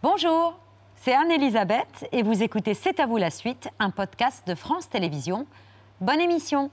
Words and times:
Bonjour, 0.00 0.56
c'est 0.94 1.12
Anne-Elisabeth 1.12 2.06
et 2.12 2.22
vous 2.22 2.44
écoutez 2.44 2.74
C'est 2.74 3.00
à 3.00 3.06
vous 3.06 3.16
la 3.16 3.30
suite, 3.30 3.68
un 3.80 3.90
podcast 3.90 4.46
de 4.46 4.54
France 4.54 4.88
Télévisions. 4.88 5.44
Bonne 6.00 6.20
émission 6.20 6.70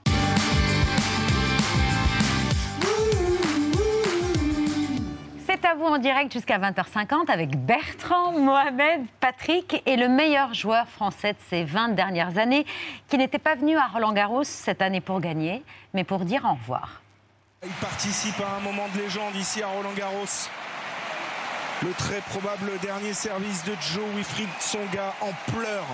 C'est 5.44 5.64
à 5.64 5.74
vous 5.74 5.86
en 5.86 5.98
direct 5.98 6.32
jusqu'à 6.32 6.60
20h50 6.60 7.28
avec 7.28 7.56
Bertrand, 7.58 8.30
Mohamed, 8.30 9.06
Patrick 9.18 9.82
et 9.86 9.96
le 9.96 10.08
meilleur 10.08 10.54
joueur 10.54 10.86
français 10.86 11.32
de 11.32 11.38
ces 11.50 11.64
20 11.64 11.96
dernières 11.96 12.38
années 12.38 12.64
qui 13.08 13.18
n'était 13.18 13.40
pas 13.40 13.56
venu 13.56 13.76
à 13.76 13.88
Roland 13.88 14.12
Garros 14.12 14.44
cette 14.44 14.82
année 14.82 15.00
pour 15.00 15.18
gagner, 15.18 15.64
mais 15.94 16.04
pour 16.04 16.20
dire 16.20 16.44
au 16.44 16.54
revoir. 16.54 17.02
Il 17.64 17.72
participe 17.80 18.40
à 18.40 18.58
un 18.58 18.60
moment 18.60 18.86
de 18.94 19.00
légende 19.00 19.34
ici 19.34 19.64
à 19.64 19.66
Roland 19.66 19.94
Garros. 19.96 20.48
Le 21.82 21.92
très 21.92 22.22
probable 22.22 22.70
dernier 22.80 23.12
service 23.12 23.62
de 23.64 23.72
Joe 23.92 24.04
Wilfried 24.14 24.48
Tsonga 24.58 25.12
en 25.20 25.32
pleurs 25.52 25.86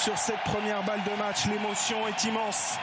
sur 0.00 0.16
cette 0.16 0.40
première 0.44 0.84
balle 0.84 1.02
de 1.02 1.18
match. 1.18 1.46
L'émotion 1.46 2.06
est 2.06 2.24
immense. 2.24 2.78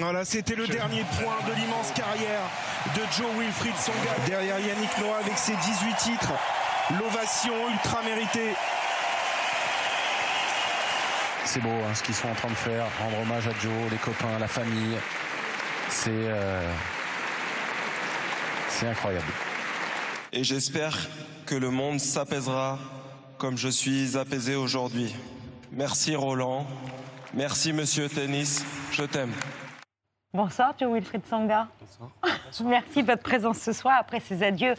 Voilà, 0.00 0.24
c'était 0.24 0.56
le 0.56 0.66
dernier 0.66 1.04
point 1.20 1.36
de 1.46 1.52
l'immense 1.54 1.92
carrière 1.92 2.40
de 2.96 3.02
Joe 3.16 3.30
Wilfried 3.38 3.76
Tsonga. 3.76 4.26
Derrière 4.26 4.58
Yannick 4.58 4.98
Noah 4.98 5.18
avec 5.18 5.38
ses 5.38 5.54
18 5.54 5.96
titres. 5.98 6.32
L'ovation 6.90 7.54
ultra 7.70 8.02
méritée. 8.02 8.54
C'est 11.44 11.60
beau 11.60 11.68
hein, 11.68 11.94
ce 11.94 12.02
qu'ils 12.02 12.14
sont 12.14 12.28
en 12.28 12.34
train 12.34 12.48
de 12.48 12.54
faire, 12.54 12.86
rendre 13.00 13.20
hommage 13.20 13.46
à 13.46 13.52
Joe, 13.60 13.90
les 13.90 13.96
copains, 13.96 14.38
la 14.38 14.48
famille. 14.48 14.96
C'est 15.88 16.10
euh, 16.10 16.72
c'est 18.68 18.88
incroyable. 18.88 19.26
Et 20.32 20.44
j'espère 20.44 20.96
que 21.46 21.54
le 21.54 21.70
monde 21.70 22.00
s'apaisera 22.00 22.78
comme 23.38 23.58
je 23.58 23.68
suis 23.68 24.16
apaisé 24.16 24.54
aujourd'hui. 24.54 25.14
Merci 25.72 26.16
Roland. 26.16 26.66
Merci 27.34 27.72
Monsieur 27.72 28.08
Tennis. 28.08 28.64
Je 28.92 29.04
t'aime. 29.04 29.32
Bonsoir, 30.34 30.72
Joe 30.80 30.90
Wilfried 30.94 31.26
Sanga. 31.26 31.68
Bonsoir. 31.78 32.10
Merci 32.64 33.02
de 33.02 33.06
votre 33.06 33.22
présence 33.22 33.58
ce 33.58 33.72
soir 33.74 33.96
après 34.00 34.18
ces 34.18 34.42
adieux 34.42 34.72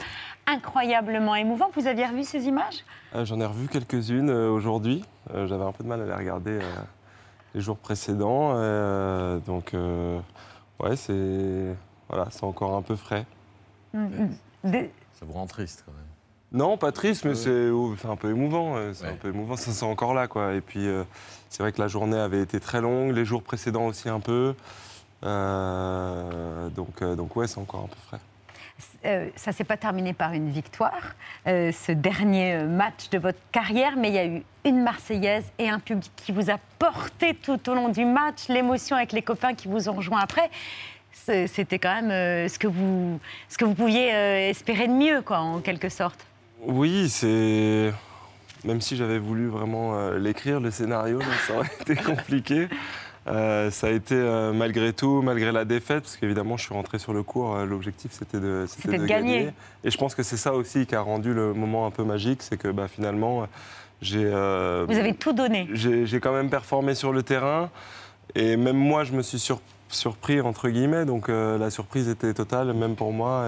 incroyablement 0.47 1.35
émouvants. 1.35 1.69
Vous 1.75 1.85
aviez 1.85 2.07
revu 2.07 2.23
ces 2.23 2.47
images? 2.47 2.83
Euh, 3.13 3.23
J'en 3.23 3.39
ai 3.39 3.45
revu 3.45 3.67
quelques-unes 3.67 4.31
euh, 4.31 4.49
aujourd'hui. 4.49 5.05
Euh, 5.31 5.45
J'avais 5.45 5.63
un 5.63 5.71
peu 5.71 5.83
de 5.83 5.89
mal 5.89 6.01
à 6.01 6.05
les 6.05 6.13
regarder 6.15 6.53
euh, 6.59 6.61
les 7.53 7.61
jours 7.61 7.77
précédents. 7.77 8.53
Euh, 8.55 9.37
donc, 9.41 9.75
euh, 9.75 10.19
ouais, 10.79 10.95
c'est 10.95 11.75
voilà, 12.09 12.29
c'est 12.31 12.45
encore 12.45 12.75
un 12.75 12.81
peu 12.81 12.95
frais. 12.95 13.27
Des- 14.63 14.89
Ça 15.19 15.25
vous 15.27 15.33
rend 15.33 15.45
triste 15.45 15.83
quand 15.85 15.91
même. 15.93 16.01
Non, 16.51 16.77
pas 16.77 16.91
triste, 16.91 17.25
mais 17.25 17.35
c'est 17.35 17.69
un 18.09 18.15
peu 18.15 18.31
émouvant. 18.31 18.75
C'est 18.93 19.05
Ouais. 19.05 19.11
un 19.11 19.15
peu 19.17 19.27
émouvant, 19.29 19.55
ça 19.55 19.71
c'est 19.71 19.85
encore 19.85 20.15
là, 20.15 20.27
quoi. 20.27 20.53
Et 20.53 20.61
puis, 20.61 20.87
euh, 20.87 21.03
c'est 21.49 21.61
vrai 21.61 21.71
que 21.71 21.81
la 21.81 21.87
journée 21.87 22.17
avait 22.17 22.41
été 22.41 22.59
très 22.59 22.81
longue, 22.81 23.11
les 23.11 23.23
jours 23.25 23.43
précédents 23.43 23.85
aussi 23.85 24.09
un 24.09 24.19
peu. 24.19 24.55
Euh, 25.23 26.69
donc, 26.69 27.01
euh, 27.01 27.15
donc 27.15 27.35
ouais, 27.35 27.47
c'est 27.47 27.59
encore 27.59 27.81
un 27.85 27.87
peu 27.87 27.99
frais. 28.07 28.19
euh, 29.05 29.29
ça 29.35 29.51
ne 29.51 29.55
s'est 29.55 29.63
pas 29.63 29.77
terminé 29.77 30.13
par 30.13 30.33
une 30.33 30.49
victoire, 30.49 31.15
euh, 31.47 31.71
ce 31.71 31.91
dernier 31.91 32.63
match 32.63 33.09
de 33.09 33.17
votre 33.19 33.39
carrière, 33.51 33.93
mais 33.97 34.09
il 34.09 34.15
y 34.15 34.19
a 34.19 34.25
eu 34.25 34.43
une 34.65 34.83
Marseillaise 34.83 35.45
et 35.59 35.69
un 35.69 35.79
public 35.79 36.11
qui 36.15 36.31
vous 36.31 36.49
a 36.49 36.57
porté 36.79 37.33
tout 37.35 37.69
au 37.69 37.73
long 37.75 37.89
du 37.89 38.05
match, 38.05 38.47
l'émotion 38.49 38.95
avec 38.97 39.11
les 39.11 39.21
copains 39.21 39.53
qui 39.53 39.67
vous 39.67 39.87
ont 39.89 39.93
rejoint 39.93 40.19
après. 40.19 40.49
C'était 41.13 41.79
quand 41.79 41.93
même 42.01 42.11
euh, 42.11 42.47
ce, 42.49 42.59
que 42.59 42.67
vous, 42.67 43.19
ce 43.47 43.57
que 43.57 43.63
vous 43.65 43.75
pouviez 43.75 44.09
espérer 44.49 44.87
de 44.87 44.93
mieux, 44.93 45.21
quoi, 45.21 45.39
en 45.39 45.59
quelque 45.61 45.87
sorte. 45.89 46.25
Oui, 46.61 47.07
c'est. 47.09 47.93
Même 48.65 48.81
si 48.81 48.95
j'avais 48.97 49.19
voulu 49.19 49.47
vraiment 49.47 50.09
l'écrire, 50.11 50.59
le 50.61 50.71
scénario, 50.71 51.19
ça 51.47 51.55
aurait 51.55 51.69
été 51.81 51.95
compliqué. 51.95 52.67
Euh, 53.27 53.71
ça 53.71 53.87
a 53.87 53.89
été 53.91 54.15
euh, 54.15 54.51
malgré 54.51 54.91
tout, 54.91 55.21
malgré 55.21 55.51
la 55.53 55.63
défaite, 55.63 56.03
parce 56.03 56.17
qu'évidemment 56.17 56.57
je 56.57 56.65
suis 56.65 56.73
rentré 56.73 56.99
sur 56.99 57.13
le 57.13 57.23
cours, 57.23 57.55
euh, 57.55 57.65
l'objectif 57.65 58.11
c'était 58.11 58.39
de, 58.39 58.65
C'était 58.67 58.97
de 58.97 59.05
gagner. 59.05 59.49
Et 59.85 59.91
je 59.91 59.97
pense 59.97 60.13
que 60.13 60.23
c'est 60.23 60.35
ça 60.37 60.53
aussi 60.53 60.85
qui 60.85 60.93
a 60.93 60.99
rendu 61.01 61.33
le 61.33 61.53
moment 61.53 61.85
un 61.85 61.91
peu 61.91 62.03
magique, 62.03 62.41
c'est 62.43 62.57
que 62.57 62.67
bah, 62.67 62.87
finalement 62.89 63.47
j'ai 64.01 64.25
Vous 64.25 64.97
avez 64.97 65.13
tout 65.13 65.31
donné. 65.31 65.69
j'ai 65.71 66.05
j'ai 66.05 66.19
quand 66.19 66.33
même 66.33 66.49
performé 66.49 66.95
sur 66.95 67.13
le 67.13 67.23
terrain, 67.23 67.69
et 68.35 68.57
même 68.57 68.75
moi 68.75 69.05
je 69.05 69.13
me 69.13 69.21
suis 69.21 69.39
sur- 69.39 69.61
surpris 69.87 70.41
entre 70.41 70.67
guillemets, 70.67 71.05
donc 71.05 71.29
la 71.29 71.69
surprise 71.69 72.09
était 72.09 72.33
totale, 72.33 72.73
même 72.73 72.95
pour 72.95 73.13
moi, 73.13 73.45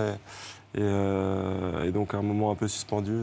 et, 0.77 0.79
et, 0.81 1.87
et 1.87 1.91
donc 1.91 2.13
un 2.13 2.21
moment 2.21 2.51
un 2.51 2.55
peu 2.55 2.69
suspendu. 2.69 3.17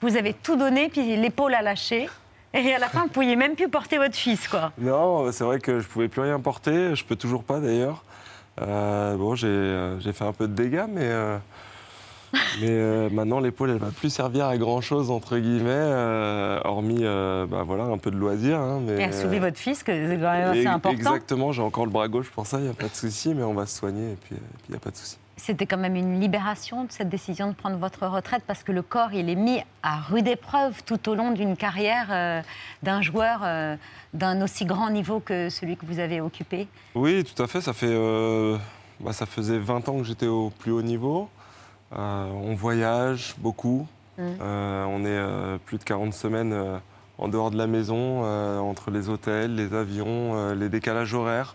Vous 0.00 0.16
avez 0.16 0.32
tout 0.32 0.56
donné, 0.56 0.88
puis 0.88 1.16
l'épaule 1.16 1.52
a 1.54 1.60
lâché. 1.60 2.08
Et 2.54 2.72
à 2.74 2.78
la 2.78 2.88
fin, 2.88 3.00
vous 3.00 3.06
ne 3.08 3.12
pouviez 3.12 3.36
même 3.36 3.54
plus 3.54 3.68
porter 3.68 3.98
votre 3.98 4.16
fils, 4.16 4.48
quoi. 4.48 4.72
Non, 4.78 5.30
c'est 5.32 5.44
vrai 5.44 5.58
que 5.60 5.80
je 5.80 5.86
pouvais 5.86 6.08
plus 6.08 6.22
rien 6.22 6.40
porter. 6.40 6.94
Je 6.94 7.04
peux 7.04 7.16
toujours 7.16 7.44
pas 7.44 7.60
d'ailleurs. 7.60 8.02
Euh, 8.60 9.16
bon, 9.16 9.34
j'ai 9.34 9.46
euh, 9.48 10.00
j'ai 10.00 10.12
fait 10.12 10.24
un 10.24 10.32
peu 10.32 10.48
de 10.48 10.54
dégâts, 10.54 10.86
mais, 10.88 11.02
euh, 11.04 11.36
mais 12.32 12.38
euh, 12.70 13.08
maintenant 13.10 13.38
l'épaule, 13.38 13.70
elle 13.70 13.78
va 13.78 13.90
plus 13.90 14.10
servir 14.10 14.46
à 14.46 14.56
grand 14.58 14.80
chose 14.80 15.10
entre 15.10 15.38
guillemets, 15.38 16.60
hormis 16.64 17.04
bah, 17.04 17.62
voilà 17.64 17.84
un 17.84 17.98
peu 17.98 18.10
de 18.10 18.16
loisir. 18.16 18.58
hein, 18.58 18.80
mais 18.84 19.00
Et 19.00 19.04
à 19.04 19.12
soulever 19.12 19.38
votre 19.38 19.58
fils, 19.58 19.82
que 19.82 19.92
c'est 19.92 20.16
quand 20.16 20.32
même 20.32 20.54
et- 20.54 20.58
assez 20.60 20.66
important. 20.66 20.96
Exactement, 20.96 21.52
j'ai 21.52 21.62
encore 21.62 21.84
le 21.86 21.92
bras 21.92 22.08
gauche 22.08 22.30
pour 22.30 22.46
ça, 22.46 22.58
il 22.58 22.64
n'y 22.64 22.70
a 22.70 22.74
pas 22.74 22.88
de 22.88 22.94
souci, 22.94 23.32
mais 23.34 23.42
on 23.44 23.54
va 23.54 23.66
se 23.66 23.78
soigner 23.78 24.12
et 24.12 24.16
puis 24.16 24.36
il 24.68 24.72
n'y 24.72 24.76
a 24.76 24.80
pas 24.80 24.90
de 24.90 24.96
souci. 24.96 25.18
C'était 25.38 25.66
quand 25.66 25.78
même 25.78 25.94
une 25.94 26.20
libération 26.20 26.84
de 26.84 26.90
cette 26.90 27.08
décision 27.08 27.48
de 27.48 27.54
prendre 27.54 27.76
votre 27.76 28.06
retraite 28.08 28.42
parce 28.44 28.64
que 28.64 28.72
le 28.72 28.82
corps, 28.82 29.12
il 29.12 29.30
est 29.30 29.36
mis 29.36 29.60
à 29.84 30.00
rude 30.00 30.26
épreuve 30.26 30.82
tout 30.82 31.08
au 31.08 31.14
long 31.14 31.30
d'une 31.30 31.56
carrière 31.56 32.08
euh, 32.10 32.42
d'un 32.82 33.02
joueur 33.02 33.40
euh, 33.44 33.76
d'un 34.14 34.42
aussi 34.42 34.64
grand 34.64 34.90
niveau 34.90 35.20
que 35.20 35.48
celui 35.48 35.76
que 35.76 35.86
vous 35.86 36.00
avez 36.00 36.20
occupé. 36.20 36.66
Oui, 36.96 37.22
tout 37.22 37.40
à 37.40 37.46
fait. 37.46 37.60
Ça, 37.60 37.72
fait, 37.72 37.86
euh, 37.88 38.58
bah, 38.98 39.12
ça 39.12 39.26
faisait 39.26 39.58
20 39.58 39.88
ans 39.88 39.98
que 39.98 40.04
j'étais 40.04 40.26
au 40.26 40.50
plus 40.50 40.72
haut 40.72 40.82
niveau. 40.82 41.28
On 41.92 42.54
voyage 42.54 43.34
beaucoup. 43.38 43.86
Mm. 44.18 44.22
On 44.40 45.04
est 45.06 45.58
plus 45.64 45.78
de 45.78 45.84
40 45.84 46.12
semaines 46.12 46.80
en 47.16 47.28
dehors 47.28 47.50
de 47.50 47.56
la 47.56 47.66
maison, 47.66 48.24
entre 48.60 48.90
les 48.90 49.08
hôtels, 49.08 49.54
les 49.54 49.72
avions, 49.72 50.52
les 50.52 50.68
décalages 50.68 51.14
horaires. 51.14 51.54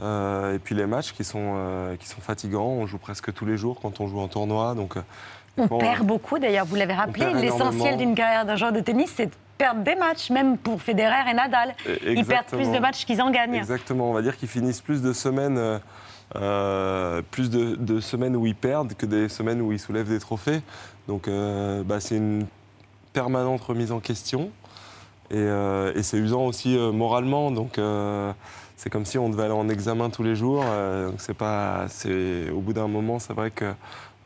Euh, 0.00 0.54
et 0.54 0.58
puis 0.58 0.74
les 0.74 0.86
matchs 0.86 1.12
qui 1.12 1.24
sont, 1.24 1.54
euh, 1.56 1.96
qui 1.96 2.08
sont 2.08 2.20
fatigants. 2.20 2.66
On 2.66 2.86
joue 2.86 2.98
presque 2.98 3.32
tous 3.32 3.46
les 3.46 3.56
jours 3.56 3.78
quand 3.80 4.00
on 4.00 4.08
joue 4.08 4.20
en 4.20 4.28
tournoi. 4.28 4.74
Donc, 4.74 4.96
euh, 4.96 5.02
On 5.56 5.78
perd 5.78 6.06
beaucoup, 6.06 6.38
d'ailleurs, 6.38 6.66
vous 6.66 6.76
l'avez 6.76 6.94
rappelé. 6.94 7.32
L'essentiel 7.34 7.96
d'une 7.96 8.14
carrière 8.14 8.44
d'un 8.44 8.56
joueur 8.56 8.72
de 8.72 8.80
tennis, 8.80 9.12
c'est 9.14 9.26
de 9.26 9.32
perdre 9.56 9.82
des 9.82 9.94
matchs, 9.94 10.30
même 10.30 10.58
pour 10.58 10.82
Federer 10.82 11.30
et 11.30 11.34
Nadal. 11.34 11.74
Ils 12.06 12.24
perdent 12.24 12.46
plus 12.46 12.70
de 12.70 12.78
matchs 12.78 13.04
qu'ils 13.04 13.22
en 13.22 13.30
gagnent. 13.30 13.54
Exactement, 13.54 14.10
on 14.10 14.12
va 14.12 14.22
dire 14.22 14.36
qu'ils 14.36 14.48
finissent 14.48 14.80
plus 14.80 15.00
de 15.00 15.12
semaines, 15.12 15.80
euh, 16.36 17.22
plus 17.30 17.50
de, 17.50 17.76
de 17.76 18.00
semaines 18.00 18.34
où 18.34 18.46
ils 18.46 18.56
perdent 18.56 18.94
que 18.94 19.06
des 19.06 19.28
semaines 19.28 19.60
où 19.60 19.70
ils 19.72 19.78
soulèvent 19.78 20.08
des 20.08 20.18
trophées. 20.18 20.62
Donc 21.06 21.28
euh, 21.28 21.84
bah, 21.84 22.00
c'est 22.00 22.16
une 22.16 22.46
permanente 23.12 23.60
remise 23.60 23.92
en 23.92 24.00
question 24.00 24.50
et, 25.30 25.36
euh, 25.36 25.92
et 25.94 26.02
c'est 26.02 26.16
usant 26.16 26.46
aussi 26.46 26.76
moralement. 26.76 27.52
Donc 27.52 27.78
c'est 28.76 28.90
comme 28.90 29.04
si 29.04 29.18
on 29.18 29.28
devait 29.30 29.44
aller 29.44 29.52
en 29.52 29.68
examen 29.68 30.10
tous 30.10 30.22
les 30.22 30.36
jours. 30.36 30.62
euh, 30.66 31.08
donc 31.10 31.20
c'est 31.20 31.34
pas, 31.34 31.86
c'est 31.88 32.50
au 32.50 32.60
bout 32.60 32.72
d'un 32.72 32.88
moment, 32.88 33.18
c'est 33.18 33.32
vrai 33.32 33.50
que 33.50 33.72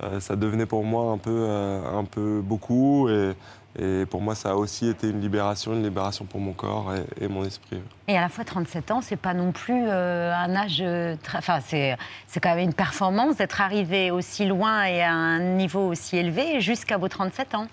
euh, 0.03 0.20
ça 0.20 0.36
devenait 0.36 0.66
pour 0.66 0.84
moi 0.84 1.12
un 1.12 1.19
peu, 1.19 1.31
euh, 1.34 1.81
un 1.98 2.04
peu 2.04 2.41
beaucoup 2.42 3.08
et, 3.08 3.32
et 3.81 4.06
pour 4.06 4.20
moi 4.20 4.34
ça 4.34 4.53
a 4.53 4.54
aussi 4.54 4.88
été 4.88 5.08
une 5.10 5.20
libération, 5.20 5.72
une 5.75 5.82
libération 5.82 6.25
pour 6.25 6.40
mon 6.40 6.52
corps 6.52 6.93
et- 6.94 7.25
et 7.25 7.28
mon 7.28 7.44
esprit. 7.44 7.81
Et 8.06 8.17
à 8.17 8.20
la 8.20 8.28
fois 8.28 8.44
37 8.44 8.90
ans, 8.93 9.00
c'est 9.02 9.17
pas 9.17 9.34
non 9.34 9.52
plus 9.52 9.84
euh, 9.87 10.32
un 10.34 10.55
âge. 10.56 10.82
très- 11.23 11.38
Enfin, 11.38 11.58
c'est 11.67 11.96
c'est 12.26 12.40
quand 12.40 12.55
même 12.55 12.64
une 12.64 12.75
performance 12.75 13.37
d'être 13.37 13.61
arrivé 13.61 14.11
aussi 14.11 14.46
loin 14.46 14.84
et 14.84 15.02
à 15.02 15.12
un 15.12 15.40
niveau 15.40 15.88
aussi 15.88 16.17
élevé 16.17 16.61
jusqu'à 16.61 16.96
vos 16.96 17.08
37 17.08 17.55
ans. 17.55 17.67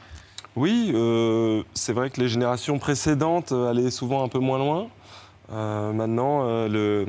Oui, 0.58 0.94
c'est 1.74 1.92
vrai 1.94 2.10
que 2.10 2.20
les 2.22 2.30
générations 2.30 2.80
précédentes 2.80 3.52
allaient 3.52 3.92
souvent 3.92 4.24
un 4.24 4.30
peu 4.30 4.40
moins 4.40 4.58
loin. 4.58 4.88
Euh, 5.52 5.92
maintenant, 5.94 6.42
euh, 6.44 7.06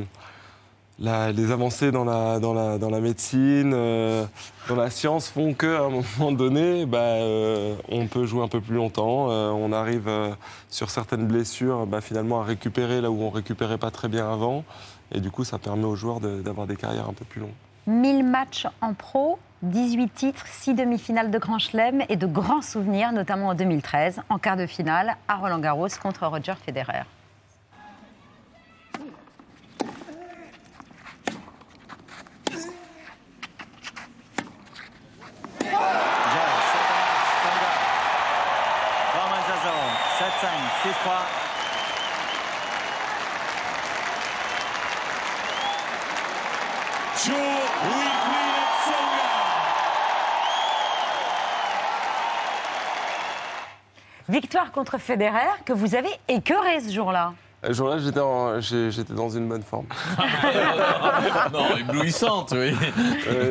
les 0.99 1.53
avancées 1.53 1.91
dans 1.91 2.05
la, 2.05 3.01
médecine, 3.01 3.73
euh, 3.75 4.25
dans 4.69 4.77
la 4.77 4.91
science 4.91 5.29
font 5.29 5.55
qu'à 5.55 5.85
un 5.85 5.89
moment 6.19 6.33
donné, 6.33 6.87
bah, 6.87 7.17
on 7.89 8.07
peut 8.07 8.27
jouer 8.27 8.43
un 8.43 8.49
peu 8.49 8.61
plus 8.61 8.77
longtemps. 8.77 9.29
On 9.29 9.73
arrive 9.73 10.11
sur 10.69 10.91
certaines 10.91 11.27
blessures 11.27 11.87
bah, 11.87 12.01
finalement 12.01 12.41
à 12.41 12.45
récupérer 12.45 13.01
là 13.01 13.11
où 13.11 13.23
on 13.23 13.31
récupérait 13.31 13.79
pas 13.79 13.91
très 13.91 14.09
bien 14.09 14.31
avant. 14.31 14.65
Et 15.13 15.21
du 15.21 15.31
coup, 15.31 15.45
ça 15.45 15.59
permet 15.59 15.85
aux 15.85 15.97
joueurs 15.97 16.21
d'avoir 16.21 16.67
des 16.67 16.77
carrières 16.77 17.09
un 17.09 17.13
peu 17.13 17.25
plus 17.25 17.41
longues. 17.41 17.51
1000 17.87 18.25
matchs 18.25 18.67
en 18.81 18.95
pro, 18.95 19.39
18 19.63 20.13
titres, 20.13 20.45
6 20.47 20.75
demi-finales 20.75 21.31
de 21.31 21.39
Grand 21.39 21.61
Chelem 21.61 22.03
et 22.09 22.17
de 22.17 22.27
grands 22.27 22.63
souvenirs, 22.63 23.13
notamment 23.13 23.49
en 23.49 23.55
2013, 23.55 24.23
en 24.29 24.39
quart 24.39 24.57
de 24.57 24.67
finale 24.67 25.17
à 25.29 25.37
Roland 25.37 25.61
Garros 25.61 25.87
contre 26.03 26.27
Roger 26.27 26.55
Federer. 26.65 27.05
Victoire 54.29 54.71
contre 54.71 54.99
Federer 54.99 55.39
que 55.65 55.73
vous 55.73 55.95
avez 55.95 56.11
écœuré 56.29 56.81
ce 56.81 56.93
jour-là. 56.93 57.33
Ce 57.65 57.73
jour-là, 57.73 57.99
j'étais, 57.99 59.15
dans 59.15 59.29
une 59.31 59.49
bonne 59.49 59.63
forme. 59.63 59.87
non, 61.53 61.77
éblouissante, 61.77 62.53
oui. 62.57 62.77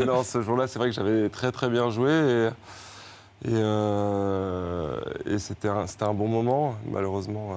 non, 0.06 0.24
ce 0.24 0.42
jour-là, 0.42 0.68
c'est 0.68 0.80
vrai 0.80 0.90
que 0.90 0.96
j'avais 0.96 1.28
très 1.30 1.52
très 1.52 1.70
bien 1.70 1.90
joué 1.90 2.12
et, 2.12 2.50
et, 3.47 3.53
euh, 3.53 5.00
c'était, 5.38 5.68
un, 5.68 5.86
un, 6.01 6.13
bon 6.13 6.27
moment. 6.27 6.75
Malheureusement, 6.89 7.51
euh, 7.51 7.56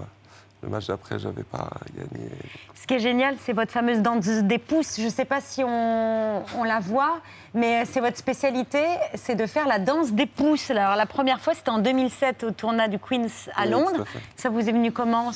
le 0.62 0.68
match 0.68 0.86
d'après, 0.86 1.18
j'avais 1.18 1.44
pas 1.44 1.70
gagné. 1.96 2.28
Ce 2.74 2.86
qui 2.86 2.94
est 2.94 2.98
génial, 2.98 3.36
c'est 3.40 3.54
votre 3.54 3.70
fameuse 3.70 4.00
danse 4.00 4.26
des 4.26 4.58
pouces. 4.58 4.96
Je 4.98 5.04
ne 5.04 5.10
sais 5.10 5.24
pas 5.24 5.40
si 5.40 5.64
on, 5.64 6.42
la 6.64 6.80
voit, 6.80 7.20
mais 7.54 7.86
c'est 7.86 8.00
votre 8.00 8.18
spécialité, 8.18 8.82
c'est 9.14 9.34
de 9.34 9.46
faire 9.46 9.66
la 9.66 9.78
danse 9.78 10.12
des 10.12 10.26
pouces. 10.26 10.70
Alors, 10.70 10.96
la 10.96 11.06
première 11.06 11.40
fois, 11.40 11.54
c'était 11.54 11.70
en 11.70 11.78
2007 11.78 12.44
au 12.44 12.50
tournoi 12.50 12.88
du 12.88 12.98
Queen's 12.98 13.48
à 13.56 13.64
Londres. 13.64 14.04
Ça 14.36 14.50
vous 14.50 14.68
est 14.68 14.72
venu 14.72 14.92
comment 14.92 15.30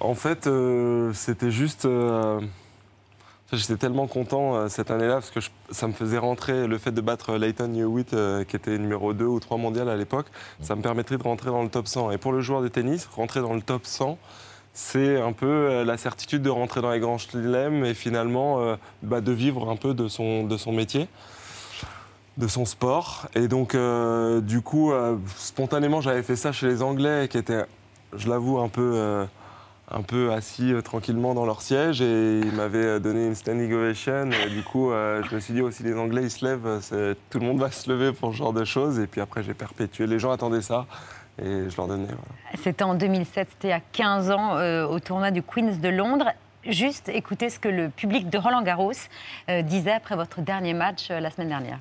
En 0.00 0.14
fait, 0.14 0.46
euh, 0.46 1.12
c'était 1.12 1.50
juste. 1.50 1.86
Euh, 1.86 2.40
J'étais 3.50 3.78
tellement 3.78 4.06
content 4.06 4.56
euh, 4.56 4.68
cette 4.68 4.90
année-là 4.90 5.14
parce 5.14 5.30
que 5.30 5.40
ça 5.70 5.88
me 5.88 5.94
faisait 5.94 6.18
rentrer 6.18 6.66
le 6.66 6.76
fait 6.76 6.92
de 6.92 7.00
battre 7.00 7.34
Leighton 7.36 7.72
Hewitt, 7.72 8.12
euh, 8.12 8.44
qui 8.44 8.56
était 8.56 8.76
numéro 8.76 9.14
2 9.14 9.24
ou 9.24 9.40
3 9.40 9.56
mondial 9.56 9.88
à 9.88 9.96
l'époque. 9.96 10.26
Ça 10.60 10.76
me 10.76 10.82
permettrait 10.82 11.16
de 11.16 11.22
rentrer 11.22 11.48
dans 11.48 11.62
le 11.62 11.70
top 11.70 11.88
100. 11.88 12.10
Et 12.10 12.18
pour 12.18 12.32
le 12.32 12.42
joueur 12.42 12.60
de 12.60 12.68
tennis, 12.68 13.06
rentrer 13.06 13.40
dans 13.40 13.54
le 13.54 13.62
top 13.62 13.86
100, 13.86 14.18
c'est 14.74 15.18
un 15.18 15.32
peu 15.32 15.46
euh, 15.46 15.82
la 15.82 15.96
certitude 15.96 16.42
de 16.42 16.50
rentrer 16.50 16.82
dans 16.82 16.90
les 16.90 17.00
grands 17.00 17.16
chelems 17.16 17.86
et 17.86 17.94
finalement 17.94 18.76
bah, 19.02 19.22
de 19.22 19.32
vivre 19.32 19.70
un 19.70 19.76
peu 19.76 19.94
de 19.94 20.08
son, 20.08 20.44
de 20.44 20.56
son 20.58 20.72
métier 20.72 21.08
de 22.36 22.46
son 22.46 22.66
sport. 22.66 23.28
Et 23.34 23.48
donc, 23.48 23.76
du 24.42 24.60
coup, 24.60 24.92
spontanément, 25.34 26.00
j'avais 26.00 26.22
fait 26.22 26.36
ça 26.36 26.52
chez 26.52 26.68
les 26.68 26.82
Anglais, 26.82 27.26
qui 27.28 27.36
étaient, 27.36 27.64
je 28.16 28.28
l'avoue, 28.28 28.60
un 28.60 28.68
peu 28.68 29.26
un 29.90 30.02
peu 30.02 30.32
assis 30.32 30.72
euh, 30.72 30.82
tranquillement 30.82 31.34
dans 31.34 31.46
leur 31.46 31.62
siège 31.62 32.00
et 32.02 32.40
ils 32.40 32.52
m'avaient 32.52 32.84
euh, 32.84 32.98
donné 32.98 33.26
une 33.26 33.34
standing 33.34 33.72
ovation. 33.72 34.30
Et 34.30 34.50
du 34.50 34.62
coup, 34.62 34.90
euh, 34.90 35.22
je 35.28 35.34
me 35.34 35.40
suis 35.40 35.54
dit 35.54 35.62
aussi, 35.62 35.82
les 35.82 35.94
Anglais, 35.94 36.22
ils 36.24 36.30
se 36.30 36.44
lèvent, 36.44 37.16
tout 37.30 37.38
le 37.38 37.46
monde 37.46 37.58
va 37.58 37.70
se 37.70 37.90
lever 37.90 38.12
pour 38.12 38.32
ce 38.32 38.36
genre 38.36 38.52
de 38.52 38.64
choses. 38.64 38.98
Et 38.98 39.06
puis 39.06 39.20
après, 39.20 39.42
j'ai 39.42 39.54
perpétué. 39.54 40.06
Les 40.06 40.18
gens 40.18 40.30
attendaient 40.30 40.62
ça 40.62 40.86
et 41.40 41.70
je 41.70 41.76
leur 41.76 41.86
donnais. 41.86 42.08
C'était 42.62 42.84
en 42.84 42.94
2007, 42.94 43.48
c'était 43.52 43.72
à 43.72 43.80
15 43.80 44.30
ans 44.30 44.88
au 44.88 44.98
tournoi 44.98 45.30
du 45.30 45.42
Queen's 45.42 45.78
de 45.78 45.88
Londres. 45.88 46.32
Juste 46.66 47.08
écoutez 47.08 47.48
ce 47.48 47.60
que 47.60 47.68
le 47.68 47.88
public 47.88 48.28
de 48.28 48.36
Roland 48.36 48.62
Garros 48.62 48.92
disait 49.62 49.92
après 49.92 50.16
votre 50.16 50.40
dernier 50.40 50.74
match 50.74 51.10
la 51.10 51.30
semaine 51.30 51.48
dernière. 51.48 51.78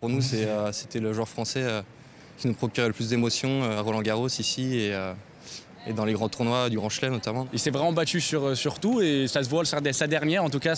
Pour 0.00 0.08
nous, 0.08 0.22
c'était 0.22 1.00
le 1.00 1.12
joueur 1.12 1.28
français 1.28 1.82
qui 2.38 2.48
nous 2.48 2.54
procurait 2.54 2.86
le 2.86 2.94
plus 2.94 3.10
d'émotions 3.10 3.62
à 3.62 3.82
Roland 3.82 4.00
Garros 4.00 4.28
ici. 4.28 4.78
Et, 4.78 4.96
et 5.86 5.92
dans 5.92 6.04
les 6.04 6.12
grands 6.12 6.28
tournois 6.28 6.70
du 6.70 6.76
Grand 6.76 6.88
Chelem 6.88 7.12
notamment. 7.12 7.46
Il 7.52 7.58
s'est 7.58 7.70
vraiment 7.70 7.92
battu 7.92 8.20
sur, 8.20 8.48
euh, 8.48 8.54
sur 8.54 8.78
tout 8.78 9.00
et 9.00 9.26
ça 9.26 9.42
se 9.42 9.48
voit 9.48 9.64
sa 9.64 10.06
dernière. 10.06 10.44
En 10.44 10.50
tout 10.50 10.58
cas, 10.58 10.74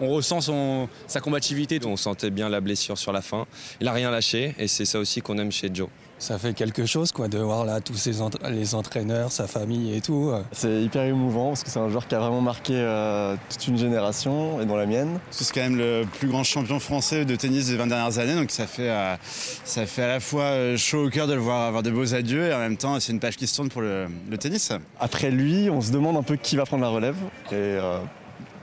on 0.00 0.08
ressent 0.08 0.40
son, 0.40 0.88
sa 1.06 1.20
combativité. 1.20 1.80
On 1.84 1.96
sentait 1.96 2.30
bien 2.30 2.48
la 2.48 2.60
blessure 2.60 2.98
sur 2.98 3.12
la 3.12 3.22
fin. 3.22 3.46
Il 3.80 3.86
n'a 3.86 3.92
rien 3.92 4.10
lâché 4.10 4.54
et 4.58 4.68
c'est 4.68 4.84
ça 4.84 4.98
aussi 4.98 5.20
qu'on 5.22 5.38
aime 5.38 5.52
chez 5.52 5.70
Joe 5.72 5.88
ça 6.22 6.38
fait 6.38 6.54
quelque 6.54 6.86
chose 6.86 7.10
quoi, 7.10 7.26
de 7.26 7.38
voir 7.38 7.64
là 7.64 7.80
tous 7.80 7.96
ces 7.96 8.12
les 8.48 8.74
entraîneurs, 8.76 9.32
sa 9.32 9.48
famille 9.48 9.92
et 9.96 10.00
tout. 10.00 10.32
C'est 10.52 10.80
hyper 10.80 11.02
émouvant 11.02 11.48
parce 11.48 11.64
que 11.64 11.70
c'est 11.70 11.80
un 11.80 11.88
joueur 11.88 12.06
qui 12.06 12.14
a 12.14 12.20
vraiment 12.20 12.40
marqué 12.40 12.74
euh, 12.76 13.34
toute 13.50 13.66
une 13.66 13.76
génération 13.76 14.60
et 14.60 14.64
dans 14.64 14.76
la 14.76 14.86
mienne. 14.86 15.18
C'est 15.32 15.52
quand 15.52 15.62
même 15.62 15.76
le 15.76 16.04
plus 16.20 16.28
grand 16.28 16.44
champion 16.44 16.78
français 16.78 17.24
de 17.24 17.34
tennis 17.34 17.66
des 17.66 17.76
20 17.76 17.88
dernières 17.88 18.18
années, 18.20 18.36
donc 18.36 18.52
ça 18.52 18.68
fait, 18.68 18.88
euh, 18.88 19.16
ça 19.64 19.84
fait 19.84 20.04
à 20.04 20.06
la 20.06 20.20
fois 20.20 20.44
euh, 20.44 20.76
chaud 20.76 21.06
au 21.06 21.10
cœur 21.10 21.26
de 21.26 21.34
le 21.34 21.40
voir 21.40 21.66
avoir 21.66 21.82
de 21.82 21.90
beaux 21.90 22.14
adieux 22.14 22.46
et 22.46 22.54
en 22.54 22.60
même 22.60 22.76
temps 22.76 23.00
c'est 23.00 23.12
une 23.12 23.20
page 23.20 23.36
qui 23.36 23.48
se 23.48 23.56
tourne 23.56 23.68
pour 23.68 23.82
le, 23.82 24.06
tennis. 24.38 24.70
Après 25.00 25.32
lui, 25.32 25.70
on 25.70 25.80
se 25.80 25.90
demande 25.90 26.16
un 26.16 26.22
peu 26.22 26.36
qui 26.36 26.54
va 26.54 26.64
prendre 26.64 26.84
la 26.84 26.90
relève 26.90 27.16
et 27.50 27.78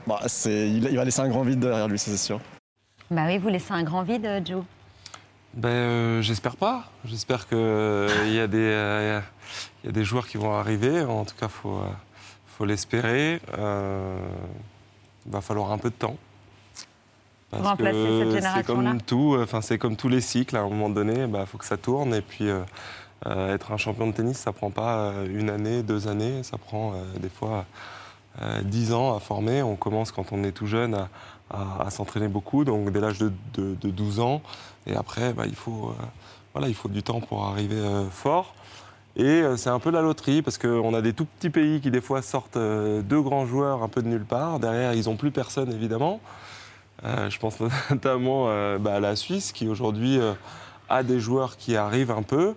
bah, 0.06 0.20
il, 0.46 0.88
il 0.90 0.96
va 0.96 1.04
laisser 1.04 1.20
un 1.20 1.28
grand 1.28 1.42
vide 1.42 1.60
derrière 1.60 1.88
lui, 1.88 1.98
c'est 1.98 2.16
sûr. 2.16 2.40
Bah 3.10 3.24
oui, 3.26 3.36
vous 3.36 3.48
laissez 3.48 3.72
un 3.72 3.82
grand 3.82 4.02
vide, 4.02 4.26
Joe 4.46 4.64
ben, 5.54 5.68
euh, 5.68 6.22
J'espère 6.22 6.56
pas. 6.56 6.84
J'espère 7.04 7.48
qu'il 7.48 7.58
euh, 7.58 8.28
y, 8.28 8.38
a 8.38 8.46
des, 8.46 8.58
euh, 8.58 9.20
y 9.84 9.88
a 9.88 9.92
des 9.92 10.04
joueurs 10.04 10.26
qui 10.28 10.36
vont 10.36 10.54
arriver. 10.54 11.02
En 11.02 11.24
tout 11.24 11.34
cas, 11.38 11.46
il 11.46 11.52
faut, 11.52 11.80
faut 12.46 12.64
l'espérer. 12.64 13.40
Il 15.26 15.32
va 15.32 15.40
falloir 15.40 15.72
un 15.72 15.78
peu 15.78 15.90
de 15.90 15.94
temps. 15.94 16.16
Pour 17.50 17.62
remplacer 17.62 18.20
cette 18.20 18.30
génération 18.30 18.62
C'est 18.64 18.64
comme 18.64 19.02
tout, 19.02 19.36
enfin 19.40 19.60
c'est 19.60 19.76
comme 19.76 19.96
tous 19.96 20.08
les 20.08 20.20
cycles. 20.20 20.56
À 20.56 20.60
un 20.60 20.68
moment 20.68 20.88
donné, 20.88 21.22
il 21.22 21.26
bah, 21.26 21.46
faut 21.46 21.58
que 21.58 21.64
ça 21.64 21.76
tourne. 21.76 22.14
Et 22.14 22.22
puis, 22.22 22.48
être 23.26 23.72
un 23.72 23.76
champion 23.76 24.06
de 24.06 24.12
tennis, 24.12 24.38
ça 24.38 24.52
prend 24.52 24.70
pas 24.70 25.12
une 25.28 25.50
année, 25.50 25.82
deux 25.82 26.06
années. 26.06 26.44
Ça 26.44 26.58
prend 26.58 26.94
des 27.18 27.28
fois 27.28 27.66
dix 28.62 28.92
ans 28.92 29.16
à 29.16 29.20
former. 29.20 29.62
On 29.62 29.74
commence 29.74 30.12
quand 30.12 30.32
on 30.32 30.44
est 30.44 30.52
tout 30.52 30.66
jeune 30.66 30.94
à, 30.94 31.08
à, 31.50 31.90
s'entraîner 31.90 32.28
beaucoup, 32.28 32.64
donc 32.64 32.90
dès 32.90 33.00
l'âge 33.00 33.18
de, 33.18 33.32
12 33.82 34.20
ans. 34.20 34.42
Et 34.86 34.96
après, 34.96 35.32
bah, 35.32 35.44
il, 35.46 35.54
faut, 35.54 35.90
euh, 35.90 36.02
voilà, 36.52 36.68
il 36.68 36.74
faut 36.74 36.88
du 36.88 37.02
temps 37.02 37.20
pour 37.20 37.44
arriver 37.46 37.76
euh, 37.76 38.08
fort. 38.10 38.54
Et 39.16 39.24
euh, 39.24 39.56
c'est 39.56 39.70
un 39.70 39.78
peu 39.78 39.90
la 39.90 40.02
loterie 40.02 40.42
parce 40.42 40.58
qu'on 40.58 40.94
a 40.94 41.02
des 41.02 41.12
tout 41.12 41.26
petits 41.26 41.50
pays 41.50 41.80
qui 41.80 41.90
des 41.90 42.00
fois 42.00 42.22
sortent 42.22 42.58
deux 42.58 43.20
grands 43.20 43.46
joueurs 43.46 43.82
un 43.82 43.88
peu 43.88 44.02
de 44.02 44.08
nulle 44.08 44.24
part. 44.24 44.60
Derrière, 44.60 44.94
ils 44.94 45.06
n'ont 45.06 45.16
plus 45.16 45.30
personne 45.30 45.72
évidemment. 45.72 46.20
je 47.04 47.38
pense 47.38 47.56
notamment 47.90 48.46
bah, 48.78 48.94
à 48.94 49.00
la 49.00 49.16
Suisse 49.16 49.52
qui 49.52 49.68
aujourd'hui 49.68 50.20
a 50.88 51.02
des 51.02 51.18
joueurs 51.18 51.56
qui 51.56 51.76
arrivent 51.76 52.12
un 52.12 52.22
peu, 52.22 52.54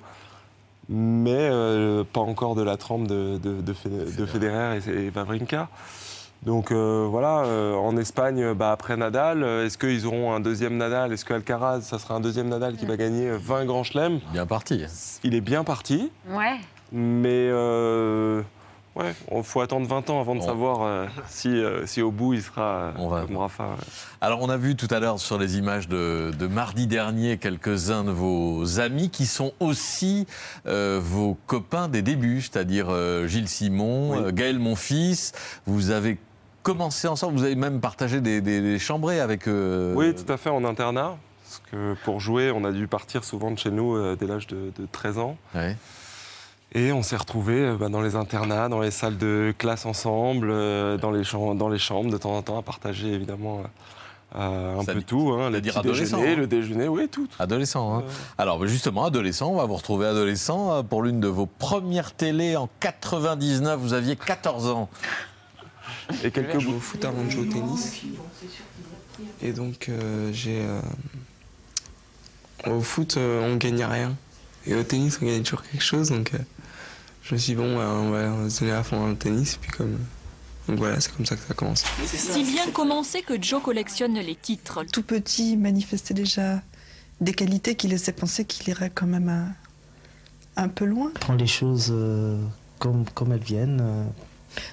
mais 0.90 1.50
pas 2.14 2.22
encore 2.22 2.56
de 2.56 2.62
la 2.62 2.78
trempe 2.78 3.08
de, 3.08 3.38
de, 3.40 3.74
Federer 3.74 4.77
et, 4.77 5.08
et 5.08 5.10
Wawrinka. 5.10 5.70
Donc 6.45 6.71
euh, 6.71 7.07
voilà, 7.09 7.45
euh, 7.45 7.73
en 7.75 7.95
Espagne, 7.95 8.53
bah, 8.53 8.71
après 8.71 8.97
Nadal, 8.97 9.43
euh, 9.43 9.65
est-ce 9.65 9.77
qu'ils 9.77 10.05
auront 10.05 10.33
un 10.33 10.41
deuxième 10.41 10.75
Nadal? 10.77 11.13
Est-ce 11.13 11.23
qu'Alcaraz, 11.23 11.81
ça 11.81 12.00
sera 12.00 12.15
un 12.15 12.19
deuxième 12.19 12.50
Nadal 12.50 12.75
qui 12.75 12.85
va 12.85 12.97
gagner 12.97 13.31
20 13.31 13.65
grands 13.65 13.83
chelems? 13.83 14.19
Bien 14.33 14.45
parti. 14.45 14.83
Il 15.23 15.35
est 15.35 15.41
bien 15.41 15.63
parti. 15.63 16.12
Ouais. 16.27 16.59
Mais 16.91 17.50
ouais, 18.95 19.15
il 19.35 19.43
faut 19.43 19.62
attendre 19.62 19.88
20 19.88 20.09
ans 20.09 20.19
avant 20.19 20.35
de 20.35 20.41
savoir 20.41 21.07
si, 21.27 21.63
si, 21.85 22.01
au 22.03 22.12
bout 22.12 22.33
il 22.33 22.43
sera 22.43 22.93
on 23.00 23.07
va... 23.07 23.21
comme 23.21 23.38
Rafa. 23.38 23.69
Alors 24.21 24.41
on 24.43 24.50
a 24.50 24.57
vu 24.57 24.75
tout 24.75 24.88
à 24.91 25.00
l'heure 25.00 25.19
sur 25.19 25.39
les 25.39 25.57
images 25.57 25.88
de, 25.88 26.47
mardi 26.47 26.85
dernier 26.85 27.38
quelques-uns 27.39 28.03
de 28.03 28.12
vos 28.12 28.79
amis 28.79 29.09
qui 29.09 29.25
sont 29.25 29.53
aussi 29.59 30.27
vos 30.65 31.35
copains 31.47 31.88
des 31.88 32.03
débuts, 32.03 32.41
c'est-à-dire 32.41 32.89
Gilles 33.27 33.50
Simon, 33.50 34.29
Gaël 34.29 34.59
Monfils. 34.59 35.31
Vous 35.65 35.89
avez 35.89 36.19
commencé 36.63 37.08
ensemble. 37.08 37.38
Vous 37.38 37.43
avez 37.43 37.55
même 37.55 37.79
partagé 37.79 38.22
des, 38.22 38.79
chambrées 38.79 39.20
avec. 39.20 39.48
eux 39.48 39.93
Oui, 39.96 40.15
tout 40.15 40.32
à 40.32 40.38
fait, 40.38 40.50
en 40.50 40.63
internat. 40.65 41.17
Parce 41.43 41.62
que 41.70 41.96
pour 42.03 42.20
jouer, 42.20 42.51
on 42.51 42.63
a 42.63 42.72
dû 42.72 42.88
partir 42.88 43.24
souvent 43.24 43.51
de 43.51 43.60
chez 43.60 43.70
nous 43.70 43.96
euh, 43.96 44.17
dès 44.20 44.25
l'âge 44.25 44.48
de, 44.48 44.72
13 44.91 45.20
ans. 45.20 45.38
Et 46.75 46.91
on 46.91 47.03
s'est 47.03 47.17
retrouvés 47.17 47.60
euh, 47.60 47.77
bah, 47.77 47.89
dans 47.89 48.01
les 48.01 48.15
internats, 48.15 48.70
dans 48.70 48.79
les 48.79 48.89
salles 48.89 49.17
de 49.17 49.53
classe 49.55 49.86
ensemble, 49.86 50.50
euh, 50.50 50.98
dans, 50.98 51.12
les 51.12 51.22
dans, 51.55 51.70
les 51.70 51.77
chambres 51.77 52.10
de 52.10 52.17
temps 52.17 52.36
en 52.36 52.41
temps 52.41 52.58
à 52.58 52.63
partager 52.63 53.12
évidemment. 53.12 53.62
un 54.34 54.84
peu 54.84 55.03
tout, 55.03 55.36
hein, 55.38 55.51
le 55.51 55.62
déjeuner, 55.62 56.32
hein. 56.32 56.36
le 56.36 56.48
déjeuner, 56.48 56.88
oui, 56.88 57.08
tout. 57.08 57.27
Adolescent. 57.38 58.00
Hein. 58.00 58.03
Alors 58.39 58.65
justement, 58.65 59.05
adolescent, 59.05 59.51
on 59.51 59.58
va 59.58 59.65
vous 59.65 59.75
retrouver 59.75 60.08
adolescent 60.08 60.84
pour 60.84 61.03
l'une 61.03 61.20
de 61.20 61.27
vos 61.27 61.46
premières 61.46 62.13
télés 62.13 62.55
en 62.55 62.67
99. 62.79 63.79
Vous 63.79 63.93
aviez 63.93 64.15
14 64.15 64.70
ans. 64.70 64.89
Et 66.24 66.32
quelques 66.32 66.60
joué 66.60 66.74
au 66.74 66.79
foot 66.79 67.03
avant 67.05 67.24
de 67.24 67.29
jouer 67.29 67.48
au 67.48 67.51
tennis. 67.51 68.01
Et 69.41 69.51
donc 69.53 69.89
euh, 69.89 70.32
j'ai. 70.34 70.62
Euh, 70.62 70.82
au 72.65 72.82
foot, 72.82 73.17
euh, 73.17 73.51
on 73.51 73.58
gagnait 73.58 73.86
rien. 73.86 74.15
Et 74.65 74.75
au 74.75 74.84
tennis, 74.84 75.20
on 75.22 75.25
gagnait 75.25 75.43
toujours 75.43 75.63
quelque 75.63 75.84
chose. 75.84 76.10
Donc 76.10 76.32
je 77.24 77.34
me 77.34 77.39
suis 77.39 77.53
dit, 77.53 77.55
bon, 77.55 77.77
on 77.77 78.12
va 78.12 78.50
se 78.50 78.62
donner 78.62 78.72
à 78.72 78.84
fond 78.84 79.00
dans 79.00 79.08
le 79.08 79.15
tennis. 79.15 79.55
Et 79.55 79.58
puis 79.60 79.72
comme 79.72 79.98
Donc 80.67 80.77
voilà, 80.77 81.00
c'est 81.01 81.13
comme 81.13 81.25
ça 81.25 81.36
que 81.36 81.41
ça 81.46 81.53
commence. 81.53 81.84
Si 82.05 82.43
bien 82.43 82.70
commencé 82.72 83.22
que 83.22 83.41
Joe 83.41 83.62
collectionne 83.62 84.13
les 84.13 84.36
titres. 84.36 84.84
Tout 84.91 85.03
petit, 85.03 85.53
il 85.53 85.60
manifestait 85.60 86.13
déjà 86.13 86.62
des 87.20 87.34
qualités 87.34 87.75
qui 87.75 87.88
laissaient 87.88 88.13
penser 88.13 88.46
qu'il 88.46 88.70
irait 88.70 88.91
quand 88.93 89.08
même 89.08 89.29
un, 89.29 89.53
un 90.55 90.70
peu 90.70 90.86
loin. 90.86 91.12
Prends 91.20 91.36
les 91.36 91.48
choses 91.48 91.89
euh, 91.91 92.41
comme, 92.79 93.05
comme 93.13 93.32
elles 93.34 93.43
viennent. 93.43 93.84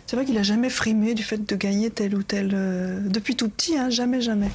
C'est 0.07 0.17
vrai 0.17 0.25
qu'il 0.25 0.37
a 0.39 0.43
jamais 0.43 0.71
frimé 0.71 1.15
du 1.15 1.23
fait 1.23 1.39
de 1.39 1.57
gagner 1.57 1.91
tel 1.91 2.15
ou 2.15 2.23
tel. 2.23 2.51
euh, 2.55 3.01
depuis 3.09 3.37
tout 3.37 3.49
petit, 3.49 3.77
hein, 3.79 3.91
jamais, 3.91 4.21
jamais. 4.21 4.51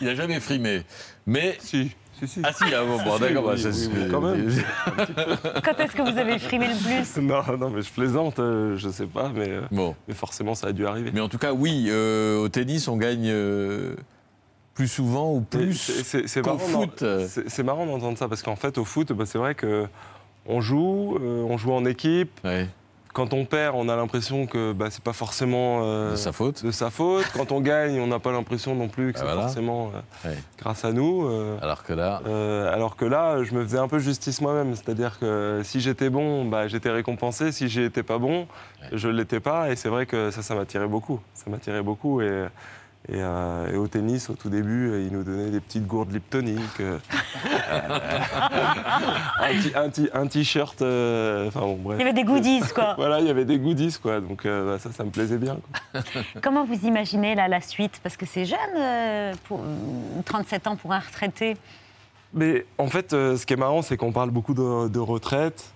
Il 0.00 0.06
n'a 0.06 0.14
jamais 0.14 0.40
frimé. 0.40 0.82
Mais. 1.26 1.56
Si. 1.60 1.90
Si, 2.18 2.28
si. 2.28 2.40
Ah 2.44 2.52
si, 2.52 2.64
ah 2.74 2.84
bon, 2.84 3.02
bon, 3.02 3.14
Si, 3.16 3.20
d'accord, 3.20 3.42
bah, 3.44 3.54
oui, 3.56 3.64
oui, 3.64 3.88
oui, 3.94 4.08
quand 4.10 4.20
même. 4.20 4.48
Quand 5.64 5.80
est-ce 5.80 5.92
que 5.92 6.02
vous 6.12 6.18
avez 6.18 6.38
frimé 6.38 6.66
le 6.68 6.74
plus? 7.04 7.20
Non, 7.20 7.42
non, 7.58 7.70
mais 7.70 7.82
je 7.82 7.90
plaisante, 7.90 8.38
euh, 8.38 8.76
je 8.76 8.88
sais 8.90 9.06
pas, 9.06 9.30
mais, 9.34 9.48
euh, 9.48 9.62
Bon. 9.72 9.96
mais 10.06 10.14
forcément 10.14 10.54
ça 10.54 10.68
a 10.68 10.72
dû 10.72 10.86
arriver. 10.86 11.10
Mais 11.12 11.20
en 11.20 11.28
tout 11.28 11.38
cas, 11.38 11.52
oui, 11.52 11.86
euh, 11.88 12.38
au 12.38 12.48
tennis, 12.48 12.86
on 12.86 12.96
gagne 12.96 13.26
euh, 13.28 13.96
plus 14.74 14.86
souvent 14.86 15.32
ou 15.34 15.40
plus 15.40 15.74
c'est- 15.74 16.42
qu'au 16.42 16.58
foot. 16.58 17.04
C'est 17.48 17.62
marrant 17.64 17.86
d'entendre 17.86 18.16
ça 18.18 18.28
parce 18.28 18.42
qu'en 18.42 18.56
fait 18.56 18.78
au 18.78 18.84
foot, 18.84 19.12
bah, 19.12 19.24
c'est 19.26 19.38
vrai 19.38 19.54
que 19.56 19.86
on 20.46 20.60
joue, 20.60 21.16
euh, 21.20 21.42
on 21.48 21.56
joue 21.58 21.72
en 21.72 21.84
équipe. 21.84 22.30
Ouais. 22.44 22.68
Quand 23.12 23.34
on 23.34 23.44
perd, 23.44 23.74
on 23.76 23.90
a 23.90 23.96
l'impression 23.96 24.46
que 24.46 24.72
bah, 24.72 24.86
c'est 24.90 25.02
pas 25.04 25.12
forcément 25.12 25.80
euh, 25.84 26.12
De 26.12 26.16
sa 26.16 26.32
faute. 26.32 26.64
de 26.64 26.70
sa 26.70 26.88
faute. 26.88 27.26
Quand 27.36 27.52
on 27.52 27.60
gagne, 27.60 28.00
on 28.00 28.06
n'a 28.06 28.18
pas 28.18 28.32
l'impression 28.32 28.74
non 28.74 28.88
plus 28.88 29.12
que 29.12 29.18
Ah, 29.18 29.20
c'est 29.20 29.26
voilà. 29.26 29.42
forcément 29.42 29.92
euh, 30.24 30.28
Ouais. 30.30 30.36
grâce 30.58 30.84
à 30.86 30.92
nous. 30.92 31.26
euh, 31.26 31.58
Alors 31.60 31.82
que 31.84 31.92
là, 31.92 32.22
alors 32.72 32.96
que 32.96 33.04
là, 33.04 33.42
je 33.44 33.52
me 33.54 33.62
faisais 33.64 33.76
un 33.78 33.88
peu 33.88 33.98
justice 33.98 34.40
moi-même. 34.40 34.74
C'est-à-dire 34.74 35.18
que 35.18 35.60
si 35.62 35.80
j'étais 35.80 36.08
bon, 36.08 36.46
bah, 36.46 36.68
j'étais 36.68 36.90
récompensé. 36.90 37.52
Si 37.52 37.68
j'étais 37.68 38.02
pas 38.02 38.16
bon, 38.16 38.46
je 38.92 39.08
ne 39.08 39.12
l'étais 39.12 39.40
pas. 39.40 39.70
Et 39.70 39.76
c'est 39.76 39.90
vrai 39.90 40.06
que 40.06 40.30
ça, 40.30 40.40
ça 40.40 40.54
m'attirait 40.54 40.88
beaucoup. 40.88 41.20
Ça 41.34 41.50
m'attirait 41.50 41.82
beaucoup. 41.82 42.22
Et, 42.22 42.46
et, 43.08 43.14
euh, 43.16 43.72
et 43.72 43.76
au 43.76 43.88
tennis, 43.88 44.30
au 44.30 44.34
tout 44.34 44.48
début, 44.48 45.02
ils 45.04 45.12
nous 45.12 45.24
donnaient 45.24 45.50
des 45.50 45.60
petites 45.60 45.86
gourdes 45.86 46.12
liptoniques. 46.12 46.80
euh, 46.80 46.98
un 50.14 50.26
t-shirt. 50.26 50.80
euh, 50.82 51.48
Enfin 51.48 51.60
bon, 51.60 51.76
bref. 51.76 51.98
Il 51.98 52.00
y 52.00 52.08
avait 52.08 52.12
des 52.12 52.24
goodies, 52.24 52.60
quoi. 52.74 52.94
Voilà, 52.96 53.20
il 53.20 53.26
y 53.26 53.30
avait 53.30 53.44
des 53.44 53.58
goodies, 53.58 53.96
quoi. 54.00 54.20
Donc 54.20 54.46
euh, 54.46 54.72
bah, 54.72 54.78
ça, 54.78 54.92
ça 54.92 55.04
me 55.04 55.10
plaisait 55.10 55.38
bien. 55.38 55.58
quoi. 55.92 56.02
Comment 56.42 56.64
vous 56.64 56.86
imaginez 56.86 57.34
là, 57.34 57.48
la 57.48 57.60
suite? 57.60 58.00
Parce 58.02 58.16
que 58.16 58.26
c'est 58.26 58.44
jeune, 58.44 58.58
euh, 58.78 59.34
pour, 59.44 59.60
37 60.24 60.66
ans 60.66 60.76
pour 60.76 60.92
un 60.92 61.00
retraité. 61.00 61.56
Mais 62.34 62.64
en 62.78 62.86
fait, 62.86 63.12
euh, 63.12 63.36
ce 63.36 63.44
qui 63.46 63.52
est 63.52 63.56
marrant, 63.56 63.82
c'est 63.82 63.96
qu'on 63.96 64.12
parle 64.12 64.30
beaucoup 64.30 64.54
de, 64.54 64.88
de 64.88 64.98
retraite. 64.98 65.72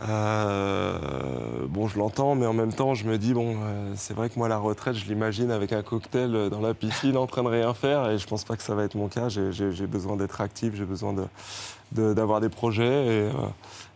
Euh, 0.00 1.66
bon, 1.68 1.86
je 1.86 1.98
l'entends, 1.98 2.34
mais 2.34 2.46
en 2.46 2.52
même 2.52 2.72
temps, 2.72 2.94
je 2.94 3.04
me 3.04 3.18
dis, 3.18 3.34
bon, 3.34 3.56
euh, 3.62 3.92
c'est 3.96 4.14
vrai 4.14 4.30
que 4.30 4.38
moi, 4.38 4.48
la 4.48 4.58
retraite, 4.58 4.94
je 4.96 5.04
l'imagine 5.06 5.50
avec 5.50 5.72
un 5.72 5.82
cocktail 5.82 6.48
dans 6.50 6.60
la 6.60 6.74
piscine 6.74 7.16
en 7.16 7.26
train 7.26 7.42
de 7.42 7.48
rien 7.48 7.72
faire, 7.74 8.10
et 8.10 8.18
je 8.18 8.26
pense 8.26 8.44
pas 8.44 8.56
que 8.56 8.62
ça 8.62 8.74
va 8.74 8.84
être 8.84 8.94
mon 8.94 9.08
cas. 9.08 9.28
J'ai- 9.28 9.86
besoin 9.86 10.16
d'être 10.16 10.40
actif, 10.40 10.74
j'ai 10.74 10.84
besoin 10.84 11.14
d'avoir 11.92 12.40
des 12.40 12.48
projets. 12.48 13.06
Et, 13.06 13.30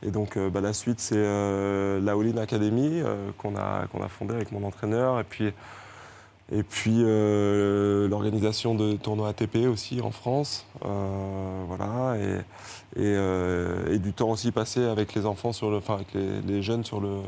euh, 0.04 0.10
donc, 0.10 0.38
bah, 0.38 0.60
la 0.60 0.72
suite, 0.72 1.00
c'est 1.00 1.16
la 1.16 2.12
All-In 2.12 2.36
Academy 2.36 3.02
qu'on 3.38 3.56
a, 3.56 4.08
fondée 4.08 4.34
avec 4.34 4.52
mon 4.52 4.64
entraîneur. 4.64 5.18
Et 6.52 6.62
puis, 6.62 7.02
l'organisation 8.08 8.74
de 8.74 8.94
tournois 8.96 9.28
ATP 9.30 9.66
aussi 9.66 10.00
en 10.02 10.10
France. 10.12 10.66
Voilà. 10.82 12.16
Et, 12.96 13.00
euh, 13.04 13.92
et 13.92 13.98
du 13.98 14.12
temps 14.12 14.28
aussi 14.30 14.50
passé 14.52 14.84
avec 14.84 15.14
les 15.14 15.26
enfants, 15.26 15.52
sur 15.52 15.70
le, 15.70 15.76
enfin 15.78 15.94
avec 15.94 16.12
les, 16.14 16.40
les 16.42 16.62
jeunes 16.62 16.84
sur 16.84 17.00
le, 17.00 17.20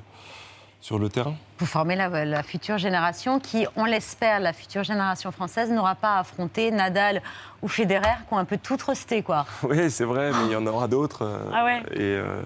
sur 0.80 0.98
le 0.98 1.08
terrain. 1.08 1.34
Vous 1.58 1.66
formez 1.66 1.94
la, 1.96 2.24
la 2.24 2.42
future 2.42 2.78
génération 2.78 3.38
qui, 3.40 3.66
on 3.76 3.84
l'espère, 3.84 4.40
la 4.40 4.52
future 4.52 4.82
génération 4.84 5.30
française 5.32 5.70
n'aura 5.70 5.94
pas 5.94 6.16
à 6.16 6.20
affronter 6.20 6.70
Nadal 6.70 7.20
ou 7.62 7.68
Federer 7.68 8.16
qui 8.28 8.34
ont 8.34 8.38
un 8.38 8.44
peu 8.44 8.56
tout 8.58 8.76
trusté, 8.76 9.22
quoi. 9.22 9.44
Oui, 9.62 9.90
c'est 9.90 10.04
vrai, 10.04 10.30
mais 10.32 10.46
il 10.46 10.52
y 10.52 10.56
en 10.56 10.66
aura 10.66 10.88
d'autres. 10.88 11.22
euh, 11.24 11.50
Ah 11.52 11.64
ouais 11.64 11.82
Et 11.92 12.00
euh, 12.00 12.40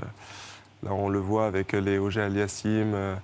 là, 0.83 0.93
on 0.93 1.09
le 1.09 1.19
voit 1.19 1.47
avec 1.47 1.73
les 1.73 1.99
Auger 1.99 2.23
Aliassim, 2.23 2.95
euh, 2.95 3.15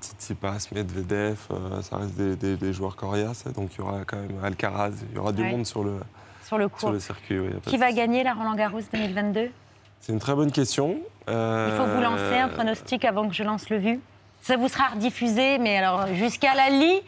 Tsitsipas, 0.00 0.68
Medvedev, 0.74 1.38
ça 1.82 1.96
reste 1.98 2.14
des, 2.16 2.34
des- 2.36 2.56
des 2.56 2.72
joueurs 2.72 2.96
coriaces. 2.96 3.44
Donc 3.54 3.70
il 3.74 3.78
y 3.78 3.82
aura 3.82 4.00
quand 4.06 4.16
même 4.16 4.42
Alcaraz, 4.42 4.90
il 5.10 5.16
y 5.16 5.18
aura 5.18 5.32
du 5.32 5.44
monde 5.44 5.64
sur 5.66 5.84
le, 5.84 6.00
Sur 6.50 6.58
le 6.58 6.64
sur 6.68 6.76
cours. 6.78 6.90
le 6.90 6.98
circuit. 7.00 7.38
oui, 7.38 7.50
Qui 7.66 7.76
va 7.76 7.92
gagner 7.92 8.24
la 8.24 8.34
Roland 8.34 8.54
Garros 8.56 8.80
2022 8.92 9.50
C'est 10.00 10.12
une 10.12 10.18
très 10.18 10.34
bonne 10.34 10.50
question. 10.50 10.98
Il 11.28 11.72
faut 11.76 11.84
vous 11.86 12.00
lancer 12.02 12.38
un 12.38 12.48
pronostic 12.48 13.04
avant 13.04 13.28
que 13.28 13.34
je 13.34 13.44
lance 13.44 13.70
le 13.70 13.76
vu. 13.78 14.00
Ça 14.42 14.56
vous 14.56 14.66
sera 14.68 14.88
rediffusé, 14.88 15.58
mais 15.58 15.76
alors 15.78 16.08
jusqu'à 16.14 16.54
la 16.54 16.70
lit, 16.70 17.00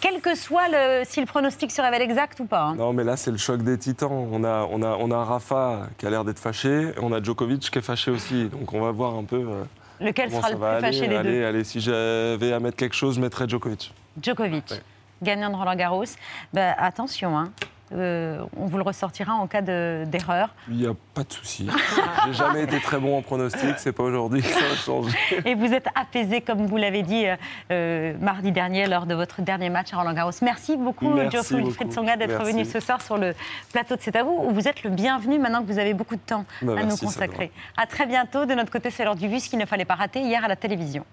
quel 0.00 0.20
que 0.20 0.34
soit 0.34 0.68
le, 0.68 1.02
si 1.04 1.20
le 1.20 1.26
pronostic 1.26 1.70
se 1.72 1.80
révèle 1.80 2.02
exact 2.02 2.40
ou 2.40 2.44
pas. 2.44 2.62
hein. 2.64 2.74
Non, 2.74 2.92
mais 2.92 3.04
là, 3.04 3.16
c'est 3.16 3.30
le 3.30 3.38
choc 3.38 3.62
des 3.62 3.78
titans. 3.78 4.10
On 4.30 4.44
a, 4.44 4.68
on 4.70 4.82
a, 4.82 4.96
on 5.00 5.10
a 5.10 5.24
Rafa 5.24 5.88
qui 5.98 6.06
a 6.06 6.10
l'air 6.10 6.24
d'être 6.24 6.38
fâché, 6.38 6.88
et 6.90 6.94
on 7.00 7.10
a 7.12 7.22
Djokovic 7.22 7.70
qui 7.70 7.78
est 7.78 7.82
fâché 7.82 8.10
aussi. 8.10 8.48
Donc 8.50 8.72
on 8.74 8.80
va 8.82 8.90
voir 8.90 9.14
un 9.14 9.24
peu. 9.24 9.36
euh, 9.36 9.64
Lequel 10.00 10.30
sera 10.30 10.50
le 10.50 10.56
plus 10.56 10.64
aller. 10.66 10.80
fâché 10.86 11.08
des 11.08 11.16
allez, 11.16 11.38
deux? 11.40 11.46
Allez, 11.46 11.64
si 11.64 11.80
j'avais 11.80 12.52
à 12.52 12.60
mettre 12.60 12.76
quelque 12.76 12.94
chose, 12.96 13.14
je 13.16 13.20
mettrais 13.20 13.48
Djokovic. 13.48 13.94
Djokovic, 14.20 14.70
Ouais. 14.72 14.82
gagnant 15.22 15.48
de 15.50 15.56
Roland 15.56 15.76
Garros. 15.76 16.04
Ben, 16.52 16.74
attention, 16.76 17.38
hein. 17.38 17.50
Euh, 17.94 18.42
on 18.56 18.66
vous 18.66 18.76
le 18.76 18.82
ressortira 18.82 19.34
en 19.34 19.46
cas 19.46 19.60
de- 19.62 20.04
d'erreur. 20.06 20.54
Il 20.68 20.76
n'y 20.76 20.86
a 20.86 20.92
pas 21.14 21.24
de 21.24 21.32
souci. 21.32 21.68
J'ai 22.26 22.32
jamais 22.32 22.62
été 22.62 22.80
très 22.80 22.98
bon 22.98 23.18
en 23.18 23.22
pronostic, 23.22 23.74
c'est 23.78 23.92
pas 23.92 24.02
aujourd'hui 24.02 24.40
que 24.42 24.48
ça 24.48 24.60
va 24.60 24.74
changer. 24.76 25.16
Et 25.44 25.54
vous 25.54 25.72
êtes 25.72 25.86
apaisé, 25.94 26.40
comme 26.40 26.66
vous 26.66 26.76
l'avez 26.76 27.02
dit 27.02 27.26
euh, 27.26 27.36
euh, 27.70 28.14
mardi 28.20 28.52
dernier 28.52 28.86
lors 28.86 29.06
de 29.06 29.14
votre 29.14 29.42
dernier 29.42 29.68
match 29.70 29.92
à 29.92 29.96
Roland 29.98 30.12
Garros. 30.14 30.30
Merci 30.42 30.76
beaucoup, 30.76 31.12
Geoffrey. 31.30 31.56
Wilfried 31.62 31.92
Songa, 31.92 32.16
d'être 32.16 32.42
venu 32.44 32.64
ce 32.64 32.80
soir 32.80 33.02
sur 33.02 33.18
le 33.18 33.34
plateau 33.72 33.96
de 33.96 34.00
C'est 34.00 34.16
à 34.16 34.22
vous, 34.22 34.38
où 34.46 34.50
vous 34.52 34.68
êtes 34.68 34.82
le 34.84 34.90
bienvenu 34.90 35.38
maintenant 35.38 35.62
que 35.62 35.70
vous 35.72 35.78
avez 35.78 35.94
beaucoup 35.94 36.16
de 36.16 36.20
temps 36.20 36.44
Bah, 36.62 36.74
à 36.78 36.84
nous 36.84 36.96
consacrer. 36.96 37.50
À 37.76 37.86
très 37.86 38.06
bientôt. 38.06 38.46
De 38.46 38.54
notre 38.54 38.70
côté, 38.72 38.90
c'est 38.90 39.04
l'heure 39.04 39.16
du 39.16 39.28
vu, 39.28 39.40
ce 39.40 39.48
qu'il 39.50 39.58
ne 39.58 39.66
fallait 39.66 39.84
pas 39.84 39.94
rater 39.94 40.20
hier 40.20 40.44
à 40.44 40.48
la 40.48 40.56
télévision. 40.56 41.04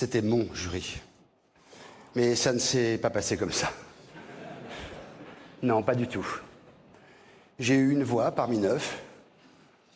C'était 0.00 0.22
mon 0.22 0.48
jury. 0.54 0.98
Mais 2.14 2.34
ça 2.34 2.54
ne 2.54 2.58
s'est 2.58 2.96
pas 2.96 3.10
passé 3.10 3.36
comme 3.36 3.52
ça. 3.52 3.70
Non, 5.62 5.82
pas 5.82 5.94
du 5.94 6.08
tout. 6.08 6.26
J'ai 7.58 7.74
eu 7.74 7.90
une 7.90 8.02
voix 8.02 8.30
parmi 8.30 8.56
neuf, 8.56 8.98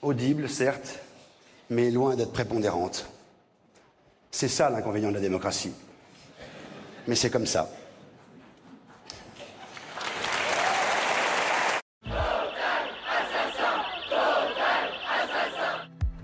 audible 0.02 0.46
certes, 0.50 0.98
mais 1.70 1.90
loin 1.90 2.16
d'être 2.16 2.32
prépondérante. 2.32 3.08
C'est 4.30 4.48
ça 4.48 4.68
l'inconvénient 4.68 5.08
de 5.08 5.14
la 5.14 5.22
démocratie. 5.22 5.72
Mais 7.06 7.14
c'est 7.14 7.30
comme 7.30 7.46
ça. 7.46 7.70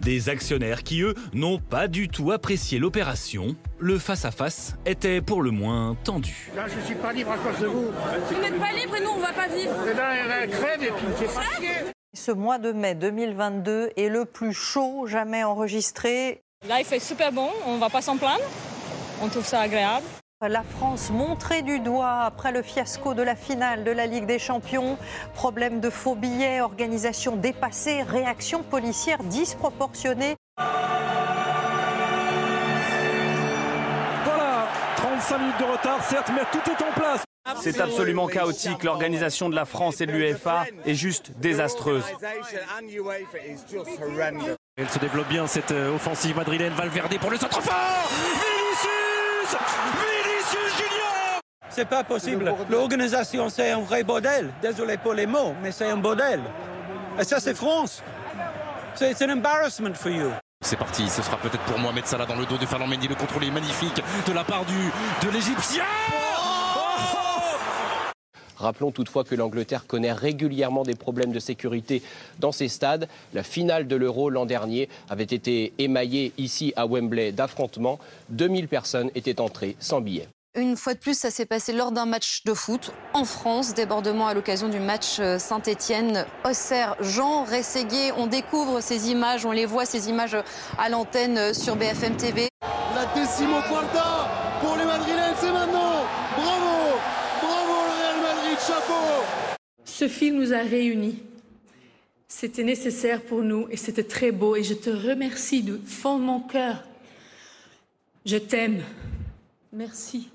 Des 0.00 0.30
actionnaires 0.30 0.82
qui, 0.82 1.02
eux, 1.02 1.14
n'ont 1.34 1.58
pas 1.58 1.86
du 1.86 2.08
tout 2.08 2.32
apprécié 2.32 2.78
l'opération. 2.78 3.54
Le 3.78 3.98
face-à-face 3.98 4.76
était 4.86 5.20
pour 5.20 5.42
le 5.42 5.50
moins 5.50 5.94
tendu. 6.04 6.50
Là, 6.56 6.64
je 6.68 6.80
suis 6.86 6.94
pas 6.94 7.12
libre 7.12 7.32
à 7.32 7.36
cause 7.36 7.60
de 7.60 7.66
vous. 7.66 7.90
Vous 8.30 8.40
n'êtes 8.40 8.58
pas 8.58 8.72
libre 8.72 8.96
et 8.96 9.00
nous, 9.02 9.10
on 9.10 9.18
va 9.18 9.32
pas 9.32 9.48
vivre. 9.48 9.74
Eh 9.90 9.94
ben, 9.94 10.08
elle 10.42 10.50
crève 10.50 10.82
et 10.82 10.90
puis 10.90 11.06
me 11.06 11.12
fait. 11.12 11.92
Ce 12.14 12.32
mois 12.32 12.58
de 12.58 12.72
mai 12.72 12.94
2022 12.94 13.90
est 13.96 14.08
le 14.08 14.24
plus 14.24 14.54
chaud 14.54 15.06
jamais 15.06 15.44
enregistré. 15.44 16.42
Là, 16.66 16.80
il 16.80 16.86
fait 16.86 16.98
super 16.98 17.30
bon, 17.30 17.50
on 17.66 17.76
va 17.76 17.90
pas 17.90 18.00
s'en 18.00 18.16
plaindre. 18.16 18.44
On 19.22 19.28
trouve 19.28 19.46
ça 19.46 19.60
agréable. 19.60 20.06
La 20.48 20.62
France 20.62 21.10
montrée 21.10 21.60
du 21.60 21.80
doigt 21.80 22.22
après 22.22 22.50
le 22.50 22.62
fiasco 22.62 23.12
de 23.12 23.20
la 23.22 23.36
finale 23.36 23.84
de 23.84 23.90
la 23.90 24.06
Ligue 24.06 24.24
des 24.24 24.38
Champions. 24.38 24.96
Problème 25.34 25.80
de 25.80 25.90
faux 25.90 26.14
billets, 26.14 26.62
organisation 26.62 27.36
dépassée, 27.36 28.02
réaction 28.02 28.62
policière 28.62 29.22
disproportionnée. 29.22 30.36
Voilà, 34.24 34.66
35 34.96 35.38
minutes 35.38 35.58
de 35.58 35.64
retard, 35.64 36.02
certes, 36.04 36.30
mais 36.34 36.40
tout 36.50 36.70
est 36.70 36.82
en 36.82 36.92
place. 36.92 37.22
C'est 37.60 37.78
absolument 37.78 38.26
chaotique. 38.26 38.82
L'organisation 38.82 39.50
de 39.50 39.54
la 39.54 39.66
France 39.66 40.00
et 40.00 40.06
de 40.06 40.12
l'UEFA 40.12 40.64
est 40.86 40.94
juste 40.94 41.32
désastreuse. 41.38 42.04
Elle 44.76 44.88
se 44.88 44.98
développe 44.98 45.28
bien 45.28 45.46
cette 45.46 45.72
euh, 45.72 45.94
offensive 45.94 46.34
madrilène. 46.34 46.72
Valverde 46.72 47.18
pour 47.18 47.30
le 47.30 47.36
centre 47.36 47.60
fort 47.60 48.08
Vinicius 48.08 48.86
Vinicius 49.50 50.19
Junior 50.50 51.40
C'est 51.68 51.88
pas 51.88 52.04
possible. 52.04 52.54
L'organisation, 52.68 53.48
c'est 53.48 53.70
un 53.70 53.80
vrai 53.80 54.02
bordel. 54.02 54.50
Désolé 54.60 54.96
pour 54.96 55.14
les 55.14 55.26
mots, 55.26 55.54
mais 55.62 55.72
c'est 55.72 55.88
un 55.88 55.96
bordel. 55.96 56.40
Et 57.18 57.24
ça, 57.24 57.40
c'est 57.40 57.54
France. 57.54 58.02
C'est 58.94 59.14
c'est 59.14 59.24
un 59.24 59.36
embarrassment 59.36 59.94
for 59.94 60.10
you. 60.10 60.30
C'est 60.62 60.76
parti, 60.76 61.08
ce 61.08 61.22
sera 61.22 61.38
peut-être 61.38 61.64
pour 61.64 61.78
Mohamed 61.78 62.04
Salah 62.04 62.26
dans 62.26 62.36
le 62.36 62.44
dos 62.44 62.58
de 62.58 62.66
Ferland 62.66 62.86
Mendy. 62.86 63.08
Le 63.08 63.14
contrôle 63.14 63.44
est 63.44 63.50
magnifique 63.50 64.02
de 64.26 64.32
la 64.32 64.44
part 64.44 64.64
du, 64.66 65.26
de 65.26 65.32
l'Égyptien. 65.32 65.84
Rappelons 68.60 68.90
toutefois 68.90 69.24
que 69.24 69.34
l'Angleterre 69.34 69.86
connaît 69.86 70.12
régulièrement 70.12 70.82
des 70.82 70.94
problèmes 70.94 71.32
de 71.32 71.38
sécurité 71.38 72.02
dans 72.40 72.52
ses 72.52 72.68
stades. 72.68 73.08
La 73.32 73.42
finale 73.42 73.88
de 73.88 73.96
l'Euro 73.96 74.28
l'an 74.28 74.44
dernier 74.44 74.90
avait 75.08 75.24
été 75.24 75.72
émaillée 75.78 76.34
ici 76.36 76.74
à 76.76 76.86
Wembley 76.86 77.32
d'affrontements. 77.32 77.98
2000 78.28 78.68
personnes 78.68 79.10
étaient 79.14 79.40
entrées 79.40 79.76
sans 79.80 80.02
billets. 80.02 80.28
Une 80.56 80.76
fois 80.76 80.94
de 80.94 80.98
plus, 80.98 81.16
ça 81.16 81.30
s'est 81.30 81.46
passé 81.46 81.72
lors 81.72 81.92
d'un 81.92 82.06
match 82.06 82.42
de 82.44 82.54
foot 82.54 82.92
en 83.12 83.24
France. 83.24 83.72
Débordement 83.72 84.26
à 84.26 84.34
l'occasion 84.34 84.68
du 84.68 84.80
match 84.80 85.20
euh, 85.20 85.38
Saint-Étienne-Auxerre. 85.38 86.96
Jean 86.98 87.44
Rességuier, 87.44 88.10
on 88.16 88.26
découvre 88.26 88.80
ces 88.80 89.10
images, 89.10 89.46
on 89.46 89.52
les 89.52 89.64
voit, 89.64 89.86
ces 89.86 90.08
images 90.08 90.36
à 90.76 90.88
l'antenne 90.88 91.38
euh, 91.38 91.54
sur 91.54 91.76
BFM 91.76 92.16
TV. 92.16 92.48
La 92.96 93.06
décimo 93.14 93.60
quarta 93.68 94.28
pour 94.60 94.76
les 94.76 94.84
Madrilènes, 94.84 95.36
c'est 95.38 95.52
maintenant 95.52 96.04
Bravo 96.36 96.98
Bravo 97.40 97.72
le 97.86 98.02
Real 98.02 98.20
Madrid, 98.20 98.58
chapeau 98.66 99.24
Ce 99.84 100.08
film 100.08 100.38
nous 100.38 100.52
a 100.52 100.58
réunis. 100.58 101.22
C'était 102.26 102.64
nécessaire 102.64 103.22
pour 103.22 103.42
nous 103.42 103.68
et 103.70 103.76
c'était 103.76 104.02
très 104.02 104.32
beau 104.32 104.56
et 104.56 104.64
je 104.64 104.74
te 104.74 104.90
remercie 104.90 105.62
du 105.62 105.78
fond 105.86 106.18
de 106.18 106.24
mon 106.24 106.40
cœur. 106.40 106.82
Je 108.26 108.36
t'aime. 108.36 108.82
Merci. 109.72 110.28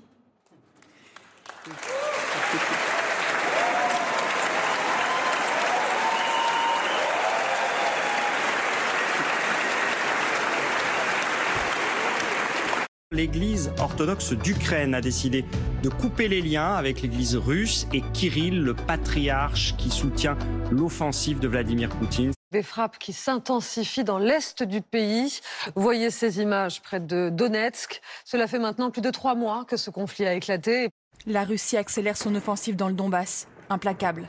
L'Église 13.12 13.72
orthodoxe 13.78 14.32
d'Ukraine 14.32 14.94
a 14.94 15.00
décidé 15.00 15.44
de 15.82 15.88
couper 15.88 16.28
les 16.28 16.42
liens 16.42 16.74
avec 16.74 17.02
l'Église 17.02 17.34
russe 17.34 17.86
et 17.92 18.02
Kirill, 18.12 18.62
le 18.62 18.74
patriarche 18.74 19.76
qui 19.76 19.90
soutient 19.90 20.36
l'offensive 20.70 21.40
de 21.40 21.48
Vladimir 21.48 21.88
Poutine. 21.88 22.32
Des 22.52 22.62
frappes 22.62 22.98
qui 22.98 23.12
s'intensifient 23.12 24.04
dans 24.04 24.18
l'est 24.18 24.62
du 24.62 24.82
pays. 24.82 25.40
Vous 25.74 25.82
voyez 25.82 26.10
ces 26.10 26.40
images 26.40 26.80
près 26.82 27.00
de 27.00 27.30
Donetsk. 27.30 28.00
Cela 28.24 28.46
fait 28.46 28.58
maintenant 28.58 28.90
plus 28.90 29.02
de 29.02 29.10
trois 29.10 29.34
mois 29.34 29.64
que 29.64 29.76
ce 29.76 29.90
conflit 29.90 30.26
a 30.26 30.34
éclaté. 30.34 30.90
La 31.24 31.44
Russie 31.44 31.76
accélère 31.76 32.16
son 32.16 32.34
offensive 32.34 32.76
dans 32.76 32.88
le 32.88 32.94
Donbass, 32.94 33.48
implacable. 33.70 34.28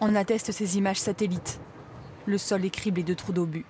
On 0.00 0.14
atteste 0.14 0.50
ces 0.52 0.76
images 0.78 0.98
satellites. 0.98 1.60
Le 2.26 2.38
sol 2.38 2.64
est 2.64 2.70
criblé 2.70 3.02
de 3.02 3.14
trous 3.14 3.32
d'obus. 3.32 3.66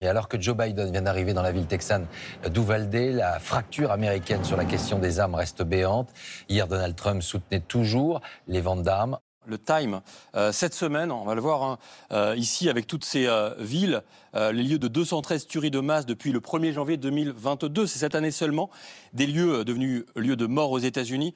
Et 0.00 0.08
alors 0.08 0.28
que 0.28 0.40
Joe 0.40 0.56
Biden 0.56 0.90
vient 0.90 1.02
d'arriver 1.02 1.34
dans 1.34 1.42
la 1.42 1.52
ville 1.52 1.66
texane 1.66 2.06
d'Uvalde, 2.48 2.94
la 2.94 3.38
fracture 3.38 3.90
américaine 3.90 4.44
sur 4.44 4.56
la 4.56 4.64
question 4.64 4.98
des 4.98 5.20
armes 5.20 5.34
reste 5.34 5.62
béante. 5.62 6.08
Hier, 6.48 6.66
Donald 6.66 6.96
Trump 6.96 7.22
soutenait 7.22 7.60
toujours 7.60 8.22
les 8.48 8.62
ventes 8.62 8.82
d'armes. 8.82 9.18
Le 9.46 9.58
Time, 9.58 10.00
euh, 10.36 10.52
cette 10.52 10.74
semaine, 10.74 11.10
on 11.10 11.24
va 11.24 11.34
le 11.34 11.40
voir 11.40 11.62
hein, 11.62 11.78
euh, 12.12 12.34
ici 12.36 12.70
avec 12.70 12.86
toutes 12.86 13.04
ces 13.04 13.26
euh, 13.26 13.54
villes, 13.58 14.02
les 14.34 14.62
lieux 14.62 14.78
de 14.78 14.86
213 14.86 15.46
tueries 15.46 15.70
de 15.70 15.80
masse 15.80 16.06
depuis 16.06 16.30
le 16.30 16.40
1er 16.40 16.72
janvier 16.72 16.96
2022, 16.96 17.86
c'est 17.86 17.98
cette 17.98 18.14
année 18.14 18.30
seulement, 18.30 18.70
des 19.12 19.26
lieux 19.26 19.64
devenus 19.64 20.04
lieux 20.14 20.36
de 20.36 20.46
mort 20.46 20.70
aux 20.70 20.78
États-Unis. 20.78 21.34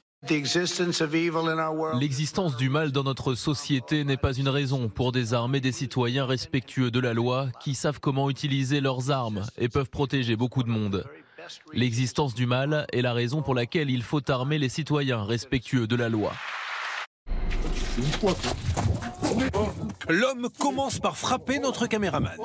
L'existence 1.99 2.57
du 2.57 2.69
mal 2.69 2.91
dans 2.91 3.03
notre 3.03 3.35
société 3.35 4.03
n'est 4.03 4.17
pas 4.17 4.33
une 4.33 4.49
raison 4.49 4.89
pour 4.89 5.11
désarmer 5.11 5.59
des 5.59 5.71
citoyens 5.71 6.25
respectueux 6.25 6.91
de 6.91 6.99
la 6.99 7.13
loi 7.13 7.49
qui 7.59 7.75
savent 7.75 7.99
comment 7.99 8.29
utiliser 8.29 8.81
leurs 8.81 9.11
armes 9.11 9.45
et 9.57 9.69
peuvent 9.69 9.89
protéger 9.89 10.35
beaucoup 10.35 10.63
de 10.63 10.69
monde. 10.69 11.05
L'existence 11.73 12.33
du 12.33 12.45
mal 12.45 12.87
est 12.91 13.01
la 13.01 13.13
raison 13.13 13.41
pour 13.41 13.53
laquelle 13.53 13.89
il 13.89 14.03
faut 14.03 14.31
armer 14.31 14.57
les 14.57 14.69
citoyens 14.69 15.23
respectueux 15.23 15.87
de 15.87 15.95
la 15.95 16.09
loi. 16.09 16.33
L'homme 20.07 20.49
commence 20.59 20.99
par 20.99 21.17
frapper 21.17 21.59
notre 21.59 21.87
caméraman. 21.87 22.37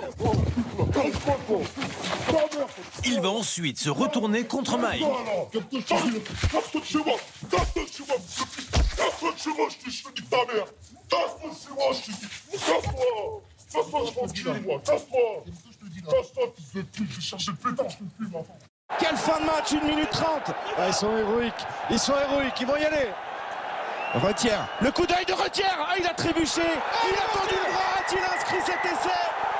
Il 3.04 3.20
va 3.20 3.30
ensuite 3.30 3.78
se 3.78 3.90
retourner 3.90 4.44
contre 4.44 4.78
Mike. 4.78 5.04
Quelle 18.98 19.16
fin 19.16 19.40
de 19.40 19.46
match, 19.46 19.72
1 19.72 19.86
minute 19.86 20.10
30 20.10 20.26
ah, 20.76 20.88
Ils 20.88 20.94
sont 20.94 21.16
héroïques, 21.16 21.52
ils 21.90 21.98
sont 21.98 22.12
héroïques, 22.12 22.60
ils 22.60 22.66
vont 22.66 22.76
y 22.76 22.84
aller 22.84 23.08
Retière. 24.14 24.66
Le 24.80 24.90
coup 24.90 25.06
d'œil 25.06 25.24
de 25.24 25.32
Retière. 25.32 25.78
Ah, 25.88 25.94
il 25.96 26.04
a 26.04 26.12
trébuché. 26.14 26.62
Il 26.62 27.14
a 27.14 27.38
tendu 27.38 27.54
le 27.54 27.72
bras. 27.72 28.00
A-t-il 28.00 28.18
inscrit 28.18 28.60
cet 28.66 28.84
essai? 28.84 29.08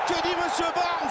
Que 0.07 0.13
dit 0.27 0.35
Monsieur 0.43 0.65
Barnes? 0.75 1.09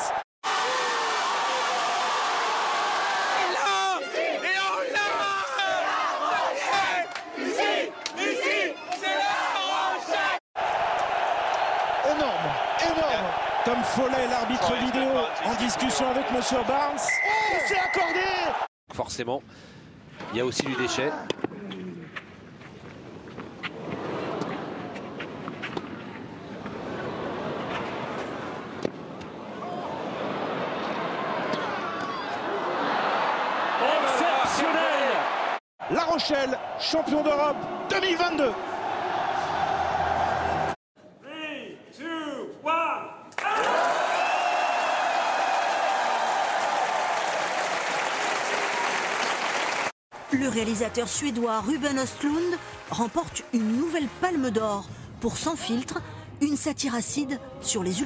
Énorme, 12.05 12.50
énorme. 12.83 13.26
Tom 13.64 13.83
Follet, 13.85 14.26
l'arbitre 14.29 14.74
vidéo, 14.74 15.11
en 15.46 15.55
discussion 15.55 16.11
avec 16.11 16.31
Monsieur 16.31 16.59
Barnes. 16.68 16.98
Et 16.98 17.66
c'est 17.66 17.79
accordé 17.79 18.20
Forcément, 18.92 19.42
il 20.33 20.38
y 20.38 20.40
a 20.40 20.44
aussi 20.44 20.62
du 20.62 20.74
déchet. 20.74 21.11
La 35.92 36.05
Rochelle, 36.05 36.57
champion 36.79 37.20
d'Europe 37.24 37.57
2022. 37.90 38.53
Le 50.33 50.48
réalisateur 50.48 51.09
suédois 51.09 51.59
Ruben 51.61 51.98
Östlund 51.98 52.38
remporte 52.92 53.42
une 53.53 53.76
nouvelle 53.76 54.07
palme 54.20 54.50
d'or 54.50 54.88
pour 55.20 55.37
Sans 55.37 55.57
filtre, 55.57 56.00
une 56.40 56.57
satire 56.57 56.94
acide 56.94 57.40
sur 57.62 57.83
les 57.83 58.00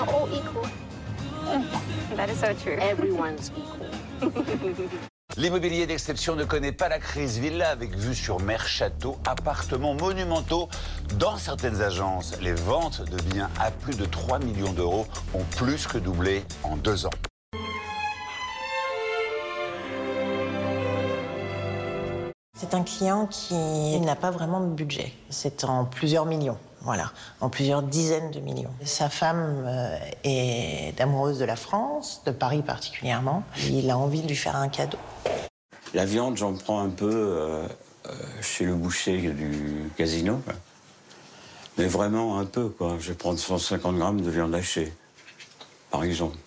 all 0.00 0.32
equal. 0.32 0.87
That 2.16 2.28
is 2.28 2.40
so 2.40 2.52
true. 2.54 2.76
Everyone's 2.78 3.50
equal. 3.56 4.32
L'immobilier 5.36 5.86
d'exception 5.86 6.34
ne 6.34 6.44
connaît 6.44 6.72
pas 6.72 6.88
la 6.88 6.98
crise. 6.98 7.38
Villa 7.38 7.70
avec 7.70 7.96
vue 7.96 8.14
sur 8.14 8.40
mer, 8.40 8.66
château, 8.66 9.18
appartements 9.26 9.94
monumentaux. 9.94 10.68
Dans 11.18 11.36
certaines 11.36 11.80
agences, 11.80 12.34
les 12.40 12.52
ventes 12.52 13.02
de 13.08 13.16
biens 13.22 13.48
à 13.60 13.70
plus 13.70 13.96
de 13.96 14.04
3 14.04 14.40
millions 14.40 14.72
d'euros 14.72 15.06
ont 15.34 15.44
plus 15.56 15.86
que 15.86 15.98
doublé 15.98 16.44
en 16.64 16.76
deux 16.76 17.06
ans. 17.06 17.10
C'est 22.56 22.74
un 22.74 22.82
client 22.82 23.26
qui 23.26 24.00
n'a 24.00 24.16
pas 24.16 24.32
vraiment 24.32 24.60
de 24.60 24.74
budget. 24.74 25.12
C'est 25.30 25.62
en 25.62 25.84
plusieurs 25.84 26.26
millions, 26.26 26.58
voilà, 26.88 27.12
en 27.42 27.50
plusieurs 27.50 27.82
dizaines 27.82 28.30
de 28.30 28.40
millions. 28.40 28.72
Sa 28.82 29.10
femme 29.10 29.62
euh, 29.66 29.98
est 30.24 30.98
amoureuse 30.98 31.38
de 31.38 31.44
la 31.44 31.54
France, 31.54 32.22
de 32.24 32.30
Paris 32.30 32.62
particulièrement. 32.62 33.42
Il 33.68 33.90
a 33.90 33.98
envie 33.98 34.22
de 34.22 34.26
lui 34.26 34.34
faire 34.34 34.56
un 34.56 34.70
cadeau. 34.70 34.96
La 35.92 36.06
viande, 36.06 36.38
j'en 36.38 36.54
prends 36.54 36.80
un 36.80 36.88
peu 36.88 37.10
euh, 37.12 37.68
euh, 38.06 38.12
chez 38.40 38.64
le 38.64 38.74
boucher 38.74 39.18
du 39.18 39.90
casino. 39.98 40.40
Mais 41.76 41.88
vraiment 41.88 42.38
un 42.38 42.46
peu, 42.46 42.70
quoi. 42.70 42.96
Je 42.98 43.10
vais 43.10 43.16
prendre 43.16 43.38
150 43.38 43.98
grammes 43.98 44.22
de 44.22 44.30
viande 44.30 44.54
hachée, 44.54 44.90
par 45.90 46.04
exemple. 46.04 46.38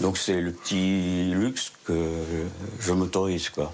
Donc 0.00 0.18
c'est 0.18 0.40
le 0.40 0.50
petit 0.50 1.30
luxe 1.32 1.70
que 1.84 2.24
je 2.80 2.92
m'autorise, 2.92 3.48
quoi. 3.48 3.72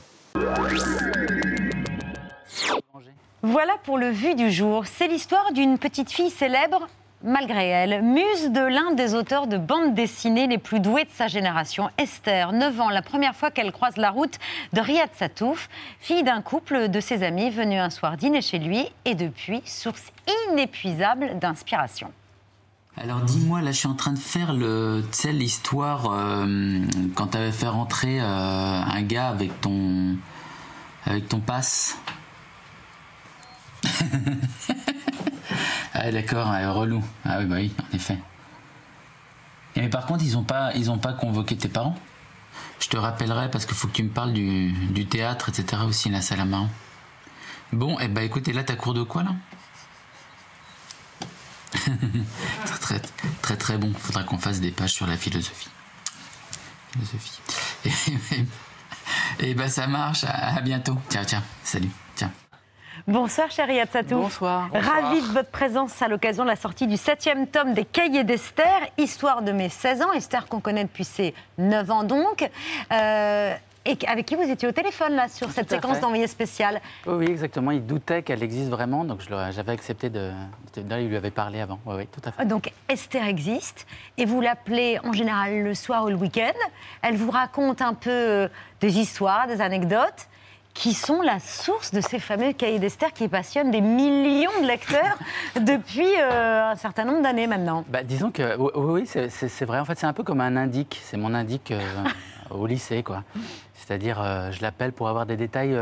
Voilà 3.44 3.72
pour 3.82 3.98
le 3.98 4.08
vu 4.08 4.36
du 4.36 4.52
jour. 4.52 4.84
C'est 4.86 5.08
l'histoire 5.08 5.52
d'une 5.52 5.76
petite 5.76 6.12
fille 6.12 6.30
célèbre, 6.30 6.86
malgré 7.24 7.66
elle, 7.66 8.00
muse 8.00 8.50
de 8.50 8.60
l'un 8.60 8.92
des 8.92 9.16
auteurs 9.16 9.48
de 9.48 9.58
bandes 9.58 9.94
dessinées 9.94 10.46
les 10.46 10.58
plus 10.58 10.78
doués 10.78 11.02
de 11.02 11.10
sa 11.10 11.26
génération, 11.26 11.90
Esther, 11.98 12.52
9 12.52 12.80
ans, 12.80 12.88
la 12.88 13.02
première 13.02 13.34
fois 13.34 13.50
qu'elle 13.50 13.72
croise 13.72 13.96
la 13.96 14.10
route 14.10 14.38
de 14.74 14.80
Riyad 14.80 15.10
Satouf, 15.18 15.68
fille 15.98 16.22
d'un 16.22 16.40
couple 16.40 16.88
de 16.88 17.00
ses 17.00 17.24
amis 17.24 17.50
venus 17.50 17.80
un 17.80 17.90
soir 17.90 18.16
dîner 18.16 18.42
chez 18.42 18.60
lui 18.60 18.86
et 19.04 19.16
depuis, 19.16 19.60
source 19.64 20.12
inépuisable 20.52 21.40
d'inspiration. 21.40 22.12
Alors 22.96 23.22
dis-moi, 23.22 23.60
là 23.60 23.72
je 23.72 23.78
suis 23.78 23.88
en 23.88 23.94
train 23.94 24.12
de 24.12 24.20
faire 24.20 24.52
le, 24.52 25.02
tu 25.10 25.18
sais, 25.18 25.32
l'histoire 25.32 26.12
euh, 26.12 26.46
quand 27.16 27.28
tu 27.28 27.38
avais 27.38 27.50
fait 27.50 27.66
rentrer 27.66 28.20
euh, 28.20 28.24
un 28.24 29.02
gars 29.02 29.26
avec 29.26 29.60
ton, 29.60 30.16
avec 31.06 31.28
ton 31.28 31.40
passe. 31.40 31.98
Ah 35.94 36.10
d'accord, 36.10 36.46
relou. 36.46 37.04
Ah 37.24 37.38
oui, 37.40 37.46
bah 37.46 37.56
oui, 37.56 37.72
en 37.78 37.96
effet. 37.96 38.18
Et 39.76 39.80
mais 39.80 39.88
par 39.88 40.06
contre, 40.06 40.24
ils 40.24 40.36
ont 40.36 40.44
pas, 40.44 40.72
pas 41.00 41.12
convoqué 41.12 41.56
tes 41.56 41.68
parents? 41.68 41.96
Je 42.80 42.88
te 42.88 42.96
rappellerai 42.96 43.50
parce 43.50 43.64
qu'il 43.64 43.76
faut 43.76 43.88
que 43.88 43.92
tu 43.92 44.02
me 44.02 44.10
parles 44.10 44.32
du, 44.32 44.72
du 44.72 45.06
théâtre, 45.06 45.48
etc. 45.48 45.82
aussi, 45.86 46.10
la 46.10 46.20
salle 46.20 46.40
à 46.40 46.44
marron. 46.44 46.68
Bon, 47.72 47.98
et 48.00 48.04
eh 48.04 48.08
bah 48.08 48.22
écoute, 48.22 48.48
et 48.48 48.52
là 48.52 48.64
t'as 48.64 48.76
cours 48.76 48.92
de 48.92 49.02
quoi 49.02 49.22
là? 49.22 49.34
Très, 52.66 52.78
très, 52.78 53.00
très 53.40 53.56
très 53.56 53.78
bon. 53.78 53.92
Faudra 53.94 54.24
qu'on 54.24 54.38
fasse 54.38 54.60
des 54.60 54.70
pages 54.70 54.92
sur 54.92 55.06
la 55.06 55.16
philosophie. 55.16 55.70
Philosophie. 56.92 57.40
Et, 59.40 59.50
et 59.50 59.54
bah 59.54 59.68
ça 59.68 59.86
marche. 59.86 60.24
À, 60.24 60.56
à 60.56 60.60
bientôt. 60.60 60.98
Ciao, 61.10 61.24
ciao. 61.24 61.40
Salut. 61.64 61.90
Bonsoir, 63.08 63.50
chérie 63.50 63.80
Atsatou. 63.80 64.16
Bonsoir. 64.16 64.68
Ravi 64.72 65.20
de 65.20 65.26
votre 65.32 65.50
présence 65.50 66.00
à 66.02 66.08
l'occasion 66.08 66.44
de 66.44 66.48
la 66.48 66.56
sortie 66.56 66.86
du 66.86 66.96
septième 66.96 67.48
tome 67.48 67.74
des 67.74 67.84
Cahiers 67.84 68.22
d'Esther, 68.24 68.66
Histoire 68.96 69.42
de 69.42 69.50
mes 69.50 69.68
16 69.68 70.02
ans. 70.02 70.12
Esther 70.12 70.46
qu'on 70.46 70.60
connaît 70.60 70.84
depuis 70.84 71.04
ses 71.04 71.34
9 71.58 71.90
ans 71.90 72.04
donc. 72.04 72.48
Euh, 72.92 73.54
et 73.84 73.98
avec 74.06 74.26
qui 74.26 74.36
vous 74.36 74.48
étiez 74.48 74.68
au 74.68 74.72
téléphone 74.72 75.14
là 75.16 75.26
sur 75.28 75.50
cette 75.50 75.68
séquence 75.68 75.98
d'envoyé 75.98 76.28
spécial. 76.28 76.80
Oui, 77.04 77.14
oui, 77.18 77.26
exactement. 77.26 77.72
Il 77.72 77.84
doutait 77.84 78.22
qu'elle 78.22 78.44
existe 78.44 78.70
vraiment, 78.70 79.02
donc 79.02 79.20
j'avais 79.50 79.72
accepté 79.72 80.08
de. 80.08 80.30
de- 80.76 81.00
Il 81.00 81.08
lui 81.08 81.16
avait 81.16 81.32
parlé 81.32 81.60
avant. 81.60 81.80
Oui, 81.84 81.94
oui, 81.98 82.06
tout 82.06 82.20
à 82.24 82.30
fait. 82.30 82.44
Donc 82.44 82.70
Esther 82.88 83.24
existe 83.26 83.84
et 84.16 84.24
vous 84.26 84.40
l'appelez 84.40 85.00
en 85.02 85.12
général 85.12 85.64
le 85.64 85.74
soir 85.74 86.04
ou 86.04 86.08
le 86.10 86.14
week-end. 86.14 86.52
Elle 87.02 87.16
vous 87.16 87.32
raconte 87.32 87.82
un 87.82 87.94
peu 87.94 88.10
euh, 88.10 88.48
des 88.80 89.00
histoires, 89.00 89.48
des 89.48 89.60
anecdotes 89.60 90.28
qui 90.74 90.94
sont 90.94 91.20
la 91.20 91.38
source 91.38 91.92
de 91.92 92.00
ces 92.00 92.18
fameux 92.18 92.52
cahiers 92.52 92.78
d'Esther 92.78 93.12
qui 93.12 93.28
passionnent 93.28 93.70
des 93.70 93.80
millions 93.80 94.50
de 94.62 94.66
lecteurs 94.66 95.18
depuis 95.60 96.08
euh, 96.18 96.70
un 96.70 96.76
certain 96.76 97.04
nombre 97.04 97.22
d'années 97.22 97.46
maintenant. 97.46 97.84
Bah, 97.88 98.02
disons 98.02 98.30
que 98.30 98.56
oui, 98.78 99.06
c'est- 99.06 99.64
vrai. 99.64 99.78
En 99.78 99.84
fait, 99.84 99.98
c'est 99.98 100.06
un 100.06 100.12
peu 100.12 100.22
comme 100.22 100.40
un 100.40 100.56
indique. 100.56 101.00
C'est 101.04 101.16
mon 101.16 101.34
indique 101.34 101.70
euh, 101.72 101.80
au 102.50 102.66
lycée, 102.66 103.02
quoi. 103.02 103.22
C'est-à-dire, 103.74 104.20
euh, 104.22 104.50
je 104.52 104.62
l'appelle 104.62 104.92
pour 104.92 105.08
avoir 105.08 105.26
des 105.26 105.36
détails 105.36 105.76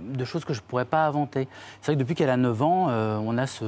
de 0.00 0.24
choses 0.24 0.44
que 0.44 0.52
je 0.52 0.60
ne 0.60 0.64
pourrais 0.64 0.84
pas 0.84 1.06
inventer. 1.06 1.48
C'est 1.80 1.92
vrai 1.92 1.94
que 1.94 2.00
depuis 2.00 2.14
qu'elle 2.14 2.30
a 2.30 2.36
9 2.36 2.62
ans, 2.62 2.88
on 2.88 3.38
a 3.38 3.46
ce, 3.46 3.64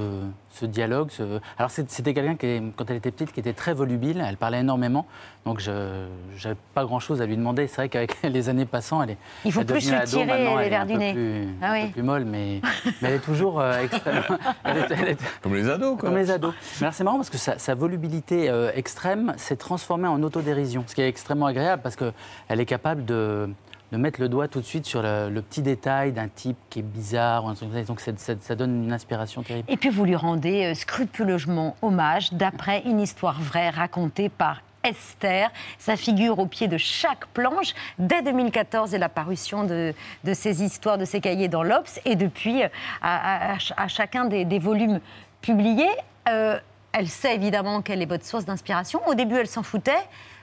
ce 0.50 0.66
dialogue. 0.66 1.10
ce- 1.10 1.40
Alors, 1.58 1.70
c'était 1.70 2.14
quelqu'un 2.14 2.36
qui, 2.36 2.60
quand 2.76 2.88
elle 2.90 2.96
était 2.96 3.10
petite, 3.10 3.32
qui 3.32 3.40
était 3.40 3.52
très 3.52 3.74
volubile. 3.74 4.24
Elle 4.26 4.36
parlait 4.36 4.60
énormément. 4.60 5.06
Donc, 5.44 5.60
je 5.60 5.70
n'avais 5.70 6.56
pas 6.74 6.84
grand-chose 6.84 7.22
à 7.22 7.26
lui 7.26 7.36
demander. 7.36 7.66
C'est 7.66 7.76
vrai 7.76 7.88
qu'avec 7.88 8.16
les 8.22 8.48
années 8.48 8.64
passant, 8.66 9.02
elle 9.02 9.10
est. 9.10 9.18
Il 9.44 9.52
faut 9.52 9.60
elle 9.60 9.66
plus 9.66 9.92
ado, 9.92 10.06
tirer 10.06 10.24
maintenant, 10.26 10.56
les 10.58 10.68
verres 10.68 10.86
du 10.86 10.94
nez. 10.94 11.12
plus- 11.12 11.48
Ah 11.62 11.70
un 11.70 11.72
oui. 11.74 11.86
peu 11.86 11.92
plus 11.92 12.02
molle, 12.02 12.24
mais, 12.24 12.60
mais 13.02 13.08
elle 13.08 13.14
est 13.14 13.18
toujours 13.20 13.60
euh, 13.60 13.80
extrêmement. 13.82 14.22
elle 14.64 14.78
est- 14.78 14.86
elle 14.90 15.08
est- 15.10 15.20
Comme 15.42 15.54
les 15.54 15.68
ados, 15.68 15.98
quoi. 15.98 16.08
comme 16.08 16.18
les 16.18 16.30
ados. 16.30 16.54
Mais 16.80 16.82
alors 16.84 16.94
c'est 16.94 17.04
marrant 17.04 17.16
parce 17.16 17.30
que 17.30 17.38
sa, 17.38 17.58
sa 17.58 17.74
volubilité 17.74 18.50
euh, 18.50 18.70
extrême 18.74 19.34
s'est 19.36 19.56
transformée 19.56 20.08
en 20.08 20.22
autodérision, 20.22 20.84
ce 20.86 20.94
qui 20.94 21.02
est 21.02 21.08
extrêmement 21.08 21.46
agréable 21.46 21.82
parce 21.82 21.96
qu'elle 21.96 22.60
est 22.60 22.66
capable 22.66 23.04
de, 23.04 23.48
de 23.92 23.96
mettre 23.96 24.20
le 24.20 24.28
doigt 24.28 24.48
tout 24.48 24.60
de 24.60 24.64
suite 24.66 24.84
sur 24.86 25.02
le, 25.02 25.40
petit 25.40 25.62
détail 25.62 26.12
d'un 26.12 26.28
type 26.28 26.56
qui 26.70 26.80
est 26.80 26.82
bizarre. 26.82 27.42
Donc 27.86 28.00
ça 28.00 28.54
donne 28.54 28.84
une 28.84 28.92
inspiration 28.92 29.42
terrible. 29.42 29.70
Et 29.70 29.76
puis 29.76 29.88
vous 29.88 30.04
lui 30.04 30.16
rendez 30.16 30.66
euh, 30.66 30.74
scrupuleusement 30.74 31.76
hommage 31.82 32.32
d'après 32.32 32.82
une 32.84 33.00
histoire 33.00 33.40
vraie 33.40 33.70
racontée 33.70 34.28
par 34.28 34.60
Esther. 34.84 35.50
Ça 35.78 35.96
figure 35.96 36.38
au 36.38 36.46
pied 36.46 36.68
de 36.68 36.76
chaque 36.78 37.26
planche 37.28 37.74
dès 37.98 38.22
2014 38.22 38.94
et 38.94 38.98
la 38.98 39.08
parution 39.08 39.64
de, 39.64 39.92
de 40.24 40.34
ces 40.34 40.62
histoires, 40.62 40.98
de 40.98 41.04
ces 41.04 41.20
cahiers 41.20 41.48
dans 41.48 41.62
l'Obs. 41.62 41.98
Et 42.04 42.14
depuis, 42.14 42.62
euh, 42.62 42.68
à, 43.02 43.16
à- 43.16 43.52
à 43.52 43.58
ch- 43.58 43.72
à 43.76 43.88
chacun 43.88 44.26
des, 44.26 44.44
des 44.44 44.58
volumes 44.58 45.00
publiés, 45.40 45.88
euh, 46.28 46.58
elle 46.92 47.08
sait 47.08 47.34
évidemment 47.34 47.82
quelle 47.82 48.02
est 48.02 48.06
votre 48.06 48.24
source 48.24 48.44
d'inspiration. 48.44 49.00
Au 49.06 49.14
début, 49.14 49.36
elle 49.36 49.46
s'en 49.46 49.62
foutait. 49.62 49.92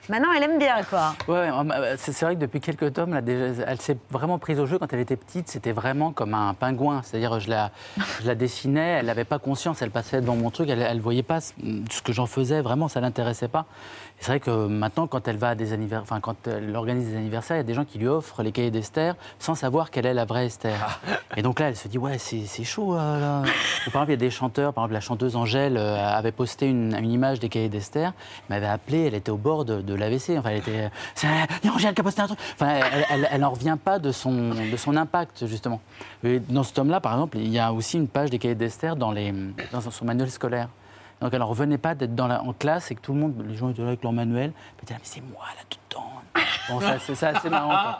Maintenant, 0.08 0.28
elle 0.36 0.44
aime 0.44 0.58
bien, 0.58 0.82
quoi. 0.88 1.14
Ouais, 1.26 1.50
ouais, 1.50 1.74
euh, 1.74 1.96
c'est 1.98 2.20
vrai 2.20 2.36
que 2.36 2.40
depuis 2.40 2.60
quelques 2.60 2.92
tomes, 2.92 3.12
là, 3.12 3.20
déjà, 3.20 3.64
elle 3.66 3.80
s'est 3.80 3.96
vraiment 4.10 4.38
prise 4.38 4.60
au 4.60 4.66
jeu. 4.66 4.78
Quand 4.78 4.92
elle 4.92 5.00
était 5.00 5.16
petite, 5.16 5.48
c'était 5.48 5.72
vraiment 5.72 6.12
comme 6.12 6.34
un 6.34 6.54
pingouin. 6.54 7.02
C'est-à-dire, 7.02 7.40
je 7.40 7.50
la, 7.50 7.70
je 8.22 8.26
la 8.26 8.34
dessinais, 8.34 8.98
elle 9.00 9.06
n'avait 9.06 9.24
pas 9.24 9.38
conscience, 9.38 9.82
elle 9.82 9.90
passait 9.90 10.20
devant 10.20 10.36
mon 10.36 10.50
truc, 10.50 10.68
elle 10.68 10.96
ne 10.96 11.02
voyait 11.02 11.22
pas 11.22 11.40
ce 11.40 12.02
que 12.04 12.12
j'en 12.12 12.26
faisais, 12.26 12.60
vraiment, 12.60 12.88
ça 12.88 13.00
ne 13.00 13.06
l'intéressait 13.06 13.48
pas. 13.48 13.66
C'est 14.18 14.28
vrai 14.28 14.40
que 14.40 14.66
maintenant, 14.66 15.06
quand 15.06 15.28
elle 15.28 15.36
va 15.36 15.50
à 15.50 15.54
des 15.54 15.72
anniversaires, 15.72 16.20
quand 16.22 16.48
elle 16.48 16.74
organise 16.74 17.10
des 17.10 17.16
anniversaires, 17.16 17.56
il 17.56 17.60
y 17.60 17.60
a 17.60 17.64
des 17.64 17.74
gens 17.74 17.84
qui 17.84 17.98
lui 17.98 18.08
offrent 18.08 18.42
les 18.42 18.50
cahiers 18.50 18.70
d'Esther 18.70 19.14
sans 19.38 19.54
savoir 19.54 19.90
quelle 19.90 20.06
est 20.06 20.14
la 20.14 20.24
vraie 20.24 20.46
Esther. 20.46 21.00
Et 21.36 21.42
donc 21.42 21.60
là, 21.60 21.68
elle 21.68 21.76
se 21.76 21.86
dit, 21.86 21.98
ouais, 21.98 22.16
c'est 22.18 22.64
chaud, 22.64 22.94
euh, 22.94 23.42
par 23.92 24.02
exemple, 24.02 24.08
il 24.08 24.10
y 24.10 24.14
a 24.14 24.16
des 24.16 24.30
chanteurs, 24.30 24.72
par 24.72 24.84
exemple, 24.84 24.94
la 24.94 25.00
chanteuse 25.00 25.36
Angèle 25.36 25.76
euh, 25.76 25.96
avait 25.98 26.32
posté 26.32 26.66
une, 26.68 26.96
image 27.06 27.40
des 27.40 27.48
cahiers 27.48 27.68
d'Esther, 27.68 28.14
m'avait 28.48 28.66
appelé, 28.66 29.04
elle 29.06 29.14
était 29.14 29.30
au 29.30 29.36
bord 29.36 29.64
de 29.64 29.94
l'AVC. 29.96 30.38
Enfin, 30.38 30.50
elle 30.50 30.58
était. 30.58 30.90
Elle- 32.60 33.06
elle- 33.10 33.28
elle 33.30 33.40
n'en 33.40 33.50
revient 33.50 33.76
pas 33.82 33.98
de 33.98 34.12
son, 34.12 34.50
de 34.54 34.76
son 34.76 34.96
impact, 34.96 35.46
justement. 35.46 35.80
Dans 36.48 36.62
ce 36.62 36.72
tome-là, 36.72 37.00
par 37.00 37.12
exemple, 37.12 37.38
il 37.38 37.48
y 37.48 37.58
a 37.58 37.72
aussi 37.72 37.96
une 37.96 38.08
page 38.08 38.30
des 38.30 38.38
cahiers 38.38 38.54
d'Esther 38.54 38.96
dans, 38.96 39.12
les, 39.12 39.32
dans 39.72 39.80
son 39.80 40.04
manuel 40.04 40.30
scolaire. 40.30 40.68
Donc 41.20 41.32
elle 41.32 41.40
n'en 41.40 41.46
revenait 41.46 41.78
pas 41.78 41.94
d'être 41.94 42.14
la, 42.28 42.42
en 42.42 42.52
classe 42.52 42.90
et 42.90 42.94
que 42.94 43.00
tout 43.00 43.14
le 43.14 43.20
monde, 43.20 43.42
les 43.48 43.56
gens 43.56 43.70
étaient 43.70 43.80
là 43.80 43.88
avec 43.88 44.02
leur 44.02 44.12
manuel, 44.12 44.52
ils 44.82 44.86
disaient, 44.86 44.98
mais 44.98 45.04
c'est 45.04 45.22
moi 45.22 45.44
là 45.56 45.62
tout 45.68 45.78
le 45.78 45.85
temps. 45.85 45.85
Bon, 46.68 46.80
c'est 46.98 47.14
c'est 47.14 47.50
marrant. 47.50 47.96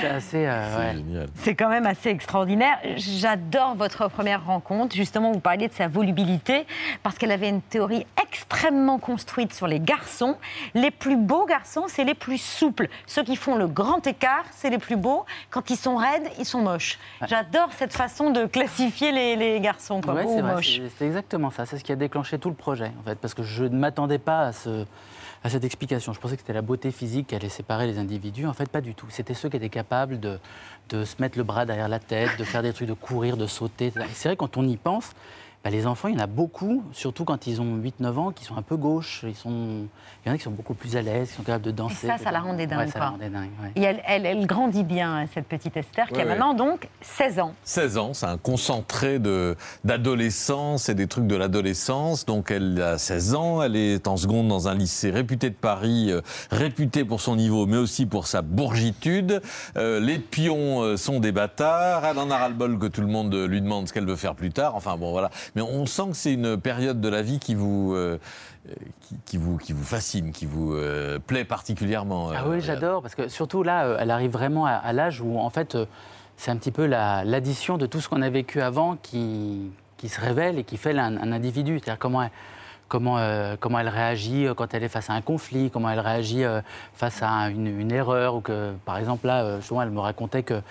C'est 0.00 0.06
assez. 0.08 0.46
euh, 0.46 0.78
ouais. 0.78 1.26
C'est 1.34 1.54
quand 1.54 1.68
même 1.68 1.86
assez 1.86 2.08
extraordinaire. 2.10 2.78
J'adore 2.96 3.74
votre 3.74 4.08
première 4.08 4.44
rencontre. 4.46 4.94
Justement, 4.94 5.32
vous 5.32 5.40
parliez 5.40 5.68
de 5.68 5.72
sa 5.72 5.88
volubilité 5.88 6.66
parce 7.02 7.18
qu'elle 7.18 7.32
avait 7.32 7.48
une 7.48 7.60
théorie 7.62 8.06
extrêmement 8.22 8.98
construite 8.98 9.52
sur 9.52 9.66
les 9.66 9.80
garçons. 9.80 10.36
Les 10.74 10.90
plus 10.90 11.16
beaux 11.16 11.44
garçons, 11.46 11.84
c'est 11.88 12.04
les 12.04 12.14
plus 12.14 12.38
souples. 12.38 12.88
Ceux 13.06 13.22
qui 13.24 13.36
font 13.36 13.56
le 13.56 13.66
grand 13.66 14.06
écart, 14.06 14.44
c'est 14.52 14.70
les 14.70 14.78
plus 14.78 14.96
beaux. 14.96 15.24
Quand 15.50 15.70
ils 15.70 15.76
sont 15.76 15.96
raides, 15.96 16.28
ils 16.38 16.44
sont 16.46 16.60
moches. 16.62 16.98
J'adore 17.26 17.68
cette 17.76 17.92
façon 17.92 18.30
de 18.30 18.46
classifier 18.46 19.12
les, 19.12 19.36
les 19.36 19.60
garçons, 19.60 20.00
quoi, 20.00 20.14
Ouais, 20.14 20.42
moches. 20.42 20.76
c'est- 20.76 20.90
c'est 20.98 21.06
exactement 21.06 21.50
ça. 21.50 21.66
C'est 21.66 21.78
ce 21.78 21.84
qui 21.84 21.92
a 21.92 21.96
déclenché 21.96 22.38
tout 22.38 22.48
le 22.48 22.54
projet, 22.54 22.92
en 23.00 23.02
fait, 23.08 23.16
parce 23.18 23.34
que 23.34 23.42
je 23.42 23.64
ne 23.64 23.76
m'attendais 23.76 24.18
pas 24.18 24.42
à, 24.46 24.52
ce, 24.52 24.84
à 25.44 25.50
cette 25.50 25.64
explication. 25.64 26.14
Je 26.14 26.20
pensais 26.20 26.36
que 26.36 26.40
c'était 26.40 26.54
la 26.54 26.62
beauté 26.62 26.90
physique 26.90 27.28
qui 27.28 27.34
allait 27.34 27.50
séparer 27.50 27.86
les 27.86 27.98
individus. 27.98 28.46
En 28.46 28.54
fait, 28.54 28.68
pas 28.68 28.80
du 28.80 28.94
tout. 28.94 29.06
C'était 29.10 29.34
ceux 29.34 29.50
qui 29.50 29.58
étaient 29.58 29.68
capables 29.68 30.18
de, 30.18 30.38
se 30.90 31.20
mettre 31.20 31.36
le 31.36 31.44
bras 31.44 31.66
derrière 31.66 31.88
la 31.88 31.98
tête, 31.98 32.30
de 32.38 32.44
faire 32.44 32.62
des 32.62 32.72
trucs, 32.72 32.88
de 32.88 32.94
courir, 32.94 33.36
de 33.36 33.46
sauter. 33.46 33.92
c'est 34.14 34.30
vrai, 34.30 34.36
quand 34.36 34.56
on 34.56 34.66
y 34.66 34.78
pense, 34.78 35.12
bah, 35.64 35.70
les 35.70 35.86
enfants, 35.86 36.08
il 36.08 36.14
y 36.14 36.18
en 36.18 36.22
a 36.22 36.26
beaucoup, 36.26 36.84
surtout 36.92 37.24
quand 37.24 37.46
ils 37.46 37.60
ont 37.62 37.78
8-9 37.78 38.18
ans, 38.18 38.30
qui 38.32 38.44
sont 38.44 38.56
un 38.56 38.62
peu 38.62 38.76
gauches. 38.76 39.24
Ils 39.26 39.34
sont... 39.34 39.86
Il 40.24 40.28
y 40.28 40.30
en 40.30 40.34
a 40.34 40.38
qui 40.38 40.44
sont 40.44 40.50
beaucoup 40.50 40.74
plus 40.74 40.94
à 40.96 41.02
l'aise, 41.02 41.30
qui 41.30 41.34
sont 41.36 41.42
capables 41.42 41.64
de 41.64 41.70
Et 41.70 41.72
danser. 41.72 42.06
ça, 42.06 42.18
ça 42.18 42.30
la 42.30 42.40
rendait 42.40 42.66
dingue. 42.66 42.80
Ouais, 42.80 42.86
ça 42.88 42.98
la 42.98 43.08
rendait 43.10 43.28
dingue, 43.30 43.50
ouais. 43.62 43.72
Et 43.76 43.82
elle, 43.82 44.00
elle- 44.06 44.26
elle 44.26 44.46
grandit 44.46 44.84
bien, 44.84 45.26
cette 45.34 45.46
petite 45.46 45.76
Esther, 45.76 46.06
qui 46.08 46.14
Ouais, 46.14 46.20
a 46.20 46.24
ouais. 46.24 46.30
maintenant 46.30 46.54
donc 46.54 46.88
16 47.00 47.40
ans. 47.40 47.54
16 47.64 47.98
ans, 47.98 48.14
c'est 48.14 48.26
un 48.26 48.36
concentré 48.38 49.18
de 49.18 49.56
d'adolescence 49.84 50.88
et 50.88 50.94
des 50.94 51.06
trucs 51.06 51.26
de 51.26 51.36
l'adolescence. 51.36 52.26
Donc 52.26 52.50
elle 52.50 52.80
a 52.82 52.98
16 52.98 53.34
ans, 53.34 53.62
elle 53.62 53.76
est 53.76 54.06
en 54.06 54.16
seconde 54.16 54.48
dans 54.48 54.68
un 54.68 54.74
lycée 54.74 55.10
réputé 55.10 55.48
de 55.50 55.54
Paris, 55.54 56.10
euh, 56.10 56.20
réputé 56.50 57.04
pour 57.04 57.20
son 57.20 57.36
niveau, 57.36 57.66
mais 57.66 57.76
aussi 57.78 58.04
pour 58.06 58.26
sa 58.26 58.42
bourgitude. 58.42 59.40
Euh, 59.76 59.98
les 60.00 60.18
pions 60.18 60.82
euh, 60.82 60.96
sont 60.96 61.20
des 61.20 61.32
bâtards. 61.32 62.04
Elle 62.04 62.18
en 62.18 62.30
a 62.30 62.36
ras-le-bol 62.36 62.78
que 62.78 62.86
tout 62.86 63.00
le 63.00 63.06
monde 63.06 63.34
lui 63.34 63.60
demande 63.62 63.88
ce 63.88 63.92
qu'elle 63.92 64.06
veut 64.06 64.16
faire 64.16 64.34
plus 64.34 64.50
tard. 64.52 64.74
Enfin 64.74 64.96
bon, 64.96 65.10
voilà. 65.12 65.30
Mais 65.54 65.62
on 65.62 65.86
sent 65.86 66.08
que 66.10 66.16
c'est 66.16 66.32
une 66.34 66.56
période 66.60 67.00
de 67.00 67.08
la 67.08 67.22
vie 67.22 67.38
qui 67.38 67.54
vous 67.54 67.94
euh, 67.94 68.18
qui, 69.02 69.16
qui 69.24 69.36
vous 69.36 69.56
qui 69.56 69.72
vous 69.72 69.84
fascine, 69.84 70.32
qui 70.32 70.46
vous 70.46 70.74
euh, 70.74 71.18
plaît 71.18 71.44
particulièrement. 71.44 72.30
Ah 72.34 72.44
euh, 72.44 72.50
oui, 72.50 72.60
j'adore, 72.60 73.02
parce 73.02 73.14
que 73.14 73.28
surtout 73.28 73.62
là, 73.62 73.96
elle 74.00 74.10
arrive 74.10 74.32
vraiment 74.32 74.66
à, 74.66 74.72
à 74.72 74.92
l'âge 74.92 75.20
où, 75.20 75.38
en 75.38 75.50
fait, 75.50 75.76
c'est 76.36 76.50
un 76.50 76.56
petit 76.56 76.72
peu 76.72 76.86
la- 76.86 77.24
l'addition 77.24 77.78
de 77.78 77.86
tout 77.86 78.00
ce 78.00 78.08
qu'on 78.08 78.22
a 78.22 78.30
vécu 78.30 78.60
avant 78.60 78.96
qui, 78.96 79.70
qui 79.96 80.08
se 80.08 80.20
révèle 80.20 80.58
et 80.58 80.64
qui 80.64 80.76
fait 80.76 80.98
un, 80.98 81.16
un 81.16 81.30
individu. 81.32 81.78
C'est-à-dire 81.78 81.98
comment 82.00 82.22
elle, 82.22 82.30
comment, 82.88 83.18
euh, 83.18 83.56
comment 83.58 83.78
elle 83.78 83.88
réagit 83.88 84.46
euh, 84.46 84.54
quand 84.54 84.74
elle 84.74 84.82
est 84.82 84.88
face 84.88 85.10
à 85.10 85.14
un 85.14 85.20
conflit, 85.20 85.70
comment 85.70 85.90
elle 85.90 86.00
réagit 86.00 86.44
euh, 86.44 86.60
face 86.94 87.22
à 87.22 87.48
une, 87.50 87.92
erreur. 87.92 88.36
Ou 88.36 88.40
que, 88.40 88.72
par 88.84 88.98
exemple, 88.98 89.26
là, 89.26 89.60
souvent, 89.60 89.82
elle 89.82 89.90
me 89.90 90.00
racontait 90.00 90.42
qu'elle 90.42 90.62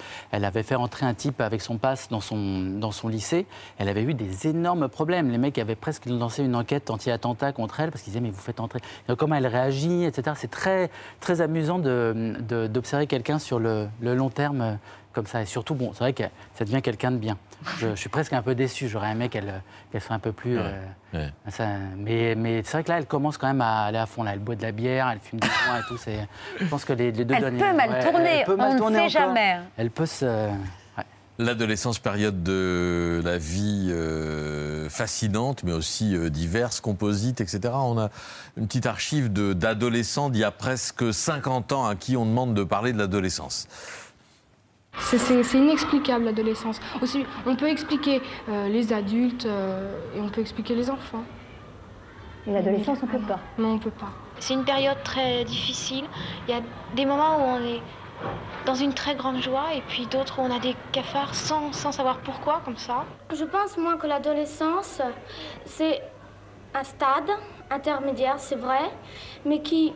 avait 0.45 0.63
fait 0.63 0.75
entrer 0.75 1.05
un 1.05 1.13
type 1.13 1.41
avec 1.41 1.61
son 1.61 1.77
passe 1.77 2.09
dans 2.09 2.21
son, 2.21 2.61
dans 2.79 2.91
son 2.91 3.07
lycée. 3.07 3.45
Elle 3.77 3.89
avait 3.89 4.03
eu 4.03 4.13
des 4.13 4.47
énormes 4.47 4.87
problèmes. 4.87 5.29
Les 5.29 5.37
mecs 5.37 5.57
avaient 5.57 5.75
presque 5.75 6.05
lancé 6.05 6.43
une 6.43 6.55
enquête 6.55 6.89
anti-attentat 6.89 7.51
contre 7.51 7.79
elle 7.79 7.91
parce 7.91 8.03
qu'ils 8.03 8.11
disaient 8.11 8.23
Mais 8.23 8.31
vous 8.31 8.41
faites 8.41 8.59
entrer. 8.59 8.79
Donc, 9.07 9.17
comment 9.17 9.35
elle 9.35 9.47
réagit, 9.47 10.05
etc. 10.05 10.35
C'est 10.35 10.51
très, 10.51 10.89
très 11.19 11.41
amusant 11.41 11.79
de- 11.79 12.35
de- 12.47 12.67
d'observer 12.67 13.07
quelqu'un 13.07 13.39
sur 13.39 13.59
le, 13.59 13.87
long 14.01 14.29
terme 14.29 14.77
comme 15.13 15.27
ça. 15.27 15.41
Et 15.41 15.45
surtout, 15.45 15.75
bon, 15.75 15.91
c'est 15.93 15.99
vrai 15.99 16.13
que 16.13 16.23
ça 16.55 16.65
devient 16.65 16.81
quelqu'un 16.81 17.11
de 17.11 17.17
bien. 17.17 17.37
Je, 17.79 17.89
je 17.91 17.95
suis 17.95 18.09
presque 18.09 18.33
un 18.33 18.41
peu 18.41 18.55
déçu. 18.55 18.89
J'aurais 18.89 19.11
aimé 19.11 19.29
qu'elle 19.29 19.61
qu'elle 19.91 20.01
soit 20.01 20.15
un 20.15 20.19
peu 20.19 20.31
plus. 20.31 20.57
Ouais, 20.57 20.63
euh, 21.13 21.17
ouais. 21.19 21.33
ça- 21.49 21.67
mais 21.97 22.35
mais 22.35 22.61
c'est 22.63 22.73
vrai 22.73 22.83
que 22.83 22.89
là, 22.89 22.97
elle 22.97 23.05
commence 23.05 23.37
quand 23.37 23.47
même 23.47 23.61
à 23.61 23.83
aller 23.85 23.97
à 23.99 24.05
fond. 24.05 24.23
Là, 24.23 24.33
elle 24.33 24.39
boit 24.39 24.55
de 24.55 24.61
la 24.63 24.71
bière, 24.71 25.09
elle 25.11 25.19
fume 25.19 25.39
du 25.39 25.47
joint 25.65 25.79
et 25.79 25.83
tout. 25.87 25.97
c'est- 25.97 26.27
Je 26.59 26.65
pense 26.65 26.83
que 26.83 26.93
les, 26.93 27.11
les 27.11 27.25
deux 27.25 27.35
Elle 27.35 27.53
peut 27.57 27.73
mal 27.73 28.03
tourner, 28.03 28.29
elle 28.39 28.45
peut 28.45 28.55
mal 28.55 28.71
on 28.71 28.73
ne 28.73 28.79
tourner 28.79 29.09
sait 29.09 29.17
encore. 29.19 29.29
jamais. 29.35 29.57
Elle 29.77 29.91
peut 29.91 30.05
se. 30.05 30.49
L'adolescence, 31.39 31.97
période 31.97 32.43
de 32.43 33.19
la 33.25 33.39
vie 33.39 33.87
euh, 33.91 34.87
fascinante, 34.87 35.63
mais 35.63 35.71
aussi 35.71 36.15
euh, 36.15 36.29
diverse, 36.29 36.79
composite, 36.79 37.41
etc. 37.41 37.73
On 37.73 37.97
a 37.97 38.09
une 38.55 38.67
petite 38.67 38.85
archive 38.85 39.33
d'adolescents 39.33 40.29
d'il 40.29 40.41
y 40.41 40.43
a 40.43 40.51
presque 40.51 41.11
50 41.11 41.71
ans 41.71 41.87
à 41.87 41.95
qui 41.95 42.15
on 42.17 42.27
demande 42.27 42.53
de 42.53 42.63
parler 42.63 42.93
de 42.93 42.99
l'adolescence. 42.99 43.67
C'est- 44.97 45.57
inexplicable 45.57 46.25
l'adolescence. 46.25 46.79
Aussi, 47.01 47.25
on 47.45 47.55
peut 47.55 47.67
expliquer 47.69 48.21
euh, 48.49 48.67
les 48.67 48.93
adultes 48.93 49.45
euh, 49.45 49.97
et 50.15 50.21
on 50.21 50.29
peut 50.29 50.41
expliquer 50.41 50.75
les 50.75 50.89
enfants. 50.89 51.23
L'adolescence, 52.45 52.99
on 53.03 53.07
peut 53.07 53.19
pas. 53.19 53.39
Non, 53.57 53.73
on 53.73 53.79
peut 53.79 53.91
pas. 53.91 54.11
C'est 54.39 54.53
une 54.53 54.65
période 54.65 55.01
très 55.03 55.43
difficile. 55.45 56.05
Il 56.47 56.53
y 56.53 56.57
a 56.57 56.61
des 56.95 57.05
moments 57.05 57.37
où 57.37 57.41
on 57.41 57.59
est 57.65 57.81
dans 58.65 58.75
une 58.75 58.93
très 58.93 59.15
grande 59.15 59.41
joie 59.41 59.73
et 59.75 59.81
puis 59.87 60.05
d'autres 60.07 60.39
où 60.39 60.43
on 60.43 60.55
a 60.55 60.59
des 60.59 60.75
cafards 60.91 61.35
sans, 61.35 61.71
sans 61.73 61.91
savoir 61.91 62.17
pourquoi, 62.19 62.61
comme 62.65 62.77
ça. 62.77 63.05
Je 63.33 63.43
pense, 63.45 63.77
moi, 63.77 63.95
que 63.95 64.07
l'adolescence, 64.07 65.01
c'est 65.65 66.01
un 66.73 66.83
stade 66.83 67.29
intermédiaire, 67.69 68.35
c'est 68.39 68.55
vrai, 68.55 68.91
mais 69.45 69.61
qui, 69.61 69.93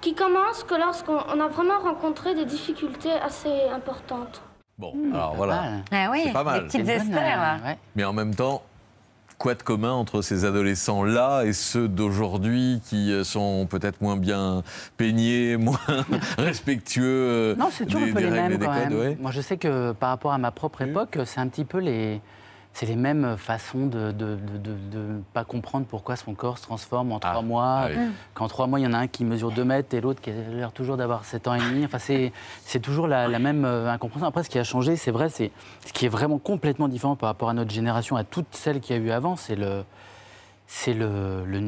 qui 0.00 0.14
commence 0.14 0.64
que 0.64 0.74
lorsqu'on 0.74 1.18
on 1.34 1.40
a 1.40 1.48
vraiment 1.48 1.78
rencontré 1.80 2.34
des 2.34 2.44
difficultés 2.44 3.12
assez 3.12 3.64
importantes. 3.74 4.42
Bon, 4.78 4.94
alors 5.12 5.34
voilà. 5.34 5.62
Ah 5.92 6.08
oui, 6.10 6.22
C'est 6.24 6.32
pas 6.32 6.44
mal. 6.44 6.60
les 6.62 6.66
petites 6.66 6.88
Esther, 6.88 7.20
là. 7.20 7.58
Mais 7.96 8.04
en 8.04 8.14
même 8.14 8.34
temps, 8.34 8.62
quoi 9.36 9.54
de 9.54 9.62
commun 9.62 9.92
entre 9.92 10.22
ces 10.22 10.44
adolescents-là 10.44 11.44
et 11.44 11.52
ceux 11.52 11.86
d'aujourd'hui 11.88 12.80
qui 12.84 13.12
euh, 13.12 13.24
sont 13.24 13.66
peut-être 13.68 14.00
moins 14.00 14.16
bien 14.16 14.62
peignés, 14.96 15.56
moins 15.58 15.78
respectueux 16.38 17.04
euh, 17.04 17.56
Non, 17.56 17.68
c'est 17.70 17.86
toujours 17.86 18.02
des, 18.02 18.10
un 18.10 18.14
peu 18.14 18.20
des 18.20 18.26
les 18.26 18.30
règles 18.30 18.38
et 18.46 18.48
mêmes 18.48 18.58
des 18.58 18.66
quand 18.66 18.72
codes 18.72 18.90
même. 18.90 18.98
ouais. 19.00 19.16
Moi, 19.20 19.30
je 19.32 19.40
sais 19.40 19.56
que 19.56 19.92
par 19.92 20.10
rapport 20.10 20.32
à 20.32 20.38
ma 20.38 20.50
propre 20.50 20.82
époque, 20.82 21.18
c'est 21.24 21.40
un 21.40 21.48
petit 21.48 21.64
peu 21.64 21.78
les. 21.78 22.20
C'est 22.72 22.86
les 22.86 22.96
mêmes 22.96 23.36
façons 23.36 23.86
de 23.86 24.12
ne 24.12 25.20
pas 25.32 25.44
comprendre 25.44 25.86
pourquoi 25.86 26.16
son 26.16 26.34
corps 26.34 26.56
se 26.56 26.62
transforme 26.62 27.12
en 27.12 27.18
trois 27.18 27.42
mois. 27.42 27.80
ah 27.82 27.88
oui. 27.90 27.96
Mm. 27.96 28.12
Qu'en 28.34 28.48
trois 28.48 28.66
mois, 28.66 28.80
il 28.80 28.84
y 28.84 28.86
en 28.86 28.92
a 28.92 28.98
un 28.98 29.06
qui 29.06 29.24
mesure 29.24 29.50
2 29.50 29.64
mètres 29.64 29.94
et 29.94 30.00
l'autre 30.00 30.20
qui 30.20 30.30
a 30.30 30.32
l'air 30.32 30.72
toujours 30.72 30.96
d'avoir 30.96 31.24
7 31.24 31.48
ans 31.48 31.54
et 31.54 31.60
demi. 31.60 31.84
Enfin, 31.84 31.98
c'est 31.98 32.32
c'est 32.64 32.80
toujours 32.80 33.06
la, 33.06 33.28
la 33.28 33.38
même 33.38 33.64
euh, 33.64 33.90
incompréhension. 33.90 34.28
Après, 34.28 34.44
ce 34.44 34.50
qui 34.50 34.58
a 34.58 34.64
changé, 34.64 34.96
c'est 34.96 35.10
vrai, 35.10 35.28
c'est 35.28 35.50
ce 35.84 35.92
qui 35.92 36.06
est 36.06 36.08
vraiment 36.08 36.38
complètement 36.38 36.88
différent 36.88 37.16
par 37.16 37.28
rapport 37.28 37.50
à 37.50 37.54
notre 37.54 37.70
génération, 37.70 38.16
à 38.16 38.24
toutes 38.24 38.54
celles 38.54 38.80
qu'il 38.80 38.96
y 38.96 38.98
a 38.98 39.02
eu 39.02 39.10
avant, 39.10 39.36
c'est 39.36 39.56
le 39.56 39.84
c'est 40.72 40.94
le, 40.94 41.44
le- 41.46 41.58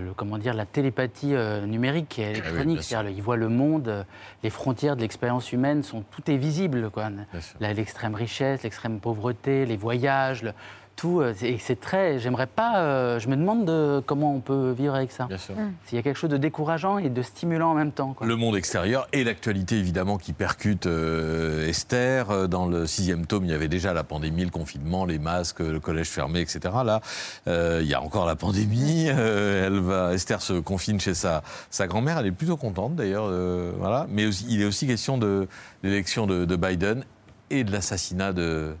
le- 0.00 0.12
comment 0.14 0.38
dire 0.38 0.54
la 0.54 0.66
télépathie 0.66 1.34
euh, 1.34 1.66
numérique 1.66 2.08
qui 2.08 2.22
est 2.22 2.30
électronique. 2.30 2.82
sûr. 2.82 2.98
C'est-à-dire, 2.98 3.10
ils 3.10 3.20
voient 3.22 3.36
le 3.36 3.48
monde, 3.48 3.88
euh, 3.88 4.04
les 4.44 4.50
frontières 4.50 4.94
de 4.94 5.00
l'expérience 5.00 5.50
humaine 5.52 5.82
sont 5.82 6.04
tout 6.12 6.30
est 6.30 6.36
visible. 6.36 6.88
Quoi. 6.90 7.10
L'extrême 7.58 8.14
richesse, 8.14 8.62
l'extrême 8.62 9.00
pauvreté, 9.00 9.66
les 9.66 9.76
voyages, 9.76 10.44
le- 10.44 10.52
tout. 10.96 11.20
euh, 11.20 11.34
Et 11.42 11.58
c'est 11.58 11.80
très. 11.80 12.18
J'aimerais 12.18 12.46
pas. 12.46 12.78
euh, 12.80 13.18
je 13.18 13.28
me 13.28 13.36
demande 13.36 13.64
de, 13.64 14.02
comment 14.04 14.34
on 14.34 14.40
peut 14.40 14.70
vivre 14.72 14.94
avec 14.94 15.12
ça. 15.12 15.24
Bien 15.26 15.38
sûr. 15.38 15.54
S'il 15.86 15.96
y 15.96 15.98
a 15.98 16.02
quelque 16.02 16.16
chose 16.18 16.30
de 16.30 16.36
décourageant 16.36 16.98
et 16.98 17.08
de 17.10 17.22
stimulant 17.22 17.70
en 17.70 17.74
même 17.74 17.92
temps. 17.92 18.12
quoi. 18.14 18.26
Le 18.26 18.36
monde 18.36 18.56
extérieur 18.56 19.06
et 19.12 19.24
l'actualité 19.24 19.76
évidemment 19.78 20.18
qui 20.18 20.32
percute 20.32 20.86
euh, 20.86 21.68
Esther. 21.68 22.48
Dans 22.48 22.66
le 22.66 22.86
sixième 22.86 23.26
tome, 23.26 23.44
il 23.44 23.50
y 23.50 23.54
avait 23.54 23.68
déjà 23.68 23.92
la 23.92 24.04
pandémie, 24.04 24.44
le 24.44 24.50
confinement, 24.50 25.04
les 25.04 25.18
masques, 25.18 25.60
le 25.60 25.80
collège 25.80 26.08
fermé, 26.08 26.40
etc. 26.40 26.60
Là, 26.84 27.00
euh, 27.48 27.80
il 27.82 27.88
y 27.88 27.94
a 27.94 28.02
encore 28.02 28.26
la 28.26 28.36
pandémie. 28.36 29.06
Euh, 29.08 29.66
elle 29.66 29.80
va, 29.80 30.12
Esther 30.14 30.40
se 30.42 30.54
confine 30.60 31.00
chez 31.00 31.14
sa, 31.14 31.42
sa 31.70 31.86
grand-mère. 31.86 32.18
Elle 32.18 32.26
est 32.26 32.32
plutôt 32.32 32.56
contente 32.56 32.94
d'ailleurs. 32.96 33.26
euh, 33.28 33.72
voilà. 33.78 34.06
Mais 34.08 34.26
aussi- 34.26 34.46
il 34.48 34.60
est 34.62 34.64
aussi 34.64 34.86
question 34.86 35.18
de 35.18 35.48
l'élection 35.82 36.26
de, 36.26 36.44
de 36.44 36.56
Biden 36.56 37.04
et 37.50 37.64
de 37.64 37.72
l'assassinat 37.72 38.32
de, 38.32 38.74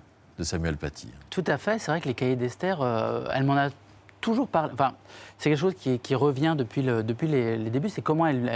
Samuel 0.44 0.76
Paty. 0.76 1.08
Tout 1.30 1.44
à 1.46 1.58
fait. 1.58 1.78
C'est 1.78 1.90
vrai 1.90 2.00
que 2.00 2.08
les 2.08 2.14
cahiers 2.14 2.36
d'Esther, 2.36 2.80
euh, 2.80 3.24
elle 3.32 3.44
m'en 3.44 3.56
a 3.56 3.68
toujours 4.20 4.48
parlé. 4.48 4.70
Enfin, 4.72 4.92
c'est 5.38 5.50
quelque 5.50 5.58
chose 5.58 5.74
qui, 5.74 6.14
revient 6.14 6.54
depuis, 6.56 6.82
depuis 6.82 7.26
les, 7.26 7.58
débuts. 7.70 7.88
C'est 7.88 8.02
comment 8.02 8.26
elle, 8.26 8.48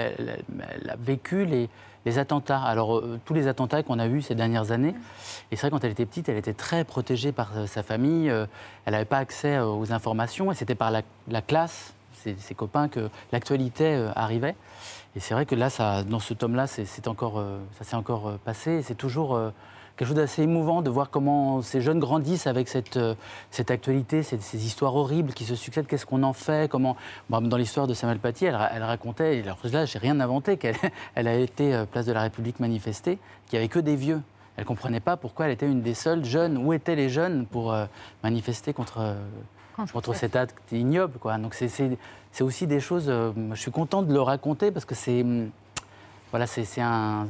a 0.88 0.96
vécu 0.96 1.44
les, 1.44 1.68
les 2.04 2.18
attentats. 2.18 2.60
Alors, 2.60 2.98
euh, 2.98 3.20
tous 3.24 3.34
les 3.34 3.48
attentats 3.48 3.82
qu'on 3.82 3.98
a 3.98 4.06
vus 4.06 4.22
ces 4.22 4.34
dernières 4.34 4.70
années. 4.70 4.94
Et 5.50 5.56
c'est 5.56 5.62
vrai, 5.62 5.70
quand 5.70 5.84
elle 5.84 5.92
était 5.92 6.06
petite, 6.06 6.28
elle 6.28 6.36
était 6.36 6.54
très 6.54 6.84
protégée 6.84 7.32
par 7.32 7.50
euh, 7.56 7.66
sa 7.66 7.82
famille. 7.82 8.28
elle 8.28 8.92
n'avait 8.92 9.04
pas 9.04 9.18
accès 9.18 9.58
aux 9.58 9.92
informations. 9.92 10.52
Et 10.52 10.54
c'était 10.54 10.74
par 10.74 10.90
la, 10.90 11.02
la 11.28 11.42
classe, 11.42 11.94
ses, 12.12 12.54
copains, 12.54 12.88
que 12.88 13.08
l'actualité 13.32 14.08
arrivait. 14.16 14.56
Et 15.14 15.20
c'est 15.20 15.34
vrai 15.34 15.46
que 15.46 15.54
là, 15.54 15.70
ça, 15.70 16.02
dans 16.02 16.18
ce 16.18 16.34
tome-là, 16.34 16.66
c'est 16.66 17.08
encore, 17.08 17.42
ça 17.78 17.84
s'est 17.84 17.96
encore 17.96 18.38
passé. 18.44 18.72
Et 18.72 18.82
c'est 18.82 18.94
toujours 18.94 19.38
quelque 19.96 20.08
chose 20.08 20.16
d'assez 20.16 20.42
émouvant 20.42 20.82
de 20.82 20.90
voir 20.90 21.10
comment 21.10 21.62
ces 21.62 21.80
jeunes 21.80 21.98
grandissent 22.00 22.46
avec 22.46 22.68
cette, 22.68 22.96
euh, 22.98 23.14
cette 23.50 23.70
actualité, 23.70 24.22
ces, 24.22 24.38
ces 24.40 24.66
histoires 24.66 24.94
horribles 24.94 25.32
qui 25.32 25.44
se 25.44 25.54
succèdent. 25.54 25.86
Qu'est-ce 25.86 26.04
qu'on 26.06 26.22
en 26.22 26.32
fait? 26.34 26.70
Comment 26.70 26.96
Bon, 27.30 27.40
Dans 27.40 27.56
l'histoire 27.56 27.86
de 27.86 27.94
Samuel 27.94 28.18
Paty, 28.18 28.44
elle, 28.46 28.54
ra- 28.56 28.70
elle 28.74 28.82
racontait, 28.82 29.38
et 29.38 29.42
alors 29.42 29.58
là, 29.72 29.84
j'ai 29.86 29.98
rien 29.98 30.20
inventé, 30.20 30.56
qu'elle 30.58 30.76
elle 31.14 31.28
a 31.28 31.34
été 31.34 31.74
euh, 31.74 31.86
place 31.86 32.04
de 32.06 32.12
la 32.12 32.20
République 32.22 32.60
manifestée, 32.60 33.18
qu'il 33.46 33.58
n'y 33.58 33.64
avait 33.64 33.68
que 33.68 33.78
des 33.78 33.96
vieux. 33.96 34.20
Elle 34.58 34.64
ne 34.64 34.68
comprenait 34.68 35.00
pas 35.00 35.16
pourquoi 35.16 35.46
elle 35.46 35.52
était 35.52 35.66
une 35.70 35.82
des 35.82 35.94
seules 35.94 36.24
jeunes. 36.24 36.56
Où 36.58 36.72
étaient 36.72 36.96
les 36.96 37.08
jeunes 37.10 37.46
pour 37.46 37.72
euh, 37.72 37.84
manifester 38.22 38.72
contre, 38.72 38.98
euh, 39.00 39.14
contre 39.92 40.14
cet 40.14 40.34
acte 40.36 40.72
ignoble 40.72 41.18
quoi. 41.18 41.36
Donc 41.38 41.52
c'est- 41.54 41.68
c'est 41.68 41.98
c'est 42.32 42.42
aussi 42.44 42.66
des 42.66 42.80
choses. 42.80 43.06
euh, 43.08 43.32
je 43.52 43.60
suis 43.60 43.70
content 43.70 44.02
de 44.02 44.12
le 44.12 44.20
raconter 44.22 44.70
parce 44.70 44.84
que 44.86 44.94
c'est 44.94 45.22
hum, 45.22 45.50
voilà, 46.30 46.46
c'est 46.46 46.64
c'est 46.64 46.80
un- 46.80 47.28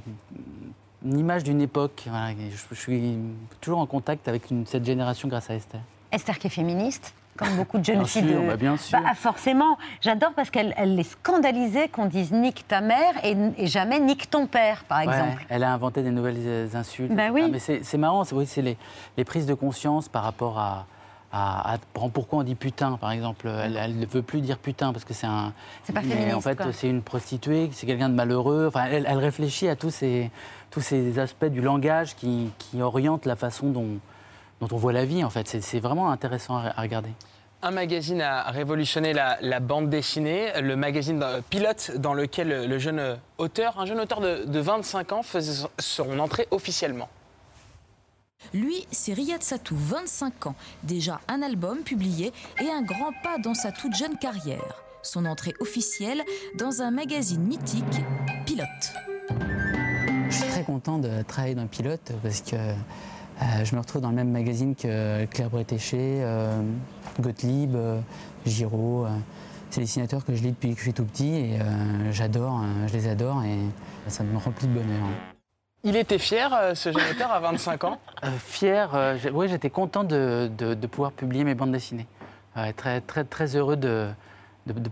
une 1.06 1.18
image 1.18 1.44
d'une 1.44 1.60
époque. 1.60 2.04
Voilà, 2.08 2.30
je, 2.32 2.74
je 2.74 2.80
suis 2.80 3.18
toujours 3.60 3.78
en 3.78 3.86
contact 3.86 4.28
avec 4.28 4.50
une- 4.50 4.66
cette 4.66 4.84
génération 4.84 5.28
grâce 5.28 5.48
à 5.50 5.54
Esther. 5.54 5.80
Esther 6.12 6.38
qui 6.38 6.46
est 6.48 6.50
féministe, 6.50 7.14
comme 7.36 7.54
beaucoup 7.56 7.78
de 7.78 7.84
jeunes 7.84 7.96
Bien 7.98 8.04
filles. 8.06 8.28
sûr, 8.28 8.42
de- 8.42 8.46
bah, 8.46 8.56
bien 8.56 8.76
sûr. 8.76 8.98
Bah, 9.00 9.14
forcément. 9.14 9.76
J'adore 10.00 10.32
parce 10.34 10.50
qu'elle 10.50 10.74
elle 10.76 10.98
est 10.98 11.02
scandalisée 11.04 11.88
qu'on 11.88 12.06
dise 12.06 12.32
nique 12.32 12.64
ta 12.68 12.80
mère 12.80 13.12
et, 13.24 13.36
et 13.58 13.66
jamais 13.66 14.00
nique 14.00 14.30
ton 14.30 14.46
père, 14.46 14.84
par 14.84 14.98
Ouais, 14.98 15.04
exemple. 15.12 15.44
elle 15.48 15.62
a 15.62 15.72
inventé 15.72 16.02
des 16.02 16.10
nouvelles 16.10 16.36
euh, 16.38 16.68
insultes. 16.74 17.12
Bah 17.14 17.28
oui. 17.32 17.48
Mais 17.50 17.58
c'est 17.58 17.98
marrant, 17.98 18.24
c'est 18.24 18.34
oui, 18.34 18.48
les, 18.56 18.76
les 19.16 19.24
prises 19.24 19.46
de 19.46 19.54
conscience 19.54 20.08
par 20.08 20.22
rapport 20.22 20.58
à, 20.58 20.86
à- 21.36 21.74
à- 21.74 21.78
pourquoi 22.12 22.38
on 22.38 22.42
dit 22.42 22.54
putain, 22.54 22.96
par 22.96 23.10
exemple? 23.12 23.48
Elle, 23.48 23.76
elle 23.76 23.98
ne 23.98 24.06
veut 24.06 24.22
plus 24.22 24.40
dire 24.40 24.58
putain 24.58 24.92
parce 24.92 25.04
que 25.04 25.14
c'est 25.14 25.26
un. 25.26 25.52
C'est 25.84 25.92
pas 25.92 26.00
mais 26.02 26.32
En 26.32 26.40
fait, 26.40 26.56
quoi. 26.56 26.72
c'est 26.72 26.88
une 26.88 27.02
prostituée, 27.02 27.68
c'est 27.72 27.86
quelqu'un 27.86 28.08
de 28.08 28.14
malheureux. 28.14 28.66
Enfin, 28.68 28.86
elle, 28.90 29.06
elle 29.08 29.18
réfléchit 29.18 29.68
à 29.68 29.76
tous 29.76 29.90
ces, 29.90 30.30
tous 30.70 30.80
ces 30.80 31.18
aspects 31.18 31.44
du 31.46 31.60
langage 31.60 32.14
qui, 32.16 32.50
qui 32.58 32.80
orientent 32.82 33.26
la 33.26 33.36
façon 33.36 33.68
dont, 33.70 33.98
dont 34.60 34.68
on 34.72 34.76
voit 34.76 34.92
la 34.92 35.04
vie. 35.04 35.24
En 35.24 35.30
fait, 35.30 35.46
c'est 35.48 35.60
c'est 35.60 35.80
vraiment 35.80 36.10
intéressant 36.10 36.56
à, 36.56 36.72
à 36.76 36.82
regarder. 36.82 37.10
Un 37.62 37.70
magazine 37.70 38.20
a 38.20 38.42
révolutionné 38.50 39.12
la, 39.14 39.38
la 39.40 39.60
bande 39.60 39.88
dessinée, 39.88 40.52
le 40.60 40.76
magazine 40.76 41.24
Pilote, 41.50 41.92
dans 41.96 42.12
lequel 42.14 42.68
le, 42.68 42.78
jeune 42.78 43.16
auteur, 43.38 43.80
un 43.80 43.86
jeune 43.86 43.98
auteur 43.98 44.20
de, 44.20 44.44
de 44.44 44.60
25 44.60 45.12
ans, 45.12 45.22
faisait 45.22 45.66
son 45.78 46.18
entrée 46.18 46.46
officiellement. 46.50 47.08
Lui, 48.54 48.86
c'est 48.90 49.12
Riyad 49.12 49.42
Satou, 49.42 49.76
25 49.76 50.46
ans, 50.46 50.54
déjà 50.82 51.20
un 51.28 51.42
album 51.42 51.78
publié 51.78 52.32
et 52.60 52.70
un 52.70 52.82
grand 52.82 53.12
pas 53.22 53.38
dans 53.38 53.54
sa 53.54 53.72
toute 53.72 53.94
jeune 53.94 54.16
carrière. 54.18 54.82
Son 55.02 55.24
entrée 55.24 55.54
officielle 55.60 56.22
dans 56.58 56.82
un 56.82 56.90
magazine 56.90 57.42
mythique, 57.42 57.84
Pilote. 58.44 58.66
Je 60.28 60.34
suis 60.34 60.48
très 60.48 60.64
content 60.64 60.98
de 60.98 61.22
travailler 61.22 61.54
dans 61.54 61.66
Pilote 61.66 62.12
parce 62.22 62.40
que 62.40 62.56
euh, 62.56 63.64
je 63.64 63.74
me 63.74 63.80
retrouve 63.80 64.02
dans 64.02 64.10
le 64.10 64.16
même 64.16 64.30
magazine 64.30 64.74
que 64.74 65.24
Claire 65.26 65.50
Bretéché, 65.50 66.22
euh, 66.22 66.62
Gottlieb, 67.20 67.74
euh, 67.74 68.00
Giraud. 68.46 69.06
c'est 69.70 69.80
des 69.80 69.86
dessinateurs 69.86 70.24
que 70.24 70.34
je 70.34 70.42
lis 70.42 70.50
depuis 70.50 70.72
que 70.72 70.78
je 70.78 70.82
suis 70.82 70.94
tout 70.94 71.04
petit 71.04 71.34
et 71.34 71.58
j'adore, 72.10 72.62
je 72.86 72.92
les 72.92 73.08
adore 73.08 73.42
et 73.44 73.58
ça 74.08 74.24
me 74.24 74.36
remplit 74.38 74.68
de 74.68 74.72
bonheur. 74.72 75.35
Il 75.84 75.96
était 75.96 76.18
fier, 76.18 76.52
euh, 76.54 76.74
ce 76.74 76.90
jeune 76.90 77.02
auteur, 77.10 77.30
à 77.30 77.40
25 77.40 77.84
ans 77.84 78.00
Euh, 78.24 78.28
fier, 78.38 78.94
euh, 78.94 79.16
oui, 79.32 79.48
j'étais 79.48 79.70
content 79.70 80.04
de, 80.04 80.50
de- 80.56 80.74
de 80.74 80.86
pouvoir 80.86 81.12
publier 81.12 81.44
mes 81.44 81.54
bandes 81.54 81.72
dessinées. 81.72 82.06
Très, 82.78 83.02
très, 83.02 83.22
très 83.24 83.54
heureux 83.54 83.76
de, 83.76 84.08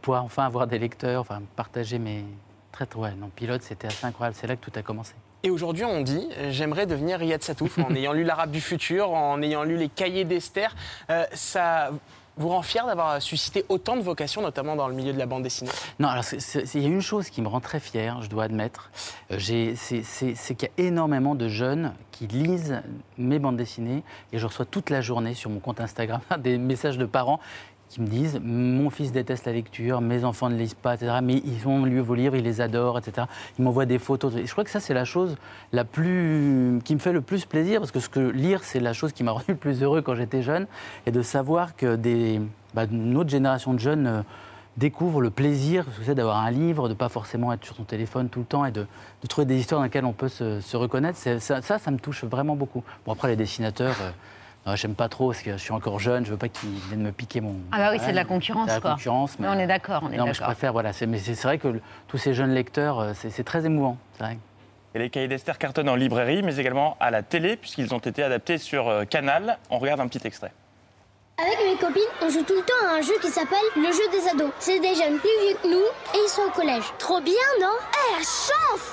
pouvoir 0.02 0.22
enfin 0.22 0.44
avoir 0.44 0.66
des 0.66 0.78
lecteurs, 0.78 1.22
enfin 1.22 1.40
partager 1.56 1.98
mes. 1.98 2.22
Très, 2.72 2.86
ouais, 2.94 3.14
non, 3.14 3.30
pilote, 3.34 3.62
c'était 3.62 3.86
assez 3.86 4.04
incroyable. 4.04 4.36
C'est 4.38 4.46
là 4.46 4.54
que 4.56 4.60
tout 4.70 4.78
a 4.78 4.82
commencé. 4.82 5.14
Et 5.42 5.48
aujourd'hui, 5.50 5.84
on 5.86 6.02
dit 6.02 6.28
j'aimerais 6.50 6.84
devenir 6.84 7.18
Riyad 7.18 7.42
Satouf 7.42 7.78
en 7.78 7.88
ayant 7.94 8.12
lu 8.12 8.22
L'Arabe 8.22 8.50
du 8.50 8.60
futur, 8.60 9.12
en 9.12 9.40
ayant 9.40 9.62
lu 9.62 9.78
les 9.78 9.88
cahiers 9.88 10.24
d'Esther. 10.24 10.74
Ça 11.32 11.88
vous 12.36 12.48
rend 12.48 12.62
fier 12.62 12.86
d'avoir 12.86 13.20
suscité 13.22 13.64
autant 13.68 13.96
de 13.96 14.02
vocations, 14.02 14.42
notamment 14.42 14.76
dans 14.76 14.88
le 14.88 14.94
milieu 14.94 15.12
de 15.12 15.18
la 15.18 15.26
bande 15.26 15.42
dessinée? 15.42 15.70
Non, 15.98 16.08
alors 16.08 16.24
il 16.74 16.82
y 16.82 16.84
a 16.84 16.88
une 16.88 17.00
chose 17.00 17.30
qui 17.30 17.42
me 17.42 17.48
rend 17.48 17.60
très 17.60 17.80
fier, 17.80 18.20
je 18.22 18.28
dois 18.28 18.44
admettre, 18.44 18.90
Euh, 19.30 19.38
c'est 19.76 20.54
qu'il 20.54 20.68
y 20.68 20.82
a 20.82 20.84
énormément 20.86 21.34
de 21.34 21.48
jeunes 21.48 21.94
qui 22.12 22.26
lisent 22.26 22.82
mes 23.18 23.38
bandes 23.38 23.56
dessinées 23.56 24.02
et 24.32 24.38
je 24.38 24.46
reçois 24.46 24.64
toute 24.64 24.90
la 24.90 25.00
journée 25.00 25.34
sur 25.34 25.50
mon 25.50 25.60
compte 25.60 25.80
Instagram 25.80 26.20
des 26.38 26.58
messages 26.58 26.98
de 26.98 27.06
parents 27.06 27.40
qui 27.88 28.00
me 28.00 28.06
disent 28.06 28.40
mon 28.42 28.90
fils 28.90 29.12
déteste 29.12 29.46
la 29.46 29.52
lecture, 29.52 30.00
mes 30.00 30.24
enfants 30.24 30.48
ne 30.48 30.56
lisent 30.56 30.74
pas, 30.74 30.94
etc. 30.94 31.18
Mais 31.22 31.42
ils 31.44 31.68
ont 31.68 31.84
lu 31.84 32.00
vos 32.00 32.14
livres, 32.14 32.36
ils 32.36 32.44
les 32.44 32.60
adorent, 32.60 32.98
etc. 32.98 33.26
Ils 33.58 33.64
m'envoient 33.64 33.86
des 33.86 33.98
photos. 33.98 34.32
Je 34.44 34.50
crois 34.50 34.64
que 34.64 34.70
ça 34.70 34.80
c'est 34.80 34.94
la 34.94 35.04
chose 35.04 35.36
la 35.72 35.84
plus 35.84 36.80
qui 36.84 36.94
me 36.94 37.00
fait 37.00 37.12
le 37.12 37.20
plus 37.20 37.44
plaisir 37.44 37.80
parce 37.80 37.92
que 37.92 38.00
ce 38.00 38.08
que 38.08 38.20
lire 38.20 38.64
c'est 38.64 38.80
la 38.80 38.92
chose 38.92 39.12
qui 39.12 39.22
m'a 39.22 39.30
rendu 39.32 39.46
le 39.48 39.56
plus 39.56 39.82
heureux 39.82 40.02
quand 40.02 40.14
j'étais 40.14 40.42
jeune 40.42 40.66
et 41.06 41.10
de 41.10 41.22
savoir 41.22 41.76
que 41.76 41.96
des 41.96 42.40
bah, 42.74 42.84
une 42.90 43.16
autre 43.16 43.30
génération 43.30 43.72
de 43.74 43.78
jeunes 43.78 44.06
euh, 44.06 44.22
découvre 44.76 45.20
le 45.20 45.30
plaisir 45.30 45.86
d'avoir 46.08 46.38
un 46.38 46.50
livre, 46.50 46.88
de 46.88 46.94
pas 46.94 47.08
forcément 47.08 47.52
être 47.52 47.64
sur 47.64 47.76
son 47.76 47.84
téléphone 47.84 48.28
tout 48.28 48.40
le 48.40 48.44
temps 48.44 48.64
et 48.64 48.72
de, 48.72 48.86
de 49.22 49.26
trouver 49.28 49.44
des 49.44 49.56
histoires 49.56 49.80
dans 49.80 49.84
lesquelles 49.84 50.04
on 50.04 50.12
peut 50.12 50.28
se, 50.28 50.60
se 50.60 50.76
reconnaître. 50.76 51.18
Ça, 51.18 51.38
ça, 51.62 51.90
me 51.90 51.98
touche 51.98 52.24
vraiment 52.24 52.56
beaucoup. 52.56 52.82
Bon, 53.06 53.12
après, 53.12 53.28
les 53.28 53.36
dessinateurs, 53.36 53.96
euh, 54.00 54.10
j'aime 54.74 54.94
pas 54.94 55.08
trop 55.08 55.28
parce 55.28 55.42
que 55.42 55.52
je 55.52 55.56
suis 55.58 55.72
encore 55.72 55.98
jeune, 55.98 56.24
je 56.24 56.30
veux 56.30 56.36
pas 56.36 56.48
qu'ils 56.48 56.70
viennent 56.88 57.02
me 57.02 57.12
piquer 57.12 57.40
mon. 57.40 57.54
Ah 57.72 57.78
bah 57.78 57.88
oui, 57.92 57.98
c'est 58.00 58.10
de 58.12 58.16
la 58.16 58.24
concurrence, 58.24 58.66
de 58.68 58.72
la 58.72 58.80
quoi. 58.80 58.92
concurrence, 58.92 59.38
mais- 59.38 59.48
on 59.48 59.58
est 59.58 59.66
d'accord, 59.66 60.02
on 60.04 60.10
est 60.10 60.16
Non, 60.16 60.24
mais 60.24 60.34
je 60.34 60.42
préfère, 60.42 60.72
voilà. 60.72 60.92
c'est- 60.92 61.06
Mais 61.06 61.18
c'est 61.18 61.34
vrai 61.42 61.58
que 61.58 61.68
le- 61.68 61.82
tous 62.08 62.16
ces 62.18 62.32
jeunes 62.34 62.52
lecteurs, 62.54 62.98
euh, 63.00 63.12
c'est 63.14 63.44
très 63.44 63.66
émouvant. 63.66 63.98
c'est 64.16 64.24
vrai. 64.24 64.38
Et 64.94 64.98
les 65.00 65.10
cahiers 65.10 65.28
d'Esther 65.28 65.58
cartonnent 65.58 65.88
en 65.88 65.96
librairie, 65.96 66.42
mais 66.42 66.56
également 66.56 66.96
à 67.00 67.10
la 67.10 67.22
télé, 67.22 67.56
puisqu'ils 67.56 67.92
ont 67.94 67.98
été 67.98 68.22
adaptés 68.22 68.58
sur 68.58 68.88
euh, 68.88 69.04
Canal. 69.04 69.58
On 69.68 69.78
regarde 69.78 70.00
un 70.00 70.06
petit 70.08 70.24
extrait. 70.26 70.52
Avec 71.36 71.58
mes 71.66 71.76
copines, 71.76 72.02
on 72.22 72.28
joue 72.30 72.44
tout 72.44 72.54
le 72.54 72.62
temps 72.62 72.86
à 72.88 72.98
un 72.98 73.00
jeu 73.02 73.14
qui 73.20 73.26
s'appelle 73.28 73.58
le 73.74 73.86
jeu 73.90 74.08
des 74.12 74.28
ados. 74.28 74.52
C'est 74.60 74.78
des 74.78 74.94
jeunes 74.94 75.18
plus 75.18 75.28
vieux 75.48 75.56
que 75.60 75.66
nous 75.68 75.82
et 76.14 76.18
ils 76.24 76.28
sont 76.28 76.42
au 76.42 76.50
collège. 76.50 76.84
Trop 76.98 77.20
bien, 77.20 77.34
non? 77.60 77.74
Eh, 77.92 78.18
la 78.20 78.24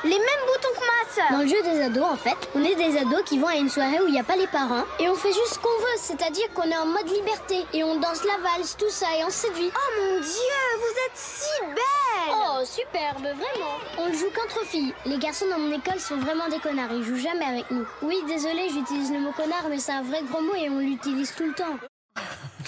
Les 0.04 0.10
mêmes 0.10 0.46
boutons 0.48 0.74
que 0.74 0.86
ma 0.86 1.13
sœur 1.13 1.32
Dans 1.32 1.44
le 1.44 1.48
jeu 1.48 1.62
des 1.63 1.82
ados, 1.82 2.04
en 2.04 2.15
fait, 2.15 2.38
on 2.56 2.63
est 2.63 2.76
des 2.76 2.98
ados 2.98 3.24
qui 3.26 3.39
vont 3.39 3.48
à 3.48 3.56
une 3.56 3.70
soirée 3.70 4.00
où 4.02 4.08
il 4.08 4.13
n'y 4.13 4.20
a 4.20 4.24
pas 4.24 4.36
les 4.36 4.48
parents 4.48 4.84
et 5.00 5.10
on 5.10 5.15
fait 5.15 5.32
juste 5.34 5.54
ce 5.54 5.60
qu'on 5.60 5.70
veut, 5.70 5.98
c'est-à-dire 5.98 6.52
qu'on 6.54 6.70
est 6.70 6.78
en 6.78 6.86
mode 6.86 7.08
liberté 7.10 7.65
et 7.74 7.84
on 7.84 8.00
danse 8.00 8.24
la 8.24 8.38
valse, 8.41 8.76
tout 8.78 8.89
ça 8.89 9.08
et 9.20 9.24
on 9.24 9.30
séduit. 9.30 9.72
Oh 9.76 10.02
mon 10.02 10.20
dieu, 10.20 10.62
vous 10.78 10.98
êtes 11.06 11.15
si 11.15 11.65
belle 11.65 12.34
Oh, 12.34 12.63
superbe, 12.63 13.22
vraiment 13.22 13.78
On 13.98 14.08
le 14.08 14.13
joue 14.13 14.30
qu'entre 14.36 14.65
filles. 14.65 14.94
Les 15.06 15.17
garçons 15.17 15.48
dans 15.50 15.60
mon 15.60 15.72
école 15.72 16.00
sont 16.00 16.17
vraiment 16.17 16.48
des 16.50 16.60
connards, 16.60 16.91
ils 16.94 17.04
jouent 17.04 17.15
jamais 17.15 17.46
avec 17.46 17.72
nous. 17.72 17.86
Oui, 18.02 18.17
désolé, 18.28 18.70
j'utilise 18.70 19.12
le 19.12 19.20
mot 19.20 19.32
connard, 19.32 19.67
mais 19.70 19.80
c'est 19.80 19.91
un 19.91 20.04
vrai 20.04 20.22
gros 20.30 20.41
mot 20.41 20.56
et 20.56 20.70
on 20.70 20.80
l'utilise 20.80 21.34
tout 21.36 21.46
le 21.46 21.54
temps. 21.54 21.78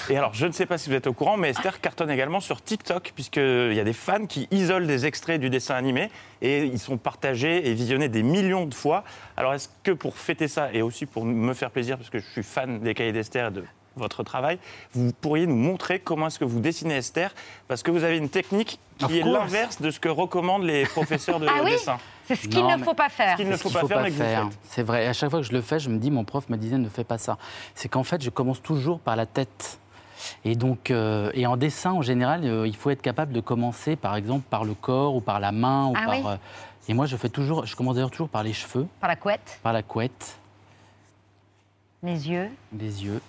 Et 0.09 0.17
alors, 0.17 0.33
je 0.33 0.45
ne 0.45 0.51
sais 0.51 0.65
pas 0.65 0.77
si 0.77 0.89
vous 0.89 0.95
êtes 0.95 1.07
au 1.07 1.13
courant, 1.13 1.37
mais 1.37 1.49
Esther 1.49 1.79
cartonne 1.79 2.09
également 2.09 2.39
sur 2.39 2.61
TikTok, 2.61 3.13
puisqu'il 3.15 3.73
y 3.73 3.79
a 3.79 3.83
des 3.83 3.93
fans 3.93 4.25
qui 4.25 4.47
isolent 4.51 4.87
des 4.87 5.05
extraits 5.05 5.39
du 5.39 5.49
dessin 5.49 5.75
animé 5.75 6.09
et 6.41 6.63
ils 6.65 6.79
sont 6.79 6.97
partagés 6.97 7.69
et 7.69 7.73
visionnés 7.73 8.09
des 8.09 8.23
millions 8.23 8.65
de 8.65 8.73
fois. 8.73 9.03
Alors, 9.37 9.53
est-ce 9.53 9.69
que 9.83 9.91
pour 9.91 10.17
fêter 10.17 10.47
ça 10.47 10.73
et 10.73 10.81
aussi 10.81 11.05
pour 11.05 11.25
me 11.25 11.53
faire 11.53 11.71
plaisir, 11.71 11.97
parce 11.97 12.09
que 12.09 12.19
je 12.19 12.25
suis 12.25 12.43
fan 12.43 12.79
des 12.79 12.93
cahiers 12.93 13.13
d'Esther 13.13 13.47
et 13.47 13.51
de 13.51 13.63
votre 13.95 14.23
travail, 14.23 14.59
vous 14.93 15.13
pourriez 15.13 15.45
nous 15.45 15.55
montrer 15.55 15.99
comment 15.99 16.27
est-ce 16.27 16.39
que 16.39 16.45
vous 16.45 16.59
dessinez 16.59 16.97
Esther? 16.97 17.33
Parce 17.67 17.83
que 17.83 17.91
vous 17.91 18.03
avez 18.03 18.17
une 18.17 18.29
technique 18.29 18.79
Of 19.01 19.09
qui 19.09 19.19
est 19.19 19.23
l'inverse 19.23 19.81
de 19.81 19.91
ce 19.91 19.99
que 19.99 20.09
recommandent 20.09 20.65
les 20.65 20.85
professeurs 20.85 21.39
de 21.39 21.47
Ah 21.47 21.61
oui 21.63 21.71
dessin. 21.71 21.97
C'est 22.25 22.35
ce 22.35 22.47
qu'il 22.47 22.65
ne 22.65 22.77
faut 22.77 22.93
pas 22.93 23.09
faire. 23.09 23.33
Ce 23.37 23.41
qu'il 23.43 23.49
ne 23.49 23.57
faut 23.57 23.69
pas 23.69 24.09
faire. 24.09 24.49
C'est 24.63 24.83
vrai. 24.83 25.07
À 25.07 25.13
chaque 25.13 25.29
fois 25.29 25.39
que 25.41 25.45
je 25.45 25.51
le 25.51 25.61
fais, 25.61 25.79
je 25.79 25.89
me 25.89 25.97
dis, 25.97 26.09
mon 26.11 26.23
prof 26.23 26.47
me 26.49 26.57
disait, 26.57 26.77
ne 26.77 26.89
fais 26.89 27.03
pas 27.03 27.17
ça. 27.17 27.37
C'est 27.75 27.89
qu'en 27.89 28.03
fait, 28.03 28.21
je 28.23 28.29
commence 28.29 28.61
toujours 28.61 28.99
par 28.99 29.15
la 29.15 29.25
tête. 29.25 29.79
Et 30.45 30.55
donc, 30.55 30.89
euh, 30.89 31.31
et 31.33 31.45
en 31.47 31.57
dessin, 31.57 31.91
en 31.91 32.01
général, 32.01 32.45
euh, 32.45 32.65
il 32.65 32.75
faut 32.77 32.89
être 32.89 33.01
capable 33.01 33.33
de 33.33 33.41
commencer, 33.41 33.97
par 33.97 34.15
exemple, 34.15 34.45
par 34.49 34.63
le 34.63 34.73
corps 34.73 35.15
ou 35.15 35.21
par 35.21 35.41
la 35.41 35.51
main 35.51 35.87
ou 35.87 35.93
Ah 35.97 36.05
par. 36.05 36.13
oui. 36.15 36.23
euh, 36.25 36.37
et 36.87 36.93
moi, 36.93 37.05
je 37.07 37.17
fais 37.17 37.27
toujours. 37.29 37.65
Je 37.65 37.75
commence 37.75 37.95
d'ailleurs 37.95 38.11
toujours 38.11 38.29
par 38.29 38.43
les 38.43 38.53
cheveux, 38.53 38.87
Par 39.01 39.09
la 39.09 39.17
couette, 39.17 39.59
par 39.63 39.73
la 39.73 39.83
couette, 39.83 40.37
les 42.03 42.29
yeux. 42.29 42.49
les 42.77 43.03
yeux. 43.03 43.21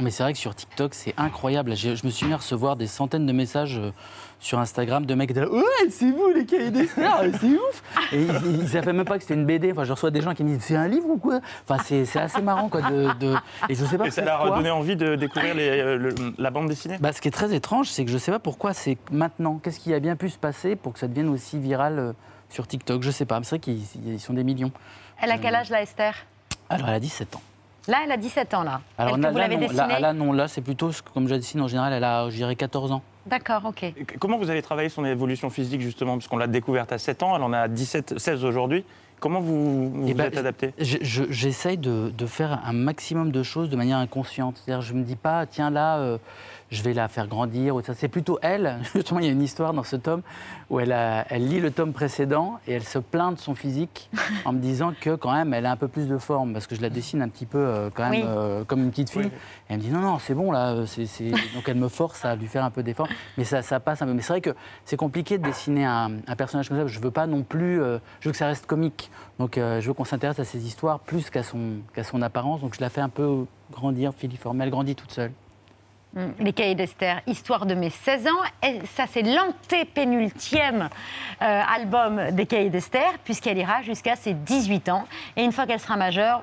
Mais 0.00 0.10
c'est 0.12 0.22
vrai 0.22 0.32
que 0.32 0.38
sur 0.38 0.54
TikTok, 0.54 0.94
c'est 0.94 1.12
incroyable. 1.16 1.74
Je 1.76 2.06
me 2.06 2.10
suis 2.10 2.26
mis 2.26 2.32
à 2.32 2.36
recevoir 2.36 2.76
des 2.76 2.86
centaines 2.86 3.26
de 3.26 3.32
messages 3.32 3.78
euh, 3.78 3.90
sur 4.40 4.58
Instagram 4.58 5.04
de 5.04 5.14
mecs 5.14 5.28
qui 5.28 5.32
étaient 5.32 5.40
là, 5.40 5.50
Ouais, 5.52 5.62
c'est 5.90 6.10
vous 6.10 6.28
les 6.34 6.46
cahiers 6.46 6.70
d'Esther, 6.70 7.10
c'est 7.40 7.46
ouf 7.48 7.82
Et 8.12 8.22
ils, 8.22 8.30
ils, 8.46 8.62
ils 8.62 8.68
savaient 8.68 8.92
même 8.92 9.04
pas 9.04 9.16
que 9.16 9.22
c'était 9.22 9.34
une 9.34 9.44
BD. 9.46 9.72
Enfin, 9.72 9.84
je 9.84 9.92
reçois 9.92 10.10
des 10.10 10.20
gens 10.20 10.34
qui 10.34 10.44
me 10.44 10.50
disent 10.50 10.62
C'est 10.64 10.76
un 10.76 10.86
livre 10.88 11.08
ou 11.08 11.16
quoi? 11.18 11.40
Enfin, 11.68 11.82
c'est 11.84 12.16
assez 12.18 12.40
marrant, 12.42 12.68
quoi. 12.68 12.82
De, 12.82 13.12
de- 13.18 13.34
Et 13.68 13.74
je 13.74 13.84
sais 13.84 13.98
pas 13.98 14.06
Et 14.06 14.10
ça 14.10 14.24
leur 14.24 14.40
a 14.52 14.56
donné 14.56 14.70
envie 14.70 14.94
de 14.96 15.16
découvrir 15.16 15.54
les, 15.54 15.68
euh, 15.68 15.96
le- 15.96 16.14
la 16.38 16.50
bande 16.50 16.68
dessinée? 16.68 16.96
Bah, 17.00 17.12
ce 17.12 17.20
qui 17.20 17.28
est 17.28 17.32
très 17.32 17.52
étrange, 17.54 17.88
c'est 17.88 18.04
que 18.04 18.10
je 18.10 18.18
sais 18.18 18.30
pas 18.30 18.38
pourquoi 18.38 18.72
c'est 18.74 18.96
maintenant. 19.10 19.58
Qu'est-ce 19.62 19.80
qui 19.80 19.92
a 19.92 19.98
bien 20.00 20.14
pu 20.16 20.28
se 20.30 20.38
passer 20.38 20.76
pour 20.76 20.92
que 20.92 20.98
ça 21.00 21.08
devienne 21.08 21.28
aussi 21.28 21.58
viral 21.58 21.98
euh, 21.98 22.12
sur 22.48 22.66
TikTok? 22.66 23.02
Je 23.02 23.10
sais 23.10 23.24
pas. 23.24 23.40
C'est 23.42 23.56
vrai 23.56 23.58
qu'ils 23.58 23.82
ils 24.06 24.20
sont 24.20 24.34
des 24.34 24.44
millions. 24.44 24.70
Elle 25.20 25.32
a 25.32 25.38
quel 25.38 25.54
âge, 25.56 25.70
là, 25.70 25.82
Esther? 25.82 26.14
Alors, 26.70 26.88
elle 26.88 26.94
a 26.94 27.00
17 27.00 27.34
ans. 27.34 27.42
Là, 27.88 27.98
elle 28.04 28.12
a 28.12 28.16
17 28.18 28.52
ans, 28.54 28.62
là. 28.62 28.82
Alors, 28.98 29.14
Elle 29.16 29.22
là, 29.22 29.30
vous 29.30 29.36
là, 29.38 29.42
l'avez 29.44 29.54
non, 29.56 29.60
dessinée 29.62 29.78
là, 29.88 29.98
là, 30.00 30.12
non, 30.12 30.32
là, 30.32 30.46
c'est 30.46 30.60
plutôt, 30.60 30.90
comme 31.14 31.26
je 31.26 31.32
la 31.32 31.38
dessine 31.38 31.60
en 31.62 31.68
général, 31.68 31.92
elle 31.92 32.04
a, 32.04 32.28
je 32.28 32.36
dirais, 32.36 32.54
14 32.54 32.92
ans. 32.92 33.02
D'accord, 33.28 33.62
ok. 33.66 33.92
Comment 34.18 34.38
vous 34.38 34.48
avez 34.48 34.62
travaillé 34.62 34.88
son 34.88 35.04
évolution 35.04 35.50
physique 35.50 35.82
justement 35.82 36.16
Parce 36.16 36.28
qu'on 36.28 36.38
l'a 36.38 36.46
découverte 36.46 36.92
à 36.92 36.98
7 36.98 37.22
ans, 37.22 37.36
elle 37.36 37.42
en 37.42 37.52
a 37.52 37.68
17, 37.68 38.18
16 38.18 38.44
aujourd'hui. 38.44 38.84
Comment 39.20 39.40
vous 39.40 39.90
vous, 39.90 40.04
Eh 40.06 40.12
vous 40.12 40.16
ben, 40.18 40.26
êtes 40.26 40.36
adapté? 40.36 40.74
je- 40.78 40.98
je- 41.02 41.24
J'essaye 41.30 41.76
de, 41.76 42.10
de 42.16 42.26
faire 42.26 42.60
un 42.64 42.72
maximum 42.72 43.32
de 43.32 43.42
choses 43.42 43.68
de 43.70 43.76
manière 43.76 43.98
inconsciente. 43.98 44.60
C'est-à-dire, 44.64 44.82
je 44.82 44.94
me 44.94 45.02
dis 45.02 45.16
pas, 45.16 45.44
tiens, 45.46 45.70
là, 45.70 45.98
euh, 45.98 46.18
je 46.70 46.82
vais 46.82 46.92
la 46.92 47.08
faire 47.08 47.26
grandir. 47.26 47.74
ou 47.76 47.82
ça. 47.82 47.94
C'est 47.94 48.08
plutôt 48.08 48.38
elle. 48.42 48.78
Justement, 48.94 49.20
il 49.20 49.26
y 49.26 49.28
a 49.28 49.32
une 49.32 49.42
histoire 49.42 49.72
dans 49.72 49.82
ce 49.82 49.96
tome 49.96 50.22
où 50.70 50.78
elle, 50.80 50.92
a- 50.92 51.24
elle 51.30 51.48
lit 51.48 51.60
le 51.60 51.70
tome 51.70 51.92
précédent 51.92 52.60
et 52.68 52.74
elle 52.74 52.84
se 52.84 52.98
plaint 52.98 53.34
de 53.34 53.40
son 53.40 53.54
physique 53.54 54.10
en 54.44 54.52
me 54.52 54.58
disant 54.60 54.92
que, 55.00 55.16
quand 55.16 55.32
même, 55.32 55.52
elle 55.54 55.66
a 55.66 55.72
un 55.72 55.76
peu 55.76 55.88
plus 55.88 56.06
de 56.08 56.18
forme. 56.18 56.52
Parce 56.52 56.66
que 56.68 56.76
je 56.76 56.80
la 56.82 56.90
dessine 56.90 57.20
un 57.22 57.28
petit 57.28 57.46
peu, 57.46 57.58
euh, 57.58 57.90
quand 57.92 58.10
même, 58.10 58.20
Oui. 58.20 58.26
euh, 58.28 58.64
comme 58.64 58.82
une 58.84 58.90
petite 58.90 59.10
fille. 59.10 59.26
Et 59.26 59.30
elle 59.70 59.78
me 59.78 59.82
dit, 59.82 59.90
non, 59.90 60.00
non, 60.00 60.18
c'est 60.18 60.34
bon, 60.34 60.52
là. 60.52 60.74
Donc, 61.54 61.64
elle 61.68 61.76
me 61.76 61.88
force 61.88 62.24
à 62.24 62.36
lui 62.36 62.46
faire 62.46 62.64
un 62.64 62.70
peu 62.70 62.82
d'effort. 62.84 63.08
Mais 63.36 63.44
ça, 63.44 63.62
ça 63.62 63.80
passe 63.80 64.00
un 64.02 64.06
peu. 64.06 64.12
Mais 64.12 64.22
c'est 64.22 64.32
vrai 64.32 64.40
que 64.40 64.54
c'est 64.84 64.96
compliqué 64.96 65.38
de 65.38 65.42
dessiner 65.44 65.84
un, 65.86 66.12
un 66.26 66.36
personnage 66.36 66.68
comme 66.68 66.78
ça. 66.78 66.86
Je 66.86 67.00
veux 67.00 67.10
pas 67.10 67.26
non 67.26 67.42
plus. 67.42 67.82
euh, 67.82 67.98
je 68.20 68.28
veux 68.28 68.32
que 68.32 68.38
ça 68.38 68.46
reste 68.46 68.66
comique. 68.66 69.07
Donc, 69.38 69.58
euh, 69.58 69.80
je 69.80 69.88
veux 69.88 69.94
qu'on 69.94 70.04
s'intéresse 70.04 70.38
à 70.38 70.44
ses 70.44 70.66
histoires 70.66 71.00
plus 71.00 71.30
qu'à 71.30 71.42
son, 71.42 71.78
qu'à 71.94 72.04
son 72.04 72.22
apparence. 72.22 72.60
Donc, 72.60 72.74
je 72.74 72.80
la 72.80 72.90
fais 72.90 73.00
un 73.00 73.08
peu 73.08 73.44
grandir, 73.70 74.12
filiforme. 74.14 74.60
Elle 74.62 74.70
grandit 74.70 74.94
toute 74.94 75.12
seule. 75.12 75.32
Mm. 76.14 76.26
Les 76.40 76.52
cahiers 76.52 76.74
d'Esther, 76.74 77.20
Histoire 77.26 77.66
de 77.66 77.74
mes 77.74 77.90
16 77.90 78.26
ans. 78.26 78.66
Et 78.66 78.80
ça, 78.86 79.04
c'est 79.06 79.22
l'antépénultième 79.22 80.88
euh, 81.42 81.62
album 81.68 82.30
des 82.32 82.46
cahiers 82.46 82.70
d'Esther, 82.70 83.18
puisqu'elle 83.24 83.58
ira 83.58 83.82
jusqu'à 83.82 84.16
ses 84.16 84.34
18 84.34 84.88
ans. 84.88 85.04
Et 85.36 85.44
une 85.44 85.52
fois 85.52 85.66
qu'elle 85.66 85.80
sera 85.80 85.96
majeure, 85.96 86.42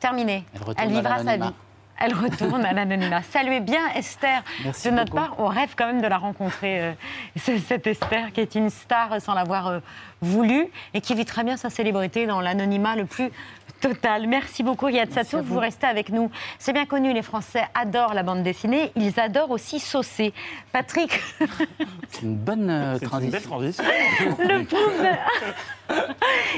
terminé. 0.00 0.44
Elle 0.76 0.90
vivra 0.90 1.22
sa 1.22 1.36
vie. 1.36 1.52
Elle 2.00 2.14
retourne 2.14 2.64
à 2.64 2.72
l'anonymat. 2.72 3.22
Saluez 3.22 3.60
bien 3.60 3.88
Esther. 3.94 4.42
Merci 4.64 4.88
de 4.88 4.94
notre 4.94 5.12
beaucoup. 5.12 5.24
part, 5.24 5.34
on 5.38 5.46
rêve 5.46 5.74
quand 5.76 5.86
même 5.86 6.00
de 6.00 6.06
la 6.06 6.18
rencontrer, 6.18 6.80
euh, 6.80 6.92
cette 7.36 7.86
Esther 7.86 8.32
qui 8.32 8.40
est 8.40 8.54
une 8.54 8.70
star 8.70 9.20
sans 9.20 9.34
l'avoir 9.34 9.66
euh, 9.66 9.80
voulu 10.20 10.68
et 10.94 11.00
qui 11.00 11.14
vit 11.14 11.24
très 11.24 11.44
bien 11.44 11.56
sa 11.56 11.70
célébrité 11.70 12.26
dans 12.26 12.40
l'anonymat 12.40 12.96
le 12.96 13.04
plus 13.04 13.30
total. 13.80 14.26
Merci 14.26 14.62
beaucoup 14.62 14.86
Riyad 14.86 15.10
Satou, 15.12 15.40
vous. 15.42 15.58
restez 15.58 15.86
avec 15.86 16.08
nous. 16.10 16.30
C'est 16.58 16.72
bien 16.72 16.86
connu, 16.86 17.12
les 17.12 17.22
Français 17.22 17.64
adorent 17.74 18.14
la 18.14 18.22
bande 18.22 18.42
dessinée, 18.42 18.92
ils 18.96 19.18
adorent 19.20 19.50
aussi 19.50 19.80
saucer. 19.80 20.32
Patrick, 20.72 21.20
C'est 22.10 22.22
une 22.22 22.36
bonne 22.36 22.70
euh, 22.70 22.94
C'est 22.98 23.04
une 23.04 23.08
transition. 23.08 23.30
belle 23.30 23.42
transition. 23.42 23.84
le 24.38 24.64
pauvre, 24.64 26.06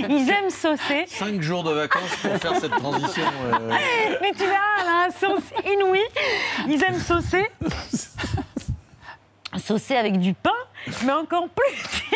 ils 0.09 0.31
aiment 0.31 0.51
saucer. 0.51 1.05
Cinq 1.07 1.41
jours 1.43 1.63
de 1.65 1.73
vacances 1.73 2.17
pour 2.23 2.37
faire 2.39 2.57
cette 2.57 2.73
transition. 2.73 3.25
euh, 3.53 3.77
Mais 4.21 4.33
tu 4.33 4.39
verras, 4.45 4.59
elle 4.81 4.89
a 4.89 5.07
un 5.07 5.11
sauce 5.11 5.51
inouï. 5.67 6.01
Ils 6.69 6.83
aiment 6.83 6.99
saucer. 7.01 7.47
Saucer 9.59 9.97
avec 9.97 10.19
du 10.19 10.33
pain, 10.33 10.51
mais 11.05 11.13
encore 11.13 11.49
plus. 11.49 12.11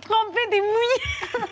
Tremper 0.00 0.46
des 0.50 0.60
mouilles. 0.60 1.44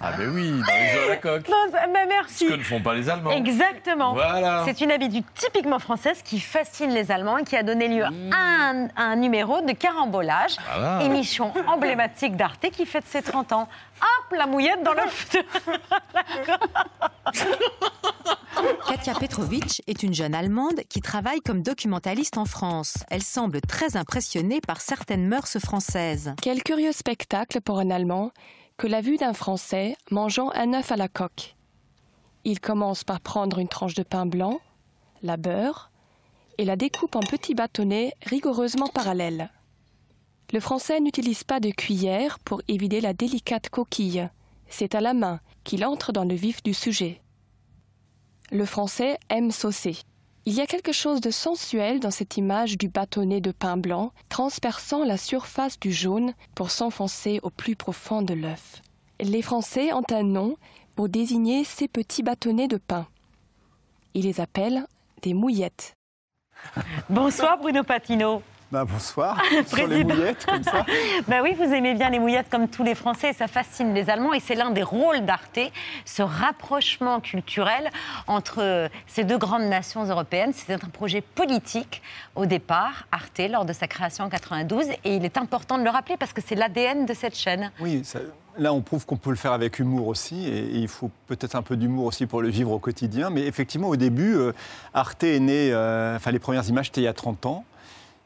Ah, 0.00 0.12
ben 0.16 0.30
oui, 0.34 0.50
dans 0.50 0.74
les 0.74 0.94
œufs 0.96 1.04
à 1.06 1.08
la 1.08 1.16
coque. 1.16 1.48
Non, 1.48 1.66
ça- 1.72 1.86
bah, 1.86 2.00
merci. 2.08 2.46
Ce 2.46 2.50
que 2.52 2.56
ne 2.56 2.62
font 2.62 2.80
pas 2.80 2.94
les 2.94 3.08
Allemands. 3.10 3.30
Exactement. 3.32 4.12
Voilà. 4.14 4.62
C'est 4.64 4.80
une 4.80 4.90
habitude 4.92 5.24
typiquement 5.34 5.78
française 5.78 6.22
qui 6.22 6.38
fascine 6.40 6.90
les 6.90 7.10
Allemands 7.10 7.38
et 7.38 7.44
qui 7.44 7.56
a 7.56 7.62
donné 7.62 7.88
lieu 7.88 8.04
à 8.04 8.08
un, 8.08 8.86
à 8.96 9.02
un 9.02 9.16
numéro 9.16 9.60
de 9.60 9.72
carambolage, 9.72 10.56
Voilà. 10.74 11.02
émission 11.04 11.52
emblématique 11.66 12.36
d'Arte 12.36 12.70
qui 12.70 12.86
fête 12.86 13.06
ses 13.06 13.22
30 13.22 13.52
ans. 13.52 13.68
Hop, 14.00 14.36
la 14.38 14.46
mouillette 14.46 14.82
dans 14.82 14.94
le... 14.94 15.02
Katia 18.86 19.14
Petrovic 19.14 19.82
est 19.86 20.02
une 20.02 20.14
jeune 20.14 20.34
Allemande 20.34 20.80
qui 20.88 21.00
travaille 21.00 21.40
comme 21.40 21.62
documentaliste 21.62 22.38
en 22.38 22.44
France. 22.44 22.94
Elle 23.10 23.22
semble 23.22 23.60
très 23.60 23.96
impressionnée 23.96 24.60
par 24.60 24.80
certaines 24.80 25.26
mœurs 25.26 25.58
françaises. 25.58 26.34
Quel 26.42 26.62
curieux 26.62 26.92
spectacle 26.92 27.60
pour 27.60 27.78
un 27.78 27.90
Allemand 27.90 28.30
que 28.76 28.86
la 28.86 29.00
vue 29.00 29.16
d'un 29.16 29.32
Français 29.32 29.96
mangeant 30.10 30.50
un 30.54 30.72
œuf 30.74 30.92
à 30.92 30.96
la 30.96 31.08
coque. 31.08 31.56
Il 32.44 32.60
commence 32.60 33.04
par 33.04 33.20
prendre 33.20 33.58
une 33.58 33.68
tranche 33.68 33.94
de 33.94 34.02
pain 34.02 34.24
blanc, 34.24 34.60
la 35.22 35.36
beurre 35.36 35.90
et 36.56 36.64
la 36.64 36.76
découpe 36.76 37.16
en 37.16 37.20
petits 37.20 37.54
bâtonnets 37.54 38.14
rigoureusement 38.24 38.88
parallèles. 38.88 39.50
Le 40.52 40.60
Français 40.60 41.00
n'utilise 41.00 41.44
pas 41.44 41.60
de 41.60 41.70
cuillère 41.70 42.38
pour 42.38 42.62
évider 42.68 43.00
la 43.00 43.12
délicate 43.12 43.68
coquille. 43.68 44.28
C'est 44.68 44.94
à 44.94 45.00
la 45.00 45.12
main 45.12 45.40
qu'il 45.64 45.84
entre 45.84 46.12
dans 46.12 46.24
le 46.24 46.34
vif 46.34 46.62
du 46.62 46.72
sujet. 46.72 47.20
Le 48.50 48.64
Français 48.64 49.18
aime 49.28 49.50
saucer. 49.50 49.98
Il 50.46 50.54
y 50.54 50.62
a 50.62 50.66
quelque 50.66 50.92
chose 50.92 51.20
de 51.20 51.30
sensuel 51.30 52.00
dans 52.00 52.10
cette 52.10 52.38
image 52.38 52.78
du 52.78 52.88
bâtonnet 52.88 53.42
de 53.42 53.52
pain 53.52 53.76
blanc 53.76 54.12
transperçant 54.30 55.04
la 55.04 55.18
surface 55.18 55.78
du 55.78 55.92
jaune 55.92 56.32
pour 56.54 56.70
s'enfoncer 56.70 57.40
au 57.42 57.50
plus 57.50 57.76
profond 57.76 58.22
de 58.22 58.32
l'œuf. 58.32 58.80
Les 59.20 59.42
Français 59.42 59.92
ont 59.92 60.06
un 60.10 60.22
nom 60.22 60.56
pour 60.94 61.10
désigner 61.10 61.64
ces 61.64 61.88
petits 61.88 62.22
bâtonnets 62.22 62.68
de 62.68 62.78
pain. 62.78 63.06
Ils 64.14 64.24
les 64.24 64.40
appellent 64.40 64.86
des 65.20 65.34
mouillettes. 65.34 65.94
Bonsoir 67.10 67.58
Bruno 67.58 67.84
Patino. 67.84 68.42
Bah, 68.70 68.84
bonsoir. 68.84 69.40
Sur 69.66 69.86
les 69.86 70.04
mouillettes, 70.04 70.44
comme 70.44 70.62
ça. 70.62 70.84
bah 71.28 71.36
oui, 71.42 71.54
vous 71.56 71.64
aimez 71.72 71.94
bien 71.94 72.10
les 72.10 72.18
mouillettes 72.18 72.50
comme 72.50 72.68
tous 72.68 72.84
les 72.84 72.94
Français, 72.94 73.32
ça 73.32 73.46
fascine 73.46 73.94
les 73.94 74.10
Allemands 74.10 74.34
et 74.34 74.40
c'est 74.40 74.54
l'un 74.54 74.70
des 74.70 74.82
rôles 74.82 75.24
d'Arte, 75.24 75.58
ce 76.04 76.22
rapprochement 76.22 77.20
culturel 77.20 77.88
entre 78.26 78.90
ces 79.06 79.24
deux 79.24 79.38
grandes 79.38 79.68
nations 79.70 80.04
européennes. 80.04 80.52
C'est 80.54 80.72
un 80.72 80.88
projet 80.88 81.22
politique 81.22 82.02
au 82.34 82.44
départ, 82.44 83.06
Arte, 83.10 83.40
lors 83.50 83.64
de 83.64 83.72
sa 83.72 83.86
création 83.86 84.24
en 84.24 84.28
92, 84.28 84.88
et 85.04 85.16
il 85.16 85.24
est 85.24 85.38
important 85.38 85.78
de 85.78 85.84
le 85.84 85.90
rappeler 85.90 86.18
parce 86.18 86.34
que 86.34 86.42
c'est 86.44 86.54
l'ADN 86.54 87.06
de 87.06 87.14
cette 87.14 87.36
chaîne. 87.36 87.70
Oui, 87.80 88.02
là 88.58 88.74
on 88.74 88.82
prouve 88.82 89.06
qu'on 89.06 89.16
peut 89.16 89.30
le 89.30 89.36
faire 89.36 89.52
avec 89.52 89.78
humour 89.78 90.08
aussi, 90.08 90.46
et, 90.46 90.76
il 90.76 90.88
faut 90.88 91.10
peut-être 91.26 91.54
un 91.54 91.62
peu 91.62 91.76
d'humour 91.76 92.04
aussi 92.04 92.26
pour 92.26 92.42
le 92.42 92.48
vivre 92.48 92.72
au 92.72 92.78
quotidien. 92.78 93.30
Mais 93.30 93.46
effectivement, 93.46 93.88
au 93.88 93.96
début, 93.96 94.36
euh, 94.36 94.52
Arte 94.92 95.24
est 95.24 95.40
né, 95.40 95.72
euh, 95.72 96.16
enfin 96.16 96.32
les 96.32 96.38
premières 96.38 96.68
images 96.68 96.88
étaient 96.88 97.00
il 97.00 97.04
y 97.04 97.08
a 97.08 97.14
30 97.14 97.46
ans. 97.46 97.64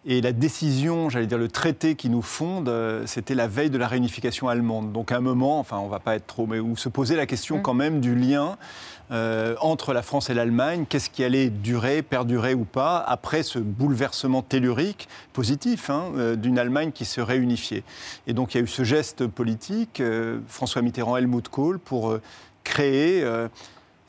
Et 0.05 0.21
la 0.21 0.33
décision, 0.33 1.11
j'allais 1.11 1.29
dire 1.29 1.39
le 1.39 1.47
traité 1.47 1.95
qui 1.95 2.09
nous 2.09 2.23
fonde, 2.23 2.69
euh, 2.69 3.05
c'était 3.07 3.37
la 3.37 3.47
veille 3.47 3.71
de 3.71 3.79
la 3.79 3.87
réunification 3.87 4.49
allemande. 4.49 4.91
Donc 4.91 5.13
à 5.13 5.17
un 5.17 5.21
moment, 5.21 5.61
enfin 5.61 5.79
on 5.79 5.87
va 5.87 6.01
pas 6.01 6.17
être 6.17 6.27
trop, 6.27 6.49
mais 6.49 6.59
où 6.59 6.77
se 6.77 6.89
posait 6.89 7.15
la 7.15 7.27
question 7.27 7.59
mm. 7.59 7.63
quand 7.63 7.75
même 7.75 8.01
du 8.01 8.17
lien 8.17 8.59
euh, 9.13 9.55
entre 9.61 9.93
la 9.93 10.03
France 10.03 10.29
et 10.29 10.35
l'Allemagne, 10.35 10.87
qu'est-ce 10.89 11.09
qui 11.09 11.23
allait 11.23 11.51
durer, 11.51 12.03
perdurer 12.03 12.53
ou 12.55 12.65
pas, 12.65 12.99
après 12.99 13.45
ce 13.45 13.61
bouleversement 13.61 14.43
tellurique, 14.43 15.09
positif, 15.33 15.89
hein, 15.89 16.07
euh, 16.17 16.35
d'une 16.35 16.59
Allemagne 16.59 16.91
qui 16.91 17.05
se 17.05 17.21
réunifiait? 17.21 17.85
Et 18.27 18.33
donc 18.33 18.55
il 18.55 18.59
y 18.59 18.61
a 18.61 18.65
eu 18.65 18.69
ce 18.69 18.83
geste 18.83 19.29
politique, 19.29 20.03
François 20.49 20.83
Mitterrand, 20.83 21.17
Helmut 21.17 21.49
Kohl, 21.49 21.79
pour 21.79 22.19
créer 22.65 23.25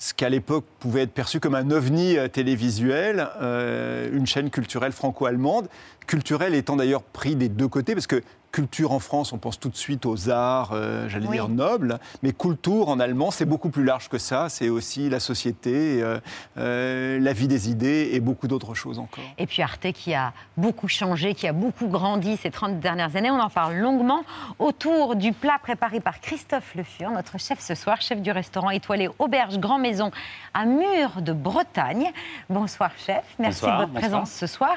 ce 0.04 0.14
qu'à 0.14 0.28
l'époque 0.28 0.66
pouvait 0.80 1.04
être 1.04 1.14
perçu 1.14 1.40
comme 1.40 1.56
un 1.56 1.72
ovni 1.72 2.18
euh, 2.18 2.28
télévisuel, 2.28 3.30
euh, 3.42 4.10
une 4.12 4.28
chaîne 4.28 4.50
culturelle 4.50 4.92
franco-allemande, 4.92 5.70
culturelle 6.06 6.56
étant 6.56 6.76
d'ailleurs 6.76 7.04
pris 7.04 7.36
des 7.36 7.50
deux 7.50 7.68
côtés, 7.68 7.94
parce 7.94 8.08
que 8.08 8.22
culture 8.54 8.92
en 8.92 9.00
France, 9.00 9.34
on 9.34 9.40
pense 9.40 9.60
tout 9.60 9.70
de 9.70 9.76
suite 9.76 10.06
aux 10.06 10.30
arts, 10.30 10.72
euh, 10.74 11.10
j'allais 11.10 11.28
dire 11.28 11.50
nobles, 11.50 12.00
mais 12.22 12.32
culture 12.32 12.88
en 12.88 13.00
allemand, 13.00 13.32
c'est 13.32 13.46
beaucoup 13.46 13.70
plus 13.70 13.84
large 13.84 14.10
que 14.10 14.20
ça. 14.20 14.48
C'est 14.48 14.70
aussi 14.70 15.10
la 15.10 15.20
société, 15.20 16.02
euh, 16.02 16.20
euh, 16.58 17.20
la 17.20 17.34
vie 17.34 17.48
des 17.48 17.72
idées 17.72 18.12
et 18.14 18.20
beaucoup 18.20 18.48
d'autres 18.48 18.76
choses 18.76 19.00
encore. 19.00 19.24
Et 19.40 19.48
puis 19.48 19.64
Arte 19.64 19.92
qui 19.92 20.14
a 20.14 20.34
beaucoup 20.56 20.88
changé, 20.88 21.34
qui 21.34 21.48
a 21.48 21.52
beaucoup 21.52 21.88
grandi 21.88 22.38
ces 22.38 22.52
30 22.52 22.80
dernières 22.80 23.16
années. 23.16 23.32
On 23.32 23.40
en 23.40 23.50
parle 23.50 23.76
longuement 23.76 24.24
autour 24.60 25.16
du 25.16 25.34
plat 25.34 25.58
préparé 25.62 26.00
par 26.00 26.22
Christophe 26.22 26.76
Le 26.76 26.84
Fur, 26.84 27.10
notre 27.10 27.40
chef 27.40 27.60
ce 27.60 27.74
soir, 27.74 28.02
chef 28.02 28.22
du 28.22 28.30
restaurant 28.30 28.70
étoilé 28.70 29.10
Auberge 29.18 29.58
Grand 29.58 29.80
Maison 29.80 30.12
à 30.54 30.66
Mur 30.66 31.22
de 31.22 31.34
Bretagne. 31.34 32.12
Bonsoir 32.52 32.92
chef, 33.04 33.24
merci 33.40 33.66
de 33.66 33.72
votre 33.72 33.94
présence 33.94 34.32
ce 34.32 34.46
soir. 34.46 34.76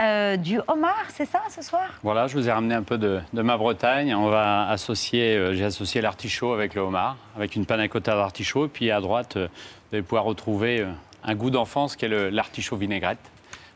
Euh, 0.00 0.36
du 0.36 0.58
homard, 0.66 1.06
c'est 1.08 1.24
ça 1.24 1.42
ce 1.48 1.62
soir? 1.62 1.88
Voilà, 2.02 2.26
je 2.26 2.36
vous 2.36 2.48
ai 2.48 2.52
ramené 2.52 2.74
un 2.74 2.82
peu 2.82 2.98
de, 2.98 3.20
ma 3.32 3.56
Bretagne. 3.56 4.14
On 4.14 4.28
va 4.28 4.68
associer, 4.68 5.36
euh, 5.36 5.54
j'ai 5.54 5.64
associé 5.64 6.00
l'artichaut 6.00 6.52
avec 6.52 6.74
le 6.74 6.80
homard, 6.80 7.16
avec 7.36 7.54
une 7.54 7.64
panna 7.64 7.86
cotta 7.86 8.16
d'artichaut. 8.16 8.66
Puis 8.66 8.90
à 8.90 9.00
droite, 9.00 9.36
euh, 9.36 9.46
vous 9.46 9.96
allez 9.96 10.02
pouvoir 10.02 10.24
retrouver 10.24 10.84
un 11.22 11.34
goût 11.36 11.50
d'enfance 11.50 11.94
qui 11.94 12.06
est 12.06 12.30
l'artichaut 12.30 12.76
vinaigrette. 12.76 13.30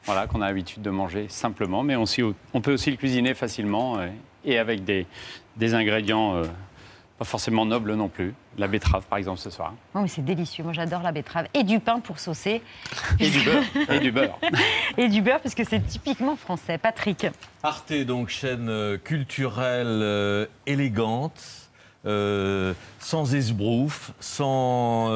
Voilà, 0.05 0.27
qu'on 0.27 0.41
a 0.41 0.47
l'habitude 0.47 0.83
de 0.83 0.91
manger 0.91 1.27
simplement, 1.29 1.83
mais 1.83 1.95
on, 1.95 2.05
on, 2.55 2.61
peut 2.61 2.73
aussi 2.73 2.91
le 2.91 2.97
cuisiner 2.97 3.35
facilement 3.35 3.99
et 4.45 4.59
avec 4.59 4.85
des, 4.85 5.07
des 5.57 5.75
ingrédients 5.75 6.43
pas 7.19 7.25
forcément 7.25 7.67
noble 7.67 7.95
non 7.95 8.09
plus. 8.09 8.33
La 8.59 8.69
betterave, 8.69 9.05
par 9.09 9.19
exemple, 9.19 9.41
ce 9.41 9.51
soir. 9.51 9.75
Oh, 9.95 10.05
c'est 10.07 10.25
délicieux. 10.25 10.63
Moi, 10.63 10.73
j'adore 10.73 11.03
la 11.03 11.11
betterave. 11.11 11.49
Et 11.53 11.65
du 11.65 11.81
pain 11.81 11.99
pour 11.99 12.21
saucer. 12.21 12.63
Et 13.19 13.29
du 13.29 13.43
beurre. 13.43 13.65
Et 13.91 13.99
du 13.99 14.13
beurre. 14.13 14.39
Et 14.97 15.09
du 15.09 15.21
beurre, 15.21 15.41
parce 15.41 15.55
que 15.57 15.65
c'est 15.65 15.81
typiquement 15.81 16.37
français. 16.37 16.79
Patrick. 16.79 17.27
Arte, 17.65 17.93
donc, 18.05 18.29
chaîne 18.29 18.69
euh, 18.69 18.99
culturelle 18.99 20.01
euh, 20.03 20.47
élégante. 20.67 21.69
Euh, 22.07 22.73
sans 22.99 23.35
esbrouf, 23.35 24.13
sans 24.21 25.11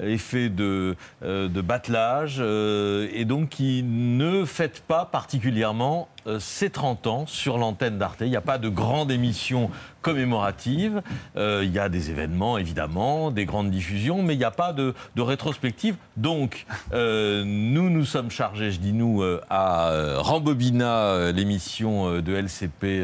effet 0.00 0.48
de, 0.48 0.96
de 1.22 1.60
battelage, 1.60 2.40
et 2.40 3.24
donc 3.24 3.50
qui 3.50 3.82
ne 3.82 4.44
fête 4.44 4.82
pas 4.86 5.04
particulièrement 5.04 6.08
ses 6.38 6.70
30 6.70 7.06
ans 7.06 7.26
sur 7.26 7.58
l'antenne 7.58 7.98
d'Arte. 7.98 8.20
Il 8.20 8.30
n'y 8.30 8.36
a 8.36 8.40
pas 8.40 8.58
de 8.58 8.68
grande 8.68 9.10
émission 9.10 9.70
commémorative. 10.04 11.02
Euh, 11.36 11.62
il 11.64 11.72
y 11.72 11.78
a 11.78 11.88
des 11.88 12.10
événements, 12.10 12.58
évidemment, 12.58 13.30
des 13.30 13.46
grandes 13.46 13.70
diffusions, 13.70 14.22
mais 14.22 14.34
il 14.34 14.38
n'y 14.38 14.44
a 14.44 14.50
pas 14.50 14.72
de, 14.72 14.94
rétrospective. 15.16 15.96
Donc, 16.18 16.66
euh, 16.92 17.42
nous 17.44 17.88
nous 17.88 18.04
sommes 18.04 18.30
chargés, 18.30 18.70
je 18.70 18.78
dis 18.78 18.92
nous, 18.92 19.22
euh, 19.22 19.40
à 19.48 20.18
Rambobina, 20.18 21.32
l'émission 21.32 22.20
de 22.20 22.34
LCP 22.34 23.02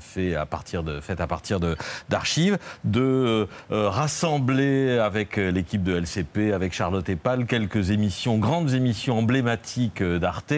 fait 0.00 0.34
à 0.34 0.46
partir 0.46 0.82
de, 0.82 1.00
faite 1.00 1.20
à 1.20 1.26
partir 1.26 1.60
d'archives, 2.08 2.58
de, 2.84 3.46
rassembler 3.70 4.98
avec 4.98 5.36
l'équipe 5.36 5.82
de 5.82 5.96
LCP, 5.96 6.52
avec 6.52 6.72
Charlotte 6.72 7.08
Epal, 7.08 7.46
quelques 7.46 7.90
émissions, 7.90 8.38
grandes 8.38 8.72
émissions 8.72 9.18
emblématiques 9.18 10.02
d'Arte. 10.02 10.54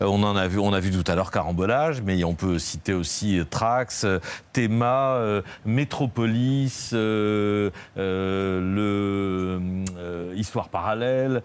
on 0.00 0.22
en 0.22 0.36
a 0.36 0.48
vu, 0.48 0.58
on 0.58 0.72
a 0.72 0.80
vu 0.80 0.90
tout 0.90 1.10
à 1.10 1.14
l'heure 1.14 1.30
Carambolage, 1.30 2.02
mais 2.02 2.22
on 2.24 2.34
peut 2.34 2.58
citer 2.58 2.92
aussi 2.92 3.40
Trax, 3.50 4.06
Théma, 4.52 5.14
euh, 5.16 5.42
Métropolis, 5.64 6.90
euh, 6.92 7.70
euh, 7.98 8.60
le 8.60 10.34
Histoire 10.36 10.68
parallèle. 10.68 11.42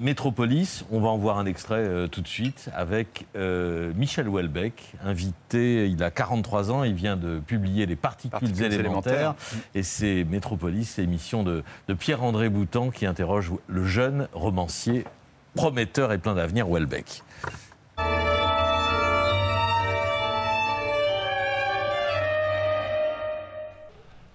Métropolis, 0.00 0.84
on 0.90 1.00
va 1.00 1.08
en 1.08 1.16
voir 1.16 1.38
un 1.38 1.46
extrait 1.46 2.08
tout 2.08 2.20
de 2.20 2.28
suite 2.28 2.70
avec 2.74 3.26
Michel 3.34 4.28
Houellebecq, 4.28 4.94
invité, 5.04 5.88
il 5.88 6.02
a 6.02 6.10
43 6.10 6.70
ans, 6.70 6.84
il 6.84 6.94
vient 6.94 7.16
de 7.16 7.38
publier 7.40 7.86
Les 7.86 7.96
particules, 7.96 8.62
élémentaires, 8.62 9.34
et 9.74 9.82
c'est 9.82 10.24
Métropolis, 10.26 10.98
émission 10.98 11.42
de, 11.42 11.62
de 11.88 11.94
Pierre-André 11.94 12.48
Boutan 12.48 12.90
qui 12.90 13.06
interroge 13.06 13.52
le 13.66 13.84
jeune 13.84 14.28
romancier 14.32 15.04
prometteur 15.54 16.12
et 16.12 16.18
plein 16.18 16.34
d'avenir 16.34 16.68
Houellebecq. 16.68 17.22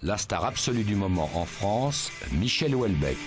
la 0.04 0.18
star 0.18 0.46
absolue 0.46 0.84
du 0.84 0.96
moment 0.96 1.30
en 1.36 1.46
France, 1.46 2.12
Michel 2.32 2.76
Houellebecq. 2.76 3.18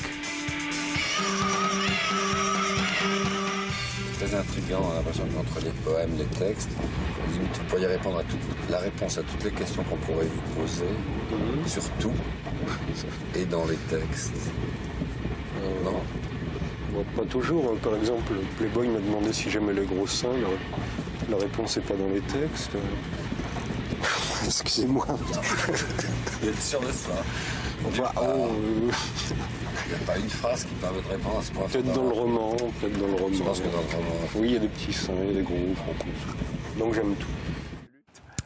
Très 4.35 4.41
intriguant, 4.41 4.81
on 4.83 4.91
a 4.91 4.95
l'impression 4.97 5.25
qu'entre 5.27 5.65
les 5.65 5.71
poèmes, 5.85 6.11
les 6.19 6.25
textes, 6.25 6.69
vous 6.71 7.65
pourriez 7.69 7.87
répondre 7.87 8.19
à 8.19 8.25
toute, 8.25 8.41
la 8.69 8.79
réponse 8.79 9.19
à 9.19 9.23
toutes 9.23 9.45
les 9.45 9.53
questions 9.53 9.85
qu'on 9.85 9.97
pourrait 9.97 10.27
vous 10.27 10.61
poser, 10.61 10.85
mhm. 11.31 11.67
surtout, 11.69 12.11
et 13.37 13.45
dans 13.45 13.65
les 13.67 13.77
textes. 13.77 14.33
Euh, 15.63 15.85
non? 15.85 17.05
Pas 17.17 17.25
toujours. 17.27 17.73
Hein. 17.73 17.79
Par 17.81 17.95
exemple, 17.95 18.33
Playboy 18.57 18.89
m'a 18.89 18.99
demandé 18.99 19.33
si 19.33 19.51
j'aimais 19.51 19.73
les 19.73 19.85
gros 19.85 20.07
seins. 20.07 20.29
La, 21.29 21.37
la 21.37 21.43
réponse 21.43 21.77
n'est 21.77 21.85
pas 21.85 21.95
dans 21.95 22.09
les 22.09 22.21
textes. 22.21 22.73
Excusez-moi. 24.47 25.07
Vous 25.07 26.49
êtes 26.49 26.61
sûr 26.61 26.81
de 26.81 26.91
ça? 26.91 27.13
Oh, 27.85 28.21
euh, 28.23 28.91
Il 29.87 29.89
n'y 29.89 30.03
a 30.03 30.07
pas 30.07 30.19
une 30.19 30.29
phrase 30.29 30.65
qui 30.65 30.75
permet 30.75 31.03
de 31.03 31.09
répondre 31.09 31.39
à 31.39 31.43
ce 31.43 31.53
point. 31.53 31.67
Peut-être 31.67 31.93
dans 31.93 32.03
le 32.05 32.13
roman, 32.13 32.57
peut-être 32.81 32.99
dans 32.99 33.07
le 33.07 33.15
roman. 33.15 33.37
Je 33.37 33.43
pense 33.43 33.61
que 33.61 33.67
dans 33.67 33.73
le 33.73 33.97
roman. 33.97 34.17
Oui, 34.37 34.49
il 34.49 34.53
y 34.55 34.57
a 34.57 34.61
des 34.61 34.69
petits 34.69 34.93
seins, 34.93 35.13
il 35.23 35.29
y 35.29 35.31
a 35.31 35.35
des 35.35 35.43
gros, 35.43 35.55
Donc 36.79 36.95
j'aime 36.95 37.15
tout. 37.17 37.27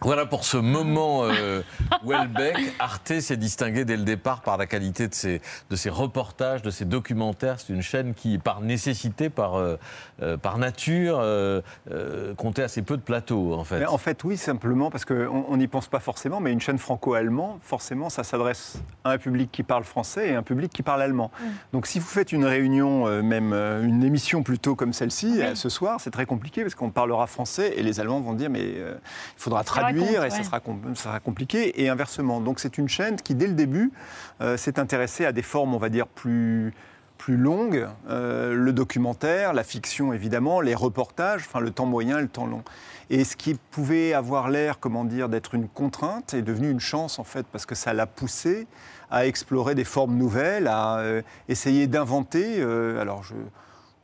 Voilà 0.01 0.27
pour 0.27 0.45
ce 0.45 0.57
moment 0.57 1.25
euh, 1.25 1.63
Welbeck. 2.05 2.57
Arte 2.79 3.21
s'est 3.21 3.37
distingué 3.37 3.85
dès 3.85 3.97
le 3.97 4.05
départ 4.05 4.43
par 4.43 4.57
la 4.57 4.67
qualité 4.67 5.09
de 5.09 5.15
ses, 5.15 5.41
de 5.71 5.77
ses 5.77 5.91
reportages, 5.91 6.63
de 6.63 6.71
ses 6.71 6.85
documentaires. 6.85 7.59
C'est 7.59 7.73
une 7.73 7.83
chaîne 7.83 8.15
qui, 8.15 8.39
par 8.39 8.61
nécessité, 8.61 9.29
par, 9.29 9.57
euh, 9.57 9.77
euh, 10.23 10.37
par 10.37 10.59
nature, 10.59 11.19
euh, 11.21 11.61
euh, 11.91 12.35
comptait 12.35 12.63
assez 12.63 12.83
peu 12.83 12.97
de 12.97 13.03
plateaux, 13.03 13.55
en 13.55 13.65
fait. 13.65 13.81
Mais 13.81 13.87
en 13.87 13.99
fait, 13.99 14.23
oui, 14.25 14.37
simplement 14.37 14.91
parce 14.91 15.05
qu'on 15.05 15.57
n'y 15.57 15.67
pense 15.67 15.89
pas 15.89 16.01
forcément, 16.01 16.39
mais 16.41 16.53
une 16.53 16.61
chaîne 16.61 16.79
franco-allemande, 16.79 17.59
forcément, 17.61 18.09
ça 18.09 18.23
s'adresse 18.23 18.79
à 19.05 19.11
un 19.11 19.19
public 19.19 19.51
qui 19.51 19.63
parle 19.63 19.85
français 19.85 20.29
et 20.31 20.35
à 20.35 20.39
un 20.39 20.43
public 20.43 20.73
qui 20.73 20.83
parle 20.83 21.03
allemand. 21.03 21.31
Donc 21.73 21.87
si 21.87 21.99
vous 21.99 22.07
faites 22.07 22.33
une 22.33 22.45
réunion, 22.45 23.07
euh, 23.07 23.23
même 23.23 23.53
une 23.53 24.05
émission 24.05 24.43
plutôt 24.43 24.77
comme 24.77 24.93
celle-ci, 24.93 25.41
ce 25.55 25.69
soir, 25.69 26.01
c'est 26.01 26.11
très 26.11 26.27
compliqué 26.27 26.63
parce 26.63 26.75
qu'on 26.75 26.91
parlera 26.91 27.27
français 27.27 27.75
et 27.77 27.83
les 27.83 28.01
Allemands 28.01 28.21
vont 28.21 28.35
dire 28.35 28.51
mais 28.51 28.63
euh, 28.63 28.95
il 29.37 29.43
faudra 29.43 29.65
traduire 29.65 29.88
et 30.25 30.31
ça, 30.31 30.43
sera, 30.43 30.61
com- 30.61 30.81
ça 30.95 31.05
sera 31.05 31.21
compliqué 31.21 31.83
et 31.83 31.89
inversement. 31.89 32.41
Donc 32.41 32.61
c'est 32.61 32.79
une 32.79 32.89
chaîne 32.89 33.17
qui, 33.17 33.35
dès 33.35 33.47
le 33.47 33.55
début, 33.55 33.93
euh, 34.41 34.57
s'est 34.57 34.79
intéressée 34.79 35.25
à 35.25 35.33
des 35.33 35.43
formes, 35.43 35.75
on 35.75 35.79
va 35.79 35.89
dire, 35.89 36.07
plus 36.07 36.73
plus 37.17 37.37
longues, 37.37 37.89
euh, 38.09 38.55
le 38.55 38.73
documentaire, 38.73 39.53
la 39.53 39.65
fiction 39.65 40.13
évidemment, 40.13 40.61
les 40.61 40.77
reportages, 40.77 41.43
enfin 41.49 41.59
le 41.59 41.73
temps 41.73 41.85
moyen, 41.85 42.21
le 42.21 42.29
temps 42.29 42.47
long. 42.47 42.63
Et 43.11 43.25
ce 43.25 43.35
qui 43.35 43.59
pouvait 43.73 44.13
avoir 44.13 44.49
l'air, 44.49 44.79
comment 44.79 45.05
dire, 45.05 45.29
d'être 45.29 45.57
une 45.57 45.69
contrainte 45.69 46.33
est 46.35 46.43
devenu 46.43 46.71
une 46.71 46.79
chance 46.79 47.19
en 47.19 47.25
fait, 47.25 47.45
parce 47.51 47.67
que 47.67 47.75
ça 47.75 47.93
l'a 47.93 48.07
poussé 48.07 48.69
à 49.11 49.27
explorer 49.27 49.75
des 49.75 49.83
formes 49.83 50.15
nouvelles, 50.15 50.69
à 50.69 50.99
euh, 50.99 51.23
essayer 51.49 51.89
d'inventer. 51.89 52.63
alors 52.63 53.25
je, 53.25 53.35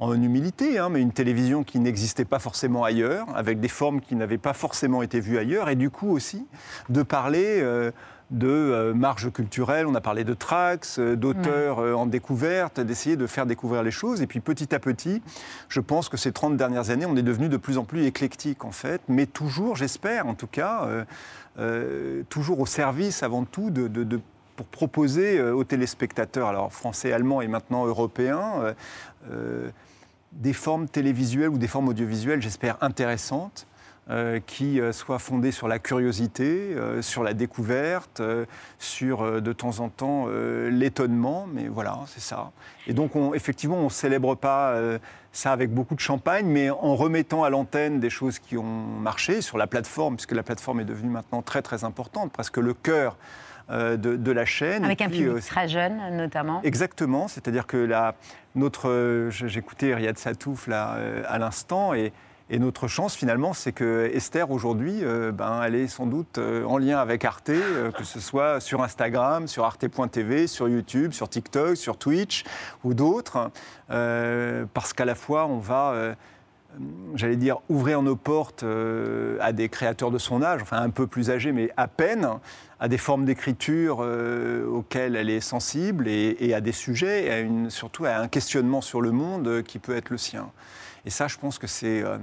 en 0.01 0.13
humilité, 0.21 0.79
hein, 0.79 0.89
mais 0.89 1.01
une 1.01 1.13
télévision 1.13 1.63
qui 1.65 1.79
n'existait 1.79 2.25
pas 2.25 2.39
forcément 2.39 2.85
ailleurs, 2.85 3.27
avec 3.37 3.61
des 3.61 3.69
formes 3.69 4.01
qui 4.01 4.17
n'avaient 4.17 4.39
pas 4.39 4.53
forcément 4.53 5.03
été 5.03 5.21
vues 5.21 5.39
ailleurs, 5.39 5.69
et 5.69 5.77
du 5.77 5.89
coup 5.91 6.11
aussi 6.11 6.47
de 6.89 7.03
parler 7.03 7.61
euh, 7.63 7.91
de 8.31 8.49
euh, 8.49 8.93
marge 8.95 9.31
culturelle, 9.33 9.87
on 9.87 9.95
a 9.95 10.01
parlé 10.01 10.25
de 10.25 10.35
tracks, 10.35 10.87
euh, 10.99 11.15
d'auteurs 11.15 11.79
en 11.97 12.07
découverte, 12.07 12.81
d'essayer 12.81 13.17
de 13.17 13.27
faire 13.29 13.47
découvrir 13.47 13.83
les 13.85 13.93
choses, 13.93 14.21
et 14.21 14.27
puis 14.27 14.41
petit 14.41 14.75
à 14.75 14.81
petit, 14.81 15.23
je 15.69 15.81
pense 15.81 16.09
que 16.09 16.17
ces 16.17 16.33
30 16.33 16.57
dernières 16.57 16.91
années, 16.91 17.07
on 17.07 17.17
est 17.17 17.23
devenu 17.23 17.49
de 17.49 17.57
plus 17.57 17.79
en 17.79 17.85
plus 17.85 18.05
éclectique 18.05 18.65
en 18.65 18.73
fait, 18.73 19.01
mais 19.09 19.27
toujours, 19.27 19.77
j'espère 19.77 20.27
en 20.27 20.35
tout 20.35 20.49
cas, 20.49 20.89
toujours 22.29 22.59
au 22.61 22.67
service 22.67 23.23
avant 23.23 23.45
tout 23.45 23.71
de- 23.71 23.87
de- 23.89 24.03
de 24.05 24.21
pour 24.57 24.67
proposer 24.67 25.39
euh, 25.39 25.55
aux 25.55 25.65
téléspectateurs, 25.65 26.49
alors 26.49 26.73
français, 26.73 27.13
allemands 27.13 27.41
et 27.41 27.49
maintenant 27.49 27.87
européens, 27.87 28.53
euh, 28.61 28.75
euh, 29.31 29.71
des 30.33 30.53
formes 30.53 30.89
télévisuelles 30.89 31.51
ou 31.51 31.59
des 31.59 31.69
formes 31.69 31.89
audiovisuelles, 31.89 32.43
j'espère, 32.43 32.77
intéressantes, 32.81 33.67
qui 34.47 34.81
soient 34.93 35.19
fondées 35.19 35.51
sur 35.51 35.67
la 35.67 35.79
curiosité, 35.79 36.77
sur 37.01 37.23
la 37.23 37.33
découverte, 37.33 38.21
sur 38.79 39.41
de 39.41 39.53
temps 39.55 39.81
en 39.81 39.89
temps 39.89 40.27
l'étonnement, 40.69 41.47
mais 41.51 41.69
voilà, 41.69 42.01
c'est 42.09 42.21
ça. 42.21 42.51
Et 42.87 42.93
donc, 42.93 43.17
on, 43.17 43.33
effectivement, 43.33 43.79
on 43.79 43.85
ne 43.85 43.89
célèbre 43.89 44.35
pas 44.35 44.79
ça 45.33 45.53
avec 45.53 45.73
beaucoup 45.73 45.95
de 45.95 46.01
champagne, 46.01 46.45
mais 46.45 46.69
en 46.69 46.97
remettant 46.97 47.45
à 47.45 47.51
l'antenne 47.51 47.99
des 47.99 48.11
choses 48.11 48.39
qui 48.41 48.59
ont 48.59 48.63
marché 48.65 49.41
sur 49.41 49.57
la 49.57 49.67
plateforme, 49.67 50.17
puisque 50.17 50.33
la 50.33 50.43
plateforme 50.43 50.81
est 50.81 50.85
devenue 50.85 51.11
maintenant 51.11 51.41
très 51.41 51.63
très 51.63 51.85
importante, 51.85 52.31
presque 52.31 52.59
le 52.59 52.75
cœur 52.75 53.17
de, 53.71 54.17
de 54.17 54.33
la 54.33 54.45
chaîne. 54.45 54.85
Avec 54.85 55.01
Et 55.01 55.05
un 55.05 55.09
puis, 55.09 55.19
public 55.19 55.37
euh, 55.37 55.41
très 55.41 55.69
jeune, 55.69 55.99
notamment. 56.17 56.61
Exactement, 56.63 57.29
c'est-à-dire 57.29 57.67
que 57.67 57.77
la, 57.77 58.15
notre, 58.55 58.89
euh, 58.89 59.31
j'écoutais 59.31 59.95
Riyad 59.95 60.19
Satouf 60.19 60.67
là 60.67 60.97
euh, 60.97 61.23
à 61.27 61.39
l'instant 61.39 61.95
et, 61.95 62.13
et 62.51 62.59
notre 62.59 62.89
chance 62.89 63.15
finalement, 63.17 63.55
c'est 63.55 63.73
que 63.73 64.11
Esther 64.13 64.51
aujourd'hui, 64.51 64.99
euh, 65.03 65.33
ben, 65.33 65.63
elle 65.65 65.75
est 65.75 65.89
sans 65.89 66.05
doute 66.07 66.37
euh, 66.37 66.63
en 66.67 66.77
lien 66.77 66.99
avec 66.99 67.25
Arte, 67.25 67.49
euh, 67.49 67.91
que 67.91 68.05
ce 68.05 68.21
soit 68.21 68.61
sur 68.61 68.83
Instagram, 68.83 69.49
sur 69.49 69.65
arte.tv, 69.65 70.47
sur 70.47 70.69
YouTube, 70.69 71.13
sur 71.13 71.31
TikTok, 71.31 71.77
sur 71.79 71.97
Twitch 71.97 72.45
ou 72.85 72.93
d'autres, 72.93 73.51
euh, 73.91 74.67
parce 74.75 74.93
qu'à 74.93 75.07
la 75.07 75.15
fois 75.15 75.47
on 75.47 75.59
va 75.59 75.93
euh, 75.93 76.15
j'allais 77.15 77.37
dire, 77.37 77.59
ouvrir 77.69 78.03
nos 78.03 78.17
portes 78.17 78.63
euh, 78.63 79.39
à 79.41 79.53
des 79.53 79.69
créateurs 79.69 80.11
de 80.11 80.19
son 80.19 80.43
âge, 80.43 80.63
enfin 80.63 80.81
un 80.81 80.91
peu 80.91 81.07
plus 81.07 81.31
âgés, 81.31 81.53
mais 81.53 81.71
à 81.77 81.89
peine, 81.89 82.29
à 82.81 82.89
des 82.89 82.99
formes 82.99 83.25
d'écriture 83.25 83.99
euh, 84.01 84.67
auxquelles 84.67 85.17
elle 85.17 85.31
est 85.31 85.41
sensible 85.41 86.07
et, 86.07 86.53
à 86.55 86.61
des 86.61 86.73
sujets, 86.73 87.41
et 87.41 87.71
surtout 87.71 88.05
à 88.05 88.17
un 88.17 88.29
questionnement 88.29 88.81
sur 88.81 89.01
le 89.01 89.11
monde 89.11 89.49
euh, 89.49 89.63
qui 89.63 89.79
peut 89.79 89.97
être 89.97 90.11
le 90.11 90.19
sien. 90.19 90.51
Et 91.07 91.11
ça, 91.11 91.27
je 91.29 91.39
pense 91.39 91.59
que 91.59 91.67
c'est... 91.67 92.03
euh, 92.03 92.19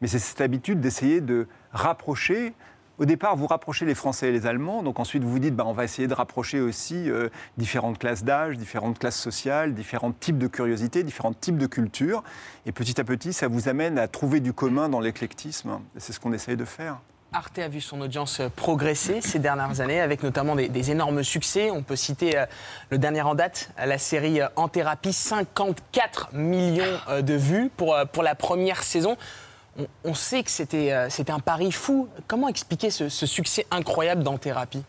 mais 0.00 0.08
c'est 0.08 0.18
cette 0.18 0.40
habitude 0.40 0.80
d'essayer 0.80 1.20
de 1.20 1.46
rapprocher 1.72 2.54
au 2.98 3.04
départ, 3.04 3.36
vous 3.36 3.46
rapprochez 3.46 3.84
les 3.84 3.94
Français 3.94 4.28
et 4.28 4.32
les 4.32 4.46
Allemands, 4.46 4.82
donc 4.82 5.00
ensuite 5.00 5.22
vous 5.22 5.30
vous 5.30 5.38
dites, 5.38 5.54
bah, 5.54 5.64
on 5.66 5.72
va 5.72 5.84
essayer 5.84 6.08
de 6.08 6.14
rapprocher 6.14 6.60
aussi 6.60 7.10
euh, 7.10 7.28
différentes 7.58 7.98
classes 7.98 8.24
d'âge, 8.24 8.56
différentes 8.56 8.98
classes 8.98 9.20
sociales, 9.20 9.74
différents 9.74 10.12
types 10.12 10.38
de 10.38 10.46
curiosité, 10.46 11.02
différents 11.02 11.34
types 11.34 11.58
de 11.58 11.66
culture. 11.66 12.22
Et 12.64 12.72
petit 12.72 13.00
à 13.00 13.04
petit, 13.04 13.32
ça 13.32 13.48
vous 13.48 13.68
amène 13.68 13.98
à 13.98 14.08
trouver 14.08 14.40
du 14.40 14.52
commun 14.52 14.88
dans 14.88 15.00
l'éclectisme. 15.00 15.80
C'est 15.98 16.12
ce 16.12 16.20
qu'on 16.20 16.32
essaye 16.32 16.56
de 16.56 16.64
faire. 16.64 16.98
Arte 17.32 17.58
a 17.58 17.68
vu 17.68 17.82
son 17.82 18.00
audience 18.00 18.40
progresser 18.54 19.20
ces 19.20 19.38
dernières 19.38 19.80
années 19.80 20.00
avec 20.00 20.22
notamment 20.22 20.54
des, 20.54 20.90
énormes 20.90 21.22
succès. 21.22 21.70
On 21.70 21.82
peut 21.82 21.96
citer 21.96 22.38
euh, 22.38 22.46
le 22.90 22.98
dernier 22.98 23.20
en 23.20 23.34
date, 23.34 23.70
la 23.76 23.98
série 23.98 24.40
euh, 24.40 24.48
En 24.56 24.68
thérapie, 24.68 25.12
54 25.12 26.30
millions 26.32 26.84
euh, 27.08 27.20
de 27.20 27.34
vues 27.34 27.70
pour, 27.76 27.94
euh, 27.94 28.04
pour 28.06 28.22
la 28.22 28.34
première 28.34 28.82
saison. 28.82 29.18
On, 29.78 29.86
on 30.04 30.14
sait 30.14 30.42
que 30.42 30.50
c'était 30.50 30.92
euh, 30.92 31.08
c'était 31.10 31.32
un 31.32 31.40
pari 31.40 31.72
fou. 31.72 32.08
Comment 32.26 32.48
expliquer 32.48 32.90
ce, 32.90 33.08
ce 33.08 33.26
succès 33.26 33.66
incroyable 33.70 34.22
d'En 34.22 34.38
thérapie? 34.38 34.82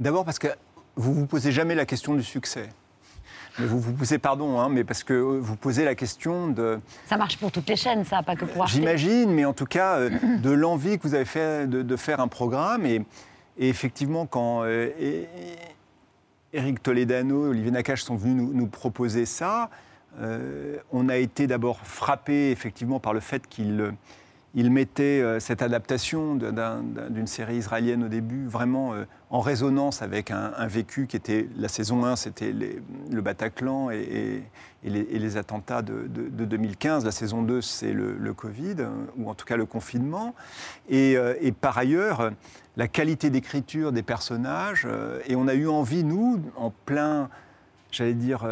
D'abord 0.00 0.24
parce 0.24 0.38
que 0.38 0.48
vous 0.96 1.14
vous 1.14 1.26
posez 1.26 1.52
jamais 1.52 1.74
la 1.74 1.86
question 1.86 2.14
du 2.14 2.22
succès. 2.22 2.68
Mais 3.58 3.66
vous 3.66 3.78
vous 3.78 3.92
posez, 3.92 4.18
pardon, 4.18 4.58
hein, 4.58 4.70
mais 4.70 4.82
parce 4.82 5.04
que 5.04 5.12
euh, 5.12 5.38
vous 5.38 5.56
posez 5.56 5.84
la 5.84 5.94
question 5.94 6.48
de, 6.48 6.80
Ça 7.06 7.18
marche 7.18 7.36
pour 7.36 7.52
toutes 7.52 7.68
les 7.68 7.76
chaînes, 7.76 8.02
ça, 8.06 8.22
pas 8.22 8.34
que 8.34 8.46
pour. 8.46 8.66
J'imagine, 8.66 9.30
mais 9.30 9.44
en 9.44 9.52
tout 9.52 9.66
cas, 9.66 9.96
euh, 9.98 10.10
de 10.38 10.50
l'envie 10.50 10.96
que 10.98 11.02
vous 11.02 11.14
avez 11.14 11.26
fait 11.26 11.68
de, 11.68 11.82
de 11.82 11.96
faire 11.96 12.20
un 12.20 12.28
programme. 12.28 12.86
Et, 12.86 13.02
et 13.58 13.68
effectivement, 13.68 14.24
quand 14.24 14.62
euh, 14.64 14.88
et- 14.98 15.28
Éric 16.54 16.82
Toledano 16.82 17.46
et 17.46 17.48
Olivier 17.50 17.70
Nakache 17.70 18.02
sont 18.04 18.16
venus 18.16 18.36
nous, 18.42 18.52
nous 18.54 18.66
proposer 18.66 19.26
ça, 19.26 19.68
euh, 20.20 20.78
on 20.90 21.08
a 21.10 21.16
été 21.16 21.46
d'abord 21.46 21.78
frappé 21.82 22.50
effectivement 22.50 23.00
par 23.00 23.12
le 23.14 23.20
fait 23.20 23.46
qu'ils 23.46 23.92
ils 24.54 24.70
mettaient 24.70 25.22
euh, 25.22 25.40
cette 25.40 25.62
adaptation 25.62 26.34
d'une 26.34 27.26
série 27.26 27.56
israélienne 27.56 28.04
au 28.04 28.08
début 28.08 28.46
vraiment 28.46 28.92
euh, 28.92 29.04
en 29.30 29.40
résonance 29.40 30.02
avec 30.02 30.30
un, 30.30 30.66
vécu 30.66 31.06
qui 31.06 31.16
était 31.16 31.48
la 31.56 31.68
saison 31.68 32.04
1, 32.04 32.16
c'était 32.16 32.52
le 32.52 33.20
Bataclan 33.22 33.90
et, 33.90 34.42
les, 34.84 35.36
attentats 35.38 35.80
de, 35.80 36.06
de- 36.06 36.28
de 36.28 36.44
2015. 36.44 37.06
La 37.06 37.12
saison 37.12 37.42
2, 37.42 37.62
c'est 37.62 37.92
le, 37.92 38.34
Covid, 38.34 38.76
euh, 38.80 38.88
ou 39.16 39.30
en 39.30 39.34
tout 39.34 39.46
cas 39.46 39.56
le 39.56 39.64
confinement. 39.64 40.34
Et, 40.90 41.16
par 41.60 41.78
ailleurs, 41.78 42.30
la 42.76 42.88
qualité 42.88 43.30
d'écriture 43.30 43.90
des 43.90 44.02
personnages. 44.02 44.86
et 45.26 45.34
on 45.34 45.48
a 45.48 45.54
eu 45.54 45.66
envie, 45.66 46.04
nous, 46.04 46.40
en 46.56 46.70
plein 46.84 47.30
j'allais 47.90 48.14
dire, 48.14 48.46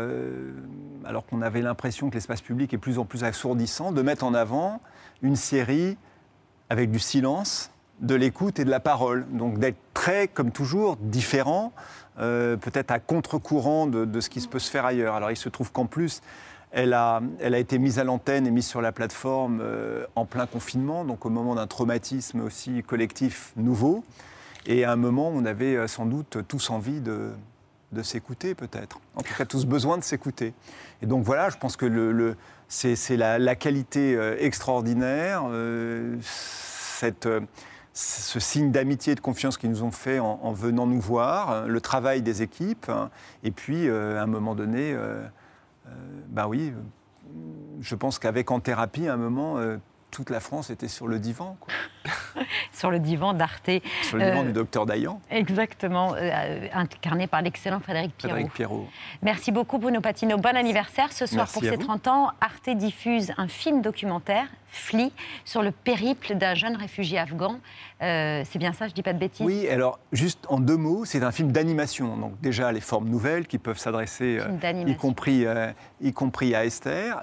alors 1.05 1.25
qu'on 1.25 1.41
avait 1.41 1.63
l'impression 1.63 2.11
que 2.11 2.15
l'espace 2.15 2.43
public 2.43 2.75
est 2.75 2.79
plus 2.79 2.99
en 2.99 3.07
plus 3.07 3.25
assourdissant, 3.25 3.91
de 3.91 4.03
mettre 4.03 4.25
en 4.25 4.35
avant 4.35 4.81
une 5.23 5.37
série 5.37 5.97
avec 6.69 6.91
du 6.91 6.99
silence, 6.99 7.71
de 8.01 8.15
l'écoute 8.15 8.59
et 8.59 8.65
de 8.65 8.71
la 8.71 8.81
parole. 8.81 9.27
Donc 9.31 9.59
d'être 9.59 9.79
très, 9.95 10.29
comme 10.29 10.53
toujours, 10.53 10.97
différent, 10.97 11.73
euh, 12.19 12.57
peut-être 12.57 12.91
à 12.91 12.99
contre-courant 12.99 13.87
de, 13.87 14.21
ce 14.21 14.31
qui 14.31 14.41
se 14.41 14.49
peut 14.49 14.59
se 14.59 14.71
faire 14.71 14.85
ailleurs. 14.85 15.15
Alors 15.15 15.31
il 15.31 15.37
se 15.37 15.49
trouve 15.49 15.73
qu'en 15.73 15.87
plus, 15.87 16.23
elle 16.73 16.93
a, 16.93 17.21
elle 17.41 17.55
a 17.55 17.59
été 17.59 17.79
mise 17.79 17.99
à 17.99 18.05
l'antenne 18.05 18.47
et 18.47 18.51
mise 18.51 18.67
sur 18.67 18.81
la 18.81 18.93
plateforme 18.93 19.61
euh, 19.61 20.07
en 20.15 20.25
plein 20.25 20.47
confinement, 20.47 21.05
donc 21.05 21.27
au 21.27 21.31
moment 21.31 21.55
d'un 21.55 21.67
traumatisme 21.67 22.41
aussi 22.41 22.83
collectif 22.85 23.53
nouveau, 23.57 24.05
et 24.67 24.85
à 24.85 24.93
un 24.93 24.97
moment 24.97 25.33
on 25.35 25.45
avait 25.45 25.75
euh, 25.77 25.89
sans 25.89 26.07
doute 26.07 26.39
tous 26.47 26.71
envie 26.71 27.01
de, 27.01 27.33
s'écouter 28.03 28.55
peut-être. 28.55 29.01
En 29.17 29.23
tout 29.23 29.35
cas, 29.35 29.45
tous 29.45 29.67
besoin 29.67 29.99
de 29.99 30.05
s'écouter. 30.05 30.55
Et 31.03 31.07
donc 31.07 31.25
voilà, 31.25 31.51
je 31.51 31.57
pense 31.57 31.77
que 31.77 31.87
le- 31.87 32.37
c'est 32.71 33.17
la, 33.17 33.57
qualité 33.57 34.15
euh, 34.15 34.37
extraordinaire, 34.39 35.43
euh, 35.47 36.17
euh, 37.03 37.41
ce 37.93 38.41
signe 38.41 38.71
d'amitié 38.71 39.13
et 39.13 39.17
de 39.17 39.21
confiance 39.21 39.59
qu'ils 39.59 39.71
nous 39.71 39.83
ont 39.83 39.91
fait 39.91 40.21
en, 40.21 40.39
en 40.43 40.53
venant 40.53 40.87
nous 40.87 41.01
voir, 41.01 41.51
euh, 41.51 41.67
le 41.67 41.81
travail 41.81 42.23
des 42.23 42.43
équipes, 42.43 42.89
hein, 42.89 43.11
et 43.43 43.51
puis 43.51 43.91
à 43.91 44.23
un 44.23 44.27
moment 44.27 44.55
donné, 44.55 44.93
euh, 44.95 45.27
ben 46.29 46.47
oui, 46.47 46.73
je 47.81 47.95
pense 47.97 48.21
qu'avec 48.21 48.51
En 48.53 48.61
Thérapie, 48.61 49.09
à 49.09 49.15
un 49.15 49.17
moment, 49.17 49.57
toute 50.11 50.31
la 50.31 50.41
France 50.41 50.71
était 50.71 50.89
sur 50.89 51.07
le 51.07 51.19
divan, 51.19 51.57
quoi. 51.61 51.73
Sur 52.73 52.91
le 52.91 52.99
divan 52.99 53.35
d'Arte. 53.35 53.71
sur 54.03 54.17
le 54.17 54.25
divan 54.25 54.41
Euh, 54.43 54.47
du 54.47 54.53
docteur 54.53 54.87
Dayan, 54.87 55.21
Exactement, 55.31 56.15
euh, 56.17 56.67
incarné 56.73 57.27
par 57.27 57.43
l'excellent 57.43 57.81
Frédéric 57.81 58.17
Pierrot. 58.17 58.33
Frédéric 58.35 58.55
Pierrot. 58.55 58.89
Merci 59.23 59.53
beaucoup 59.53 59.79
Bruno 59.79 60.01
Patino. 60.01 60.37
Bon 60.39 60.57
anniversaire. 60.57 61.13
Ce 61.13 61.27
soir, 61.27 61.41
Merci 61.47 61.53
pour 61.55 61.63
ses 61.63 61.77
vous. 61.77 61.83
30 61.85 62.09
ans, 62.09 62.31
Arte 62.41 62.71
diffuse 62.71 63.33
un 63.37 63.49
film 63.49 63.83
documentaire, 63.83 64.47
Fli, 64.69 65.13
sur 65.45 65.63
le 65.63 65.71
périple 65.73 66.35
d'un 66.37 66.55
jeune 66.55 66.77
réfugié 66.77 67.19
afghan. 67.19 67.59
Euh, 68.03 68.43
c'est 68.51 68.59
bien 68.59 68.73
ça, 68.73 68.89
je 68.89 68.95
dis 68.95 69.03
pas 69.03 69.13
de 69.13 69.19
bêtises 69.19 69.45
Oui, 69.45 69.69
alors 69.69 69.99
juste 70.13 70.47
en 70.49 70.59
deux 70.59 70.77
mots, 70.79 71.05
c'est 71.05 71.23
un 71.23 71.33
film 71.33 71.53
d'animation. 71.53 72.17
Donc 72.17 72.41
déjà 72.41 72.73
les 72.73 72.81
formes 72.81 73.09
nouvelles 73.09 73.47
qui 73.47 73.59
peuvent 73.59 73.79
s'adresser, 73.79 74.39
euh, 74.41 74.83
y, 74.87 74.97
compris, 74.97 75.45
euh, 75.47 75.71
y 76.01 76.13
compris 76.13 76.55
à 76.55 76.65
Esther. 76.65 77.21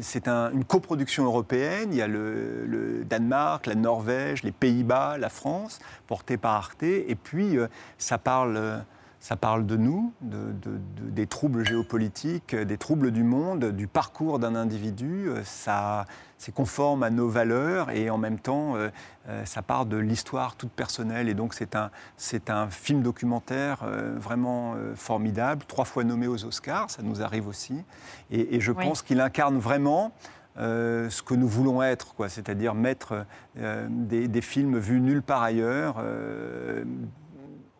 C'est 0.00 0.26
un- 0.28 0.50
une 0.52 0.64
coproduction 0.64 1.24
européenne. 1.24 1.90
Il 1.92 1.96
y 1.98 2.02
a 2.02 2.06
le, 2.06 2.64
le 2.66 3.04
Danemark, 3.04 3.66
la 3.66 3.74
Norvège, 3.74 4.42
les 4.42 4.52
Pays-Bas, 4.52 5.18
la 5.18 5.28
France, 5.28 5.80
portée 6.06 6.38
par 6.38 6.54
Arte. 6.54 6.82
Et 6.82 7.14
puis 7.14 7.56
ça 7.98 8.16
parle. 8.18 8.84
ça 9.18 9.34
parle 9.34 9.66
de 9.66 9.76
nous, 9.76 10.12
de- 10.20 10.36
de- 10.52 10.78
de- 11.02 11.10
des 11.10 11.26
troubles 11.26 11.66
géopolitiques, 11.66 12.54
des 12.54 12.76
troubles 12.78 13.10
du 13.10 13.24
monde, 13.24 13.72
du 13.72 13.88
parcours 13.88 14.38
d'un 14.38 14.54
individu. 14.54 15.28
Ça, 15.42 16.04
c'est 16.38 16.54
conforme 16.54 17.02
à 17.02 17.10
nos 17.10 17.28
valeurs 17.28 17.90
et 17.90 18.10
en 18.10 18.18
même 18.18 18.38
temps, 18.38 18.76
euh, 18.76 18.90
euh, 19.28 19.44
ça 19.46 19.62
part 19.62 19.86
de 19.86 19.96
l'histoire 19.96 20.54
toute 20.56 20.70
personnelle. 20.70 21.28
Et 21.28 21.34
donc, 21.34 21.54
c'est 21.54 21.74
un, 21.74 21.90
c'est 22.16 22.50
un 22.50 22.68
film 22.68 23.02
documentaire 23.02 23.82
euh, 23.84 24.14
vraiment 24.18 24.74
euh, 24.74 24.94
formidable, 24.94 25.64
trois 25.66 25.84
fois 25.86 26.04
nommé 26.04 26.26
aux 26.26 26.44
Oscars, 26.44 26.90
ça 26.90 27.02
nous 27.02 27.22
arrive 27.22 27.48
aussi. 27.48 27.82
Et, 28.30 28.56
et 28.56 28.60
je 28.60 28.72
Oui. 28.72 28.84
pense 28.84 29.02
qu'il 29.02 29.20
incarne 29.20 29.58
vraiment. 29.58 30.12
ce 30.58 31.22
que 31.22 31.34
nous 31.34 31.48
voulons 31.48 31.82
être, 31.82 32.14
quoi, 32.14 32.30
c'est-à-dire 32.30 32.74
mettre 32.74 33.26
des, 33.56 34.26
des 34.26 34.40
films 34.40 34.78
vus 34.78 35.00
nulle 35.02 35.20
part 35.22 35.42
ailleurs, 35.42 35.96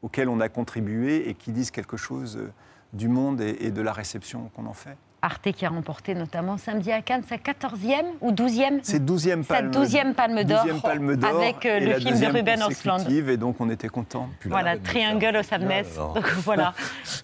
auxquels 0.03 0.29
on 0.29 0.41
a 0.41 0.49
contribué 0.51 1.29
et 1.29 1.33
qui 1.35 1.53
disent 1.53 1.71
quelque 1.71 1.97
chose 1.97 2.39
du 2.93 3.09
monde 3.09 3.41
et, 3.41 3.57
et 3.61 3.71
de 3.71 3.81
la 3.81 3.93
réception 3.95 4.51
qu'on 4.55 4.67
en 4.67 4.75
fait. 4.75 4.99
Arte 5.27 5.51
qui 5.53 5.67
a 5.67 5.69
remporté 5.71 6.15
notamment 6.15 6.57
samedi 6.57 6.93
à 6.93 7.03
Cannes 7.03 7.25
sa 7.29 7.37
14e 7.37 8.05
ou 8.21 8.31
12e 8.33 8.79
C'est 8.83 9.05
12e 9.05 9.43
Sa 9.43 9.55
palme, 9.55 9.71
12e 9.73 10.15
palme 10.15 10.45
d'or 10.45 10.65
12e 10.65 10.81
palme 10.81 11.17
d'or 11.17 11.37
avec 11.43 11.67
euh, 11.67 11.81
le 11.81 11.95
film 12.01 12.19
de 12.21 12.27
Ruben 12.27 12.61
consécutive, 12.61 13.29
Et 13.31 13.37
donc 13.37 13.57
on 13.61 13.69
était 13.69 13.89
contents. 13.89 14.29
Voilà, 14.45 14.79
Triangle 14.79 15.37
of 15.37 15.47
Sadness. 15.47 15.97
Donc 15.97 16.27
voilà, 16.45 16.75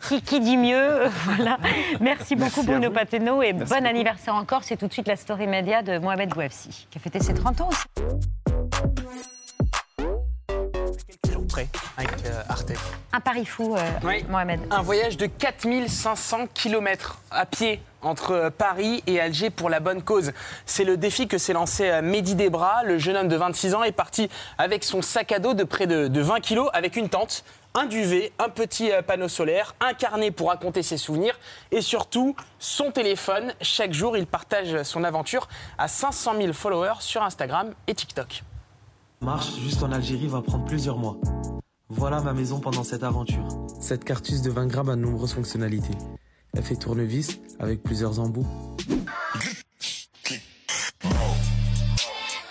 qui, 0.08 0.20
qui 0.20 0.40
dit 0.40 0.56
mieux 0.56 1.02
Voilà. 1.36 1.58
Merci 2.00 2.34
beaucoup 2.36 2.62
Bruno. 2.64 2.90
Pateno 2.90 3.40
et 3.40 3.52
Merci 3.52 3.72
bon 3.72 3.76
beaucoup. 3.78 3.88
anniversaire 3.88 4.34
encore. 4.34 4.64
C'est 4.64 4.76
tout 4.76 4.88
de 4.88 4.92
suite 4.92 5.06
la 5.08 5.16
story 5.16 5.46
média 5.46 5.82
de 5.82 5.98
Mohamed 5.98 6.30
Bouafsi 6.30 6.88
qui 6.90 6.98
a 6.98 7.00
fêté 7.00 7.20
ses 7.20 7.34
30 7.34 7.60
ans 7.60 7.68
aussi. 7.68 7.84
Toujours 11.22 11.46
prêt 11.46 11.68
avec 11.96 12.10
euh, 12.26 12.42
Arte. 12.48 12.72
Un 13.12 13.20
pari 13.20 13.44
fou, 13.46 13.76
euh, 13.76 13.80
Oui. 14.04 14.24
Mohamed. 14.28 14.60
Un 14.70 14.82
voyage 14.82 15.16
de 15.16 15.26
4500 15.26 16.48
km 16.54 17.20
à 17.30 17.46
pied 17.46 17.80
entre 18.02 18.50
Paris 18.56 19.02
et 19.06 19.20
Alger 19.20 19.50
pour 19.50 19.70
la 19.70 19.80
bonne 19.80 20.02
cause. 20.02 20.32
C'est 20.66 20.84
le 20.84 20.96
défi 20.96 21.28
que 21.28 21.38
s'est 21.38 21.52
lancé 21.52 21.88
euh, 21.88 22.02
Mehdi 22.02 22.34
Debra. 22.34 22.82
Le 22.84 22.98
jeune 22.98 23.16
homme 23.16 23.28
de 23.28 23.36
26 23.36 23.74
ans 23.74 23.82
est 23.82 23.92
parti 23.92 24.28
avec 24.58 24.84
son 24.84 25.02
sac 25.02 25.32
à 25.32 25.38
dos 25.38 25.54
de 25.54 25.64
près 25.64 25.86
de, 25.86 26.08
de 26.08 26.20
20 26.20 26.40
kilos, 26.40 26.68
avec 26.72 26.96
une 26.96 27.08
tente, 27.08 27.44
un 27.74 27.86
duvet, 27.86 28.32
un 28.38 28.48
petit 28.48 28.92
euh, 28.92 29.02
panneau 29.02 29.28
solaire, 29.28 29.74
un 29.80 29.94
carnet 29.94 30.30
pour 30.30 30.48
raconter 30.48 30.82
ses 30.82 30.96
souvenirs 30.96 31.38
et 31.70 31.80
surtout 31.80 32.36
son 32.58 32.90
téléphone. 32.90 33.52
Chaque 33.60 33.92
jour, 33.92 34.16
il 34.16 34.26
partage 34.26 34.82
son 34.82 35.04
aventure 35.04 35.48
à 35.78 35.88
500 35.88 36.34
000 36.40 36.52
followers 36.52 37.00
sur 37.00 37.22
Instagram 37.22 37.72
et 37.86 37.94
TikTok. 37.94 38.42
Marche 39.20 39.54
jusqu'en 39.60 39.92
Algérie 39.92 40.26
va 40.26 40.42
prendre 40.42 40.64
plusieurs 40.64 40.98
mois. 40.98 41.16
Voilà 41.88 42.20
ma 42.20 42.32
maison 42.32 42.58
pendant 42.58 42.84
cette 42.84 43.04
aventure. 43.04 43.46
Cette 43.80 44.02
cartouche 44.02 44.40
de 44.40 44.50
20 44.50 44.66
grammes 44.66 44.88
a 44.88 44.96
de 44.96 45.00
nombreuses 45.00 45.34
fonctionnalités. 45.34 45.94
Elle 46.54 46.62
fait 46.62 46.76
tournevis 46.76 47.38
avec 47.58 47.82
plusieurs 47.82 48.20
embouts. 48.20 48.46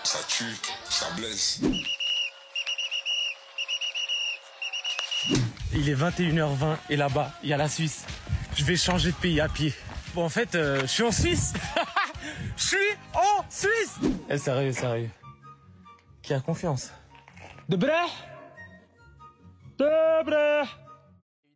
Ça 0.03 0.19
tue, 0.27 0.55
ça 0.89 1.05
blesse. 1.15 1.61
Il 5.73 5.87
est 5.87 5.95
21h20 5.95 6.77
et 6.89 6.95
là-bas, 6.95 7.31
il 7.43 7.49
y 7.49 7.53
a 7.53 7.57
la 7.57 7.69
Suisse. 7.69 8.05
Je 8.55 8.65
vais 8.65 8.75
changer 8.75 9.11
de 9.11 9.17
pays 9.17 9.39
à 9.39 9.47
pied. 9.47 9.73
Bon, 10.15 10.25
en 10.25 10.29
fait, 10.29 10.55
euh, 10.55 10.81
je 10.81 10.87
suis 10.87 11.03
en 11.03 11.11
Suisse. 11.11 11.53
Je 12.57 12.63
suis 12.63 12.77
en 13.13 13.43
Suisse. 13.49 13.97
Eh, 14.29 14.37
sérieux, 14.37 14.71
sérieux. 14.71 15.09
Qui 16.21 16.33
a 16.33 16.39
confiance? 16.39 16.91
De 17.67 17.75
Bré 17.75 17.93
De 19.79 20.23
Bré 20.23 20.63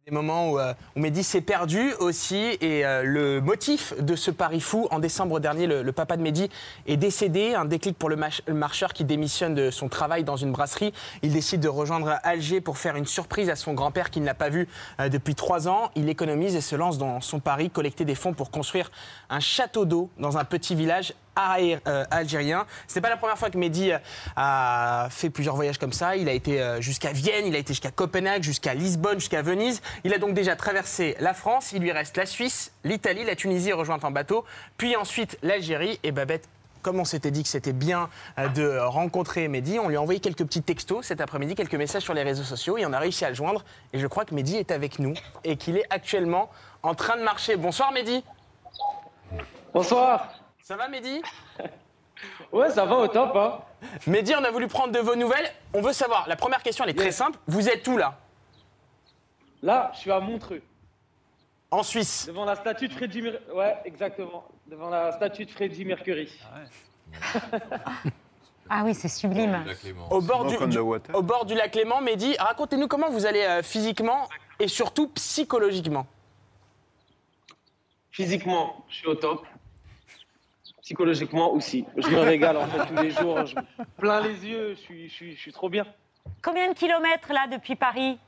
Des 0.08 0.14
moments 0.14 0.52
où, 0.52 0.60
euh, 0.60 0.76
où 0.96 1.00
Mehdi 1.00 1.24
s'est 1.24 1.42
perdu 1.42 1.92
aussi 1.94 2.60
et 2.62 2.86
euh, 2.86 3.02
le 3.02 3.42
motif 3.42 4.00
de 4.00 4.16
ce 4.16 4.30
pari 4.30 4.62
fou, 4.62 4.88
en 4.92 5.00
décembre 5.00 5.40
dernier, 5.40 5.66
le, 5.66 5.92
papa 5.94 6.16
de 6.16 6.22
Mehdi 6.22 6.48
est 6.86 6.96
décédé, 6.96 7.56
un 7.56 7.66
déclic 7.66 7.98
pour 7.98 8.10
le, 8.10 8.16
marcheur 8.54 8.94
qui 8.94 9.04
démissionne 9.04 9.56
de 9.56 9.72
son 9.72 9.90
travail 9.90 10.24
dans 10.24 10.36
une 10.36 10.52
brasserie. 10.52 10.94
Il 11.24 11.34
décide 11.34 11.60
de 11.60 11.68
rejoindre 11.68 12.20
Alger 12.22 12.62
pour 12.62 12.78
faire 12.78 12.98
une 12.98 13.08
surprise 13.08 13.50
à 13.50 13.56
son 13.56 13.74
grand-père 13.74 14.12
qu'il 14.12 14.22
n'a 14.22 14.36
pas 14.36 14.50
vu 14.50 14.68
euh, 15.00 15.10
depuis 15.10 15.34
trois 15.34 15.68
ans. 15.68 15.90
Il 15.96 16.08
économise 16.08 16.56
et 16.56 16.62
se 16.62 16.76
lance 16.76 17.00
dans 17.00 17.20
son 17.20 17.40
pari, 17.40 17.72
collecter 17.72 18.06
des 18.06 18.14
fonds 18.14 18.34
pour 18.34 18.52
construire 18.52 18.92
un 19.32 19.40
château 19.40 19.86
d'eau 19.86 20.12
dans 20.20 20.38
un 20.38 20.46
petit 20.46 20.76
village 20.76 21.16
euh, 21.38 22.06
algérien. 22.12 22.66
C'est 22.88 23.02
pas 23.02 23.10
la 23.10 23.18
première 23.18 23.38
fois 23.38 23.50
que 23.50 23.58
Mehdi 23.58 23.92
euh, 23.92 23.98
a 24.38 25.08
fait 25.12 25.30
plusieurs 25.30 25.56
voyages 25.56 25.78
comme 25.78 25.92
ça. 25.92 26.16
Il 26.16 26.30
a 26.30 26.32
été 26.32 26.62
euh, 26.62 26.80
jusqu'à 26.80 27.12
Vienne, 27.12 27.46
il 27.46 27.56
a 27.56 27.58
été 27.58 27.74
jusqu'à 27.74 27.92
Copenhague, 27.92 28.42
jusqu'à 28.42 28.74
Lisbonne, 28.74 29.20
jusqu'à 29.20 29.42
Venise. 29.42 29.82
Il 30.06 30.14
a 30.14 30.18
donc 30.18 30.34
déjà 30.34 30.56
traversé 30.56 31.16
la 31.20 31.34
France. 31.34 31.72
Il 31.74 31.82
lui 31.82 31.92
reste 31.92 32.16
la 32.18 32.26
Suisse, 32.26 32.72
l'Italie, 32.84 33.26
la 33.26 33.36
Tunisie 33.36 33.74
rejointe 33.74 34.06
en 34.06 34.12
bateau, 34.12 34.46
puis 34.78 34.96
ensuite 34.96 35.38
l'Algérie. 35.44 36.00
Et 36.04 36.12
Babette, 36.12 36.48
comme 36.82 37.00
on 37.00 37.06
s'était 37.06 37.32
dit 37.32 37.44
que 37.44 37.50
c'était 37.50 37.74
bien 37.74 38.10
de 38.56 38.78
rencontrer 38.78 39.48
Mehdi, 39.48 39.80
on 39.80 39.90
lui 39.90 39.98
a 39.98 40.02
envoyé 40.02 40.20
quelques 40.20 40.46
petits 40.46 40.62
textos 40.62 41.06
cet 41.06 41.20
après-midi, 41.20 41.56
quelques 41.56 41.76
messages 41.76 42.04
sur 42.04 42.14
les 42.14 42.24
réseaux 42.24 42.44
sociaux 42.44 42.78
et 42.78 42.86
on 42.86 42.94
a 42.94 43.00
réussi 43.00 43.26
à 43.26 43.30
le 43.30 43.36
joindre. 43.36 43.66
Et 43.92 44.00
je 44.00 44.08
crois 44.08 44.24
que 44.24 44.36
Mehdi 44.36 44.56
est 44.58 44.72
avec 44.72 45.00
nous 45.00 45.16
et 45.44 45.58
qu'il 45.58 45.78
est 45.78 45.86
actuellement 45.90 46.50
en 46.84 46.94
train 46.94 47.18
de 47.18 47.24
marcher. 47.24 47.56
Bonsoir 47.58 47.92
Mehdi. 47.92 48.24
Bonsoir. 49.74 50.45
Ça 50.66 50.76
va 50.76 50.88
Mehdi? 50.88 51.22
Ouais, 52.52 52.70
ça 52.70 52.86
va 52.86 52.96
au 52.96 53.08
top. 53.10 53.36
Hein. 53.36 53.60
Mehdi, 54.08 54.34
on 54.36 54.44
a 54.44 54.50
voulu 54.50 54.68
prendre 54.68 54.94
de 54.94 55.00
vos 55.00 55.16
nouvelles. 55.18 55.52
On 55.74 55.82
veut 55.82 55.92
savoir, 55.92 56.28
la 56.30 56.38
première 56.38 56.64
question, 56.64 56.86
elle 56.86 56.92
est 56.92 56.98
très 56.98 57.12
simple. 57.12 57.38
Vous 57.46 57.68
êtes 57.68 57.86
où 57.90 57.98
là? 57.98 58.18
Là, 59.62 59.92
je 59.94 60.00
suis 60.00 60.12
à 60.12 60.20
Montreux. 60.22 60.62
En 61.70 61.84
Suisse 61.84 62.26
Devant 62.26 62.46
la 62.46 62.56
statue 62.56 62.88
de 62.88 62.94
Freddie 62.94 63.22
Mercury. 63.22 63.54
Ouais, 63.54 63.76
exactement. 63.84 64.46
Devant 64.66 64.90
la 64.90 65.12
statue 65.12 65.46
de 65.46 65.52
Freddie 65.52 65.84
Mercury. 65.84 66.32
Ah 68.70 68.82
oui, 68.86 68.96
c'est 68.96 69.10
sublime. 69.10 69.66
bord, 70.22 70.46
du, 70.46 70.58
du- 70.68 70.80
au 70.80 71.22
bord 71.22 71.46
du 71.46 71.54
lac 71.54 71.76
Léman, 71.76 72.00
Mehdi, 72.02 72.38
racontez-nous 72.40 72.88
comment 72.88 73.10
vous 73.10 73.26
allez 73.26 73.44
euh, 73.44 73.62
physiquement 73.62 74.30
et 74.60 74.70
surtout 74.70 75.10
psychologiquement. 75.10 76.08
Physiquement, 78.10 78.86
je 78.88 78.96
suis 78.96 79.08
au 79.08 79.16
top. 79.16 79.46
Psychologiquement 80.86 81.52
aussi. 81.52 81.84
Je 81.98 82.08
me 82.10 82.20
régale 82.20 82.58
en 82.58 82.68
fait 82.68 82.86
tous 82.86 83.02
les 83.02 83.10
jours. 83.10 83.44
Je 83.44 83.56
plein 83.98 84.22
les 84.22 84.46
yeux. 84.46 84.76
Je 84.76 84.80
suis, 84.80 85.10
je 85.10 85.14
suis, 85.16 85.36
je 85.36 85.42
suis 85.42 85.52
trop 85.52 85.68
bien. 85.68 85.84
Combien 86.44 86.70
de 86.70 86.76
kilomètres 86.76 87.34
là 87.34 87.48
depuis 87.52 87.76
Paris? 87.76 88.20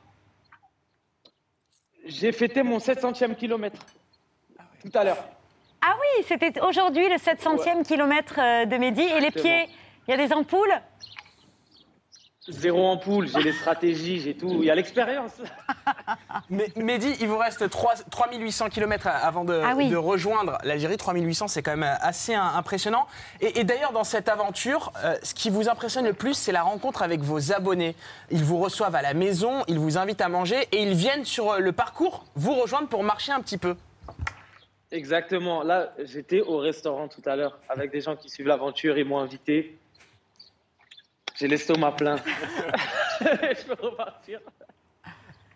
J'ai 2.03 2.31
fêté 2.31 2.63
mon 2.63 2.79
700e 2.79 3.35
kilomètre 3.35 3.85
tout 4.81 4.89
à 4.97 5.03
l'heure. 5.03 5.23
Ah 5.83 5.95
oui, 5.99 6.25
c'était 6.27 6.59
aujourd'hui 6.61 7.07
le 7.07 7.17
700e 7.17 7.85
kilomètre 7.85 8.39
euh, 8.39 8.65
de 8.65 8.75
Mehdi. 8.77 9.03
Et 9.03 9.19
les 9.19 9.29
pieds, 9.29 9.69
il 10.07 10.11
y 10.11 10.13
a 10.15 10.17
des 10.17 10.33
ampoules? 10.33 10.73
Zéro 12.49 12.85
ampoule, 12.87 13.27
j'ai 13.27 13.41
les 13.41 13.51
stratégies, 13.51 14.21
j'ai 14.21 14.33
tout. 14.35 14.59
Il 14.61 14.65
y 14.65 14.71
a 14.71 14.75
l'expérience. 14.75 15.33
Mais, 16.49 16.71
Mehdi, 16.77 17.13
il 17.19 17.27
vous 17.27 17.37
reste 17.37 17.69
3, 17.69 17.95
3800 18.09 18.69
km 18.69 19.07
avant 19.07 19.43
de, 19.43 19.61
Ah 19.63 19.73
oui. 19.75 19.89
de 19.89 19.97
rejoindre 19.97 20.57
l'Algérie. 20.63 20.97
3800, 20.97 21.49
c'est 21.49 21.61
quand 21.61 21.75
même 21.75 21.97
assez 22.01 22.35
euh, 22.35 22.41
impressionnant. 22.41 23.05
Et, 23.41 23.59
et 23.59 23.63
d'ailleurs, 23.63 23.91
dans 23.91 24.05
cette 24.05 24.29
aventure, 24.29 24.93
euh, 25.03 25.15
ce 25.23 25.33
qui 25.33 25.49
vous 25.49 25.67
impressionne 25.67 26.05
le 26.05 26.13
plus, 26.13 26.35
c'est 26.35 26.51
la 26.53 26.63
rencontre 26.63 27.01
avec 27.03 27.19
vos 27.21 27.51
abonnés. 27.51 27.95
Ils 28.31 28.43
vous 28.43 28.59
reçoivent 28.59 28.95
à 28.95 29.01
la 29.01 29.13
maison, 29.13 29.63
ils 29.67 29.79
vous 29.79 29.97
invitent 29.97 30.21
à 30.21 30.29
manger 30.29 30.67
et 30.71 30.81
ils 30.83 30.95
viennent 30.95 31.25
sur 31.25 31.51
euh, 31.51 31.59
le 31.59 31.71
parcours 31.73 32.23
vous 32.35 32.53
rejoindre 32.53 32.87
pour 32.87 33.03
marcher 33.03 33.33
un 33.33 33.41
petit 33.41 33.57
peu. 33.57 33.75
Exactement. 34.91 35.63
Là, 35.63 35.93
j'étais 36.05 36.39
au 36.41 36.57
restaurant 36.59 37.09
tout 37.09 37.21
à 37.25 37.35
l'heure 37.35 37.59
avec 37.67 37.91
des 37.91 37.99
gens 37.99 38.15
qui 38.15 38.29
suivent 38.29 38.47
l'aventure. 38.47 38.97
Ils 38.97 39.05
m'ont 39.05 39.19
invité. 39.19 39.77
J'ai 41.39 41.47
l'estomac 41.47 41.91
plein. 41.93 42.15
Je 43.21 43.65
peux 43.65 43.85
repartir. 43.85 44.39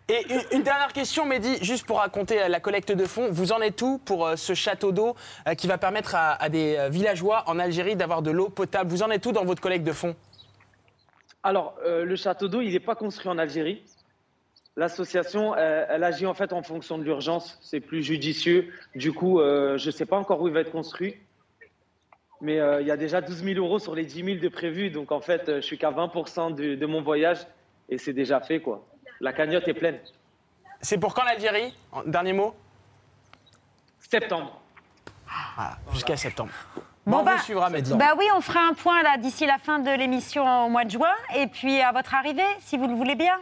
Et 0.08 0.32
une, 0.32 0.58
une 0.58 0.62
dernière 0.62 0.92
question, 0.92 1.26
Mehdi, 1.26 1.58
juste 1.62 1.86
pour 1.86 1.98
raconter 1.98 2.42
euh, 2.42 2.48
la 2.48 2.60
collecte 2.60 2.92
de 2.92 3.04
fonds. 3.04 3.28
Vous 3.30 3.52
en 3.52 3.60
êtes 3.60 3.80
où 3.82 3.98
pour 3.98 4.26
euh, 4.26 4.36
ce 4.36 4.52
château 4.54 4.92
d'eau 4.92 5.16
euh, 5.46 5.54
qui 5.54 5.66
va 5.66 5.78
permettre 5.78 6.14
à, 6.14 6.40
à 6.42 6.48
des 6.48 6.76
euh, 6.76 6.88
villageois 6.88 7.44
en 7.46 7.58
Algérie 7.58 7.96
d'avoir 7.96 8.22
de 8.22 8.30
l'eau 8.30 8.48
potable? 8.48 8.90
Vous 8.90 9.02
en 9.02 9.10
êtes 9.10 9.24
où 9.26 9.32
dans 9.32 9.44
votre 9.44 9.62
collecte 9.62 9.84
de 9.84 9.92
fonds? 9.92 10.14
Alors, 11.42 11.74
euh, 11.84 12.04
le 12.04 12.14
château 12.16 12.48
d'eau, 12.48 12.60
il 12.60 12.72
n'est 12.72 12.80
pas 12.80 12.94
construit 12.94 13.28
en 13.28 13.38
Algérie. 13.38 13.82
L'association, 14.76 15.54
euh, 15.56 15.84
elle 15.88 16.04
agit 16.04 16.26
en 16.26 16.34
fait 16.34 16.52
en 16.52 16.62
fonction 16.62 16.98
de 16.98 17.04
l'urgence. 17.04 17.58
C'est 17.60 17.80
plus 17.80 18.02
judicieux. 18.02 18.72
Du 18.94 19.12
coup, 19.12 19.40
euh, 19.40 19.76
je 19.78 19.86
ne 19.86 19.92
sais 19.92 20.06
pas 20.06 20.16
encore 20.16 20.40
où 20.40 20.48
il 20.48 20.54
va 20.54 20.60
être 20.60 20.70
construit. 20.72 21.16
Mais 22.42 22.58
euh, 22.58 22.80
il 22.82 22.86
y 22.88 22.90
a 22.90 22.96
déjà 22.96 23.20
12 23.20 23.44
000 23.44 23.58
euros 23.64 23.78
sur 23.78 23.94
les 23.94 24.04
10 24.04 24.24
000 24.24 24.38
de 24.40 24.48
prévus. 24.48 24.90
Donc 24.90 25.12
en 25.12 25.20
fait, 25.20 25.48
euh, 25.48 25.56
je 25.56 25.60
suis 25.66 25.78
qu'à 25.78 25.90
20% 25.92 26.54
de, 26.54 26.74
de 26.74 26.86
mon 26.86 27.00
voyage 27.00 27.38
et 27.88 27.96
c'est 27.98 28.12
déjà 28.12 28.40
fait. 28.40 28.60
quoi. 28.60 28.84
La 29.20 29.32
cagnotte 29.32 29.68
est 29.68 29.74
pleine. 29.74 29.98
C'est 30.80 30.98
pour 30.98 31.14
quand 31.14 31.22
l'Algérie? 31.24 31.72
En- 31.92 32.02
Dernier 32.02 32.32
mot? 32.32 32.54
Septembre. 34.00 34.60
Voilà, 35.56 35.76
jusqu'à 35.92 36.16
septembre. 36.16 36.50
Bon, 36.74 36.82
Bon, 37.06 37.18
on 37.18 37.22
bah, 37.24 37.36
vous 37.36 37.42
suivra, 37.44 37.70
Mehdi. 37.70 37.94
Bah 37.94 38.14
oui, 38.18 38.24
on 38.36 38.40
fera 38.40 38.60
un 38.60 38.74
point 38.74 39.02
là 39.02 39.16
d'ici 39.18 39.46
la 39.46 39.58
fin 39.58 39.78
de 39.78 39.90
l'émission 39.90 40.66
au 40.66 40.68
mois 40.68 40.84
de 40.84 40.90
juin. 40.90 41.14
Et 41.36 41.46
puis 41.46 41.80
à 41.80 41.92
votre 41.92 42.14
arrivée, 42.14 42.42
si 42.60 42.76
vous 42.76 42.86
le 42.88 42.94
voulez 42.94 43.14
bien. 43.14 43.38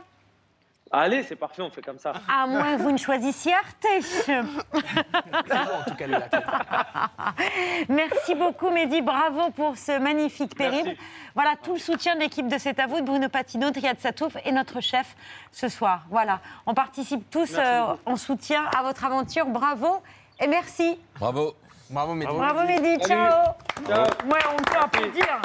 Allez, 0.93 1.23
c'est 1.23 1.37
parfait, 1.37 1.63
on 1.63 1.71
fait 1.71 1.83
comme 1.83 2.01
ça. 2.01 2.13
À 2.29 2.49
moins 2.49 2.77
que 2.77 2.83
vous 2.83 2.91
ne 2.91 2.97
choisissiez 2.99 3.53
Arte. 3.55 3.87
en 4.29 5.89
tout 5.89 5.95
cas, 5.95 6.07
le 6.07 6.13
lac. 6.13 6.33
Merci 7.89 8.35
beaucoup, 8.35 8.71
Mehdi. 8.71 9.01
Bravo 9.01 9.51
pour 9.51 9.77
ce 9.77 9.99
magnifique 10.01 10.57
périple. 10.57 10.97
Voilà, 11.37 11.55
tout 11.63 11.75
le 11.75 11.79
soutien 11.79 12.17
de 12.17 12.21
l'équipe 12.21 12.49
de 12.49 12.59
C'est 12.59 12.81
à 12.81 12.89
vous, 12.89 12.97
de 13.01 13.07
Bruno 13.07 13.29
Patino, 13.29 13.71
Triad 13.71 14.01
Satouf 14.01 14.37
et 14.45 14.51
notre 14.51 14.81
chef 14.81 15.15
ce 15.53 15.69
soir. 15.69 16.03
Voilà, 16.11 16.41
on 16.67 16.75
participe 16.75 17.31
tous 17.31 17.55
euh, 17.57 17.95
en 18.05 18.17
soutien 18.17 18.65
à 18.77 18.83
votre 18.83 19.05
aventure. 19.05 19.47
Bravo 19.47 20.03
et 20.41 20.49
merci. 20.49 20.99
Bravo. 21.21 21.55
Bravo, 21.89 22.15
Mehdi. 22.15 22.33
Bravo, 22.35 22.63
Mehdi. 22.67 22.99
Ciao. 23.05 23.45
Ciao. 23.87 24.05
Ouais, 24.29 24.41
on 24.53 24.57
peut 24.63 24.77
applaudir. 24.77 25.41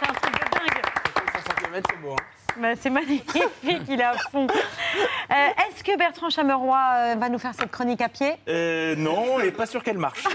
C'est 0.00 0.08
un 0.08 0.12
truc 0.14 0.32
de 0.32 0.58
dingue. 0.58 0.82
500 1.34 1.48
km, 1.58 1.88
c'est 1.90 2.00
beau. 2.00 2.12
hein. 2.12 2.16
Bah, 2.60 2.68
c'est 2.80 2.90
magnifique, 2.90 3.30
il 3.62 4.00
est 4.00 4.04
à 4.04 4.14
fond. 4.32 4.46
Euh, 4.46 5.34
Est-ce 5.34 5.84
que 5.84 5.96
Bertrand 5.96 6.28
Chameroy 6.30 6.76
euh, 6.76 7.14
va 7.16 7.28
nous 7.28 7.38
faire 7.38 7.52
cette 7.58 7.70
chronique 7.70 8.00
à 8.00 8.08
pied? 8.08 8.34
Euh, 8.48 8.96
non, 8.96 9.38
et 9.40 9.52
pas 9.52 9.66
sûr 9.66 9.82
qu'elle 9.84 9.98
marche. 9.98 10.24
Oh 10.26 10.30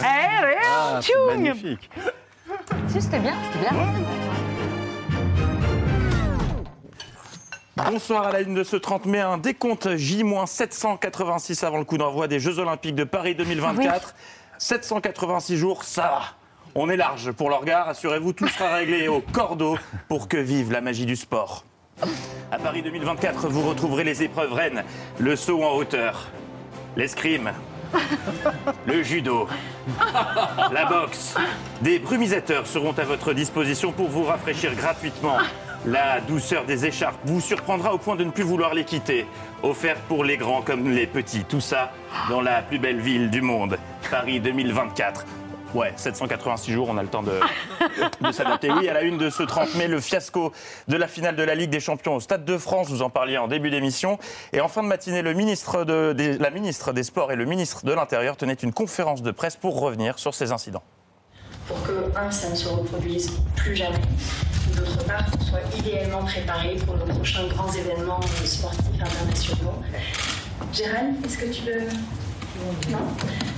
Eh 0.00 0.44
oui, 0.46 0.54
Ah, 0.64 1.00
c'est 1.02 1.12
magnifique. 1.26 1.90
Si, 2.88 3.02
c'était 3.02 3.18
bien, 3.18 3.34
c'était 3.52 3.70
bien. 3.70 3.84
Bonsoir 7.76 8.28
à 8.28 8.32
la 8.32 8.40
une 8.40 8.54
de 8.54 8.64
ce 8.64 8.76
30 8.76 9.04
mai, 9.06 9.20
un 9.20 9.36
décompte 9.36 9.96
J-786 9.96 11.64
avant 11.66 11.78
le 11.78 11.84
coup 11.84 11.98
d'envoi 11.98 12.28
des 12.28 12.38
Jeux 12.38 12.58
Olympiques 12.60 12.94
de 12.94 13.04
Paris 13.04 13.34
2024. 13.34 14.14
786 14.58 15.56
jours, 15.56 15.82
ça 15.84 16.02
va. 16.02 16.22
On 16.76 16.90
est 16.90 16.96
large 16.96 17.30
pour 17.30 17.50
leur 17.50 17.62
assurez-vous, 17.68 18.32
tout 18.32 18.48
sera 18.48 18.74
réglé 18.74 19.06
au 19.06 19.20
cordeau 19.20 19.78
pour 20.08 20.26
que 20.26 20.36
vive 20.36 20.72
la 20.72 20.80
magie 20.80 21.06
du 21.06 21.14
sport. 21.14 21.64
À 22.50 22.58
Paris 22.58 22.82
2024, 22.82 23.48
vous 23.48 23.68
retrouverez 23.68 24.02
les 24.02 24.24
épreuves 24.24 24.52
reines, 24.52 24.82
le 25.20 25.36
saut 25.36 25.62
en 25.62 25.76
hauteur, 25.76 26.30
l'escrime, 26.96 27.52
le 28.86 29.04
judo, 29.04 29.46
la 30.72 30.86
boxe. 30.86 31.36
Des 31.80 32.00
brumisateurs 32.00 32.66
seront 32.66 32.98
à 32.98 33.04
votre 33.04 33.34
disposition 33.34 33.92
pour 33.92 34.08
vous 34.08 34.24
rafraîchir 34.24 34.74
gratuitement. 34.74 35.36
La 35.86 36.20
douceur 36.22 36.64
des 36.64 36.86
écharpes 36.86 37.20
vous 37.24 37.40
surprendra 37.40 37.94
au 37.94 37.98
point 37.98 38.16
de 38.16 38.24
ne 38.24 38.30
plus 38.30 38.42
vouloir 38.42 38.74
les 38.74 38.84
quitter. 38.84 39.26
Offert 39.62 39.96
pour 40.08 40.24
les 40.24 40.38
grands 40.38 40.62
comme 40.62 40.90
les 40.90 41.06
petits. 41.06 41.44
Tout 41.44 41.60
ça 41.60 41.92
dans 42.28 42.40
la 42.40 42.62
plus 42.62 42.80
belle 42.80 43.00
ville 43.00 43.30
du 43.30 43.42
monde, 43.42 43.78
Paris 44.10 44.40
2024. 44.40 45.24
Ouais, 45.74 45.92
786 45.96 46.72
jours, 46.72 46.88
on 46.88 46.96
a 46.96 47.02
le 47.02 47.08
temps 47.08 47.24
de, 47.24 47.40
s'adapter. 48.32 48.70
Oui, 48.70 48.88
à 48.88 48.92
la 48.92 49.02
une 49.02 49.18
de 49.18 49.28
ce 49.28 49.42
30 49.42 49.74
mai, 49.74 49.88
le 49.88 50.00
fiasco 50.00 50.52
de 50.86 50.96
la 50.96 51.08
finale 51.08 51.34
de 51.34 51.42
la 51.42 51.56
Ligue 51.56 51.70
des 51.70 51.80
Champions 51.80 52.14
au 52.14 52.20
Stade 52.20 52.44
de 52.44 52.56
France. 52.58 52.88
Vous 52.90 53.02
en 53.02 53.10
parliez 53.10 53.38
en 53.38 53.48
début 53.48 53.70
d'émission. 53.70 54.20
Et 54.52 54.60
en 54.60 54.68
fin 54.68 54.84
de 54.84 54.88
matinée, 54.88 55.22
la 55.22 55.34
ministre 55.34 56.92
des 56.92 57.02
Sports 57.02 57.32
et 57.32 57.36
le 57.36 57.44
ministre 57.44 57.84
de 57.84 57.92
l'Intérieur 57.92 58.36
tenaient 58.36 58.52
une 58.54 58.72
conférence 58.72 59.22
de 59.22 59.32
presse 59.32 59.56
pour 59.56 59.80
revenir 59.80 60.20
sur 60.20 60.32
ces 60.32 60.52
incidents. 60.52 60.84
pour 61.66 61.82
que, 61.82 62.16
un, 62.16 62.30
ça 62.30 62.50
ne 62.50 62.54
se 62.54 62.68
reproduise 62.68 63.32
plus 63.56 63.74
jamais, 63.74 63.98
d'autre 64.76 65.04
part, 65.06 65.28
qu'on 65.28 65.40
soit 65.40 65.76
idéalement 65.76 66.22
préparé 66.22 66.76
pour 66.86 66.96
nos 66.96 67.06
prochains 67.06 67.48
grands 67.48 67.72
événements 67.72 68.20
sportifs 68.44 69.02
internationaux. 69.02 69.82
Gérald, 70.72 71.16
est-ce 71.24 71.38
que 71.38 71.46
tu 71.46 71.62
veux? 71.62 71.88
Non? 72.90 72.98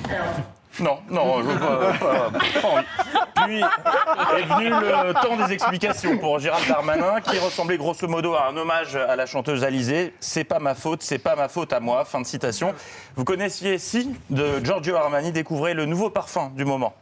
Alors, 0.08 0.55
Non, 0.80 0.98
non, 1.08 1.42
je 1.42 1.58
pas, 1.58 1.76
pas- 1.98 2.60
pas. 2.60 3.44
Puis 3.46 3.60
est 3.60 4.42
venu 4.42 4.68
le 4.70 5.12
temps 5.14 5.36
des 5.36 5.52
explications 5.52 6.18
pour 6.18 6.38
Gérald 6.38 6.66
Darmanin, 6.68 7.20
qui 7.20 7.38
ressemblait 7.38 7.78
grosso 7.78 8.06
modo 8.08 8.34
à 8.34 8.48
un 8.48 8.56
hommage 8.56 8.96
à 8.96 9.16
la 9.16 9.26
chanteuse 9.26 9.64
Alizée. 9.64 10.14
C'est 10.20 10.44
pas 10.44 10.58
ma 10.58 10.74
faute, 10.74 11.02
c'est 11.02 11.18
pas 11.18 11.36
ma 11.36 11.48
faute 11.48 11.72
à 11.72 11.80
moi. 11.80 12.04
Fin 12.04 12.20
de 12.20 12.26
citation. 12.26 12.74
Vous 13.16 13.24
connaissiez 13.24 13.78
Si 13.78 14.14
de 14.30 14.62
Giorgio 14.64 14.96
Armani, 14.96 15.32
découvrez 15.32 15.74
le 15.74 15.86
nouveau 15.86 16.10
parfum 16.10 16.50
du 16.54 16.64
moment. 16.64 16.94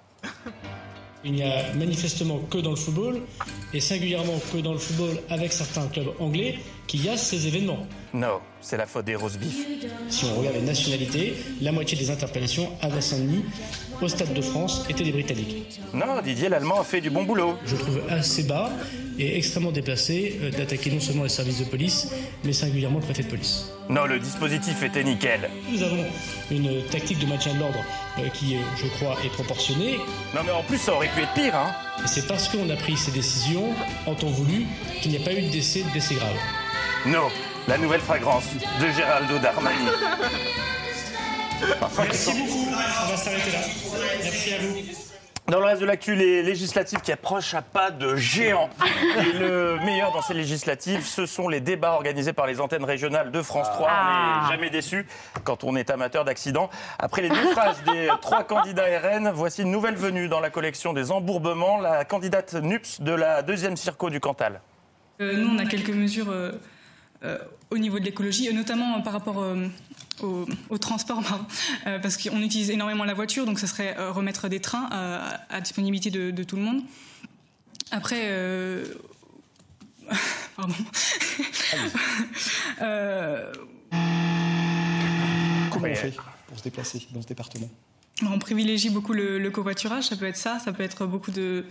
Il 1.24 1.32
n'y 1.32 1.42
a 1.42 1.72
manifestement 1.74 2.38
que 2.50 2.58
dans 2.58 2.70
le 2.70 2.76
football, 2.76 3.22
et 3.72 3.80
singulièrement 3.80 4.38
que 4.52 4.58
dans 4.58 4.72
le 4.72 4.78
football 4.78 5.16
avec 5.30 5.52
certains 5.52 5.86
clubs 5.88 6.08
anglais, 6.20 6.58
qu'il 6.86 7.04
y 7.04 7.08
a 7.08 7.16
ces 7.16 7.46
événements. 7.46 7.86
Non, 8.12 8.40
c'est 8.60 8.76
la 8.76 8.86
faute 8.86 9.06
des 9.06 9.14
rose 9.14 9.38
beef. 9.38 9.66
Si 10.08 10.26
on 10.26 10.38
regarde 10.38 10.56
les 10.56 10.62
nationalités, 10.62 11.34
la 11.62 11.72
moitié 11.72 11.96
des 11.96 12.10
interpellations 12.10 12.70
à 12.82 13.00
Saint-Denis, 13.00 13.44
au 14.02 14.08
Stade 14.08 14.32
de 14.32 14.42
France, 14.42 14.84
étaient 14.88 15.04
des 15.04 15.12
Britanniques. 15.12 15.80
Non, 15.92 16.20
Didier 16.22 16.48
Lallemand 16.48 16.80
a 16.80 16.84
fait 16.84 17.00
du 17.00 17.10
bon 17.10 17.24
boulot. 17.24 17.54
Je 17.66 17.76
trouve 17.76 18.00
assez 18.10 18.42
bas 18.42 18.70
et 19.18 19.36
extrêmement 19.36 19.70
déplacé 19.70 20.38
euh, 20.42 20.50
d'attaquer 20.50 20.90
non 20.90 21.00
seulement 21.00 21.22
les 21.22 21.28
services 21.28 21.60
de 21.60 21.64
police, 21.64 22.10
mais 22.44 22.52
singulièrement 22.52 22.98
le 22.98 23.04
préfet 23.04 23.22
de 23.22 23.28
police. 23.28 23.66
Non, 23.88 24.06
le 24.06 24.18
dispositif 24.18 24.82
était 24.82 25.04
nickel. 25.04 25.48
Nous 25.70 25.82
avons 25.82 26.04
une 26.50 26.82
tactique 26.90 27.18
de 27.18 27.26
maintien 27.26 27.54
de 27.54 27.60
l'ordre 27.60 27.84
euh, 28.18 28.28
qui, 28.30 28.56
euh, 28.56 28.60
je 28.76 28.86
crois, 28.88 29.16
est 29.24 29.32
proportionnée. 29.32 29.98
Non, 30.34 30.40
mais 30.44 30.52
en 30.52 30.62
plus, 30.62 30.78
ça 30.78 30.94
aurait 30.94 31.08
pu 31.08 31.20
être 31.22 31.34
pire, 31.34 31.54
hein. 31.54 31.72
Et 32.04 32.08
c'est 32.08 32.26
parce 32.26 32.48
qu'on 32.48 32.68
a 32.70 32.76
pris 32.76 32.96
ces 32.96 33.12
décisions 33.12 33.68
en 34.06 34.14
temps 34.14 34.28
voulu 34.28 34.66
qu'il 35.00 35.12
n'y 35.12 35.18
a 35.18 35.20
pas 35.20 35.32
eu 35.32 35.42
de 35.42 35.48
décès, 35.50 35.82
de 35.82 35.92
décès 35.92 36.16
grave. 36.16 36.36
Non, 37.06 37.28
la 37.68 37.78
nouvelle 37.78 38.00
fragrance 38.00 38.44
de 38.80 38.90
Geraldo 38.90 39.38
Darmani. 39.38 39.76
Merci 41.98 42.32
beaucoup. 42.32 42.68
On 42.70 43.10
va 43.10 43.16
s'arrêter 43.16 43.50
là. 43.50 43.58
Merci 44.22 44.54
à 44.54 44.58
vous. 44.58 45.04
Dans 45.46 45.58
le 45.58 45.66
reste 45.66 45.82
de 45.82 45.86
l'actu, 45.86 46.14
les 46.14 46.42
législatives 46.42 47.02
qui 47.02 47.12
approchent 47.12 47.52
à 47.52 47.60
pas 47.60 47.90
de 47.90 48.16
géant. 48.16 48.70
Et 49.18 49.38
le 49.38 49.76
meilleur 49.84 50.10
dans 50.12 50.22
ces 50.22 50.32
législatives, 50.32 51.04
ce 51.04 51.26
sont 51.26 51.48
les 51.50 51.60
débats 51.60 51.92
organisés 51.92 52.32
par 52.32 52.46
les 52.46 52.62
antennes 52.62 52.84
régionales 52.84 53.30
de 53.30 53.42
France 53.42 53.68
3. 53.72 53.86
Ah. 53.90 54.38
On 54.40 54.42
n'est 54.42 54.56
jamais 54.56 54.70
déçu 54.70 55.06
quand 55.44 55.62
on 55.62 55.76
est 55.76 55.90
amateur 55.90 56.24
d'accidents. 56.24 56.70
Après 56.98 57.20
les 57.20 57.28
naufrages 57.28 57.76
des 57.92 58.08
trois 58.22 58.44
candidats 58.44 58.86
RN, 58.86 59.30
voici 59.34 59.62
une 59.62 59.70
nouvelle 59.70 59.96
venue 59.96 60.28
dans 60.28 60.40
la 60.40 60.48
collection 60.48 60.94
des 60.94 61.12
embourbements, 61.12 61.78
la 61.78 62.06
candidate 62.06 62.54
NUPS 62.54 63.02
de 63.02 63.12
la 63.12 63.42
deuxième 63.42 63.76
circo 63.76 64.08
du 64.08 64.20
Cantal. 64.20 64.62
Euh, 65.20 65.36
nous, 65.36 65.54
on 65.54 65.58
a 65.58 65.66
quelques 65.66 65.90
mesures 65.90 66.30
euh, 66.30 66.52
euh, 67.24 67.38
au 67.70 67.78
niveau 67.78 67.98
de 67.98 68.04
l'écologie, 68.04 68.52
notamment 68.52 68.98
euh, 68.98 69.00
par 69.00 69.14
rapport 69.14 69.40
euh, 69.40 69.66
au, 70.22 70.46
au 70.70 70.78
transport, 70.78 71.22
pardon, 71.28 71.44
euh, 71.86 71.98
parce 71.98 72.16
qu'on 72.16 72.40
utilise 72.42 72.70
énormément 72.70 73.04
la 73.04 73.14
voiture, 73.14 73.46
donc 73.46 73.58
ce 73.58 73.66
serait 73.66 73.96
euh, 73.98 74.10
remettre 74.12 74.48
des 74.48 74.60
trains 74.60 74.88
euh, 74.92 75.28
à 75.50 75.60
disponibilité 75.60 76.10
de, 76.10 76.30
de 76.30 76.44
tout 76.44 76.56
le 76.56 76.62
monde. 76.62 76.82
Après, 77.90 78.20
euh, 78.24 78.84
pardon. 80.56 80.74
Euh, 82.80 83.52
Comment 85.70 85.86
on 85.88 85.94
fait 85.94 86.14
pour 86.46 86.58
se 86.58 86.62
déplacer 86.64 87.06
dans 87.12 87.22
ce 87.22 87.26
département? 87.26 87.68
On 88.22 88.38
privilégie 88.38 88.90
beaucoup 88.90 89.12
le, 89.12 89.38
le 89.38 89.50
covoiturage, 89.50 90.04
ça 90.04 90.16
peut 90.16 90.26
être 90.26 90.36
ça, 90.36 90.58
ça 90.60 90.72
peut 90.72 90.82
être 90.84 91.06
beaucoup 91.06 91.30
de, 91.32 91.64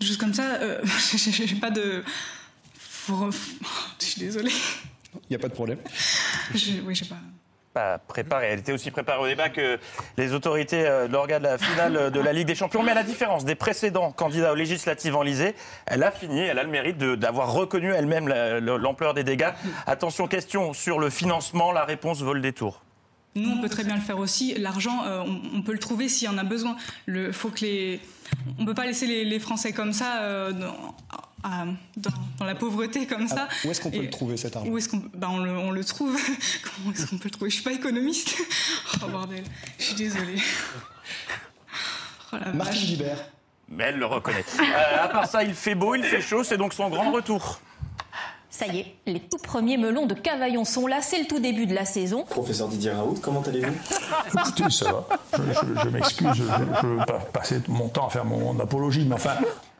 de 0.00 0.04
choses 0.06 0.16
comme 0.16 0.34
ça. 0.34 0.54
Euh, 0.56 0.80
J'ai 1.16 1.54
pas 1.56 1.70
de. 1.70 2.04
Je 3.08 3.30
suis 4.06 4.20
désolée. 4.20 4.52
Il 5.14 5.30
n'y 5.30 5.36
a 5.36 5.38
pas 5.38 5.48
de 5.48 5.54
problème. 5.54 5.78
Je, 6.54 6.80
oui, 6.84 6.94
j'ai 6.94 7.06
pas. 7.06 7.18
Pas 7.72 7.98
préparée. 7.98 8.48
Elle 8.48 8.58
était 8.60 8.72
aussi 8.72 8.90
préparée 8.90 9.20
au 9.22 9.26
débat 9.26 9.48
que 9.48 9.78
les 10.16 10.32
autorités 10.32 10.86
euh, 10.86 11.08
lors 11.08 11.26
de 11.26 11.32
la 11.32 11.58
finale 11.58 12.10
de 12.12 12.20
la 12.20 12.32
Ligue 12.32 12.46
des 12.46 12.54
Champions. 12.54 12.82
Mais 12.82 12.92
à 12.92 12.94
la 12.94 13.02
différence 13.02 13.44
des 13.44 13.54
précédents 13.54 14.10
candidats 14.12 14.52
aux 14.52 14.56
législatives 14.56 15.14
enlisées, 15.16 15.54
elle 15.86 16.02
a 16.02 16.10
fini, 16.10 16.40
elle 16.40 16.58
a 16.58 16.62
le 16.62 16.70
mérite 16.70 16.98
de- 16.98 17.14
d'avoir 17.14 17.52
reconnu 17.52 17.92
elle-même 17.92 18.28
la- 18.28 18.60
l'ampleur 18.60 19.14
des 19.14 19.24
dégâts. 19.24 19.50
Attention, 19.86 20.26
question 20.28 20.72
sur 20.72 20.98
le 20.98 21.10
financement, 21.10 21.72
la 21.72 21.84
réponse 21.84 22.22
vaut 22.22 22.34
le 22.34 22.40
détour. 22.40 22.82
Nous, 23.34 23.50
on 23.50 23.60
peut 23.60 23.68
très 23.68 23.84
bien 23.84 23.94
le 23.94 24.00
faire 24.00 24.18
aussi. 24.18 24.54
L'argent, 24.58 25.04
euh, 25.06 25.20
on, 25.24 25.58
on 25.58 25.62
peut 25.62 25.72
le 25.72 25.78
trouver 25.78 26.08
s'il 26.08 26.26
y 26.28 26.30
en 26.30 26.38
a 26.38 26.44
besoin. 26.44 26.76
Le, 27.06 27.30
faut 27.30 27.50
que 27.50 27.60
les, 27.60 28.00
on 28.58 28.64
peut 28.64 28.74
pas 28.74 28.86
laisser 28.86 29.06
les, 29.06 29.24
les 29.24 29.38
Français 29.38 29.72
comme 29.72 29.92
ça, 29.92 30.22
euh, 30.22 30.50
dans, 30.52 30.74
à- 31.42 31.64
dans- 31.96 32.10
dans 32.38 32.44
la 32.44 32.54
pauvreté 32.54 33.06
comme 33.06 33.28
ça. 33.28 33.48
Ah, 33.50 33.54
où 33.66 33.70
est-ce 33.70 33.80
qu'on 33.80 33.90
peut 33.90 33.96
Et- 33.98 34.02
le 34.02 34.10
trouver 34.10 34.36
cet 34.36 34.56
argent 34.56 34.68
Où 34.70 34.78
est-ce 34.78 34.88
qu'on, 34.88 35.02
bah, 35.14 35.28
on, 35.30 35.38
le, 35.38 35.50
on 35.56 35.70
le 35.70 35.84
trouve 35.84 36.16
Comment 36.76 36.92
est-ce 36.94 37.06
qu'on 37.06 37.18
peut 37.18 37.24
le 37.26 37.30
trouver? 37.30 37.50
Je 37.50 37.54
suis 37.56 37.64
pas 37.64 37.72
économiste. 37.72 38.36
Oh 39.04 39.08
bordel, 39.08 39.44
je 39.78 39.84
suis 39.84 39.94
désolée. 39.94 40.38
Oh, 42.32 42.36
la 42.44 42.52
Martine 42.52 42.74
vache. 42.80 42.86
Guibert. 42.86 43.24
Mais 43.68 43.84
elle 43.84 43.98
le 43.98 44.06
reconnaît. 44.06 44.44
Euh, 44.60 45.04
à 45.04 45.08
part 45.08 45.26
ça, 45.26 45.42
il 45.44 45.54
fait 45.54 45.74
beau, 45.74 45.94
il 45.94 46.02
fait 46.02 46.20
chaud, 46.22 46.42
c'est 46.42 46.56
donc 46.56 46.72
son 46.72 46.88
grand 46.88 47.10
retour. 47.12 47.60
Ça 48.50 48.66
y 48.66 48.78
est, 48.80 48.94
les 49.06 49.20
tout 49.20 49.36
premiers 49.38 49.76
melons 49.76 50.06
de 50.06 50.14
Cavaillon 50.14 50.64
sont 50.64 50.86
là, 50.86 51.00
c'est 51.02 51.20
le 51.20 51.26
tout 51.26 51.38
début 51.38 51.66
de 51.66 51.74
la 51.74 51.84
saison. 51.84 52.24
Professeur 52.24 52.66
Didier 52.68 52.90
Raoult, 52.92 53.18
comment 53.22 53.42
allez-vous? 53.42 53.72
Écoutez, 54.34 54.70
ça 54.70 54.90
va. 54.90 55.06
Je, 55.36 55.42
je- 55.52 55.80
je 55.84 55.88
m'excuse, 55.90 56.28
je 56.34 56.42
ne 56.42 56.98
veux 56.98 57.04
pas 57.06 57.18
passer 57.32 57.60
mon 57.68 57.88
temps 57.88 58.06
à 58.08 58.10
faire 58.10 58.24
mon 58.24 58.58
apologie, 58.58 59.04
mais 59.06 59.14
enfin, 59.14 59.34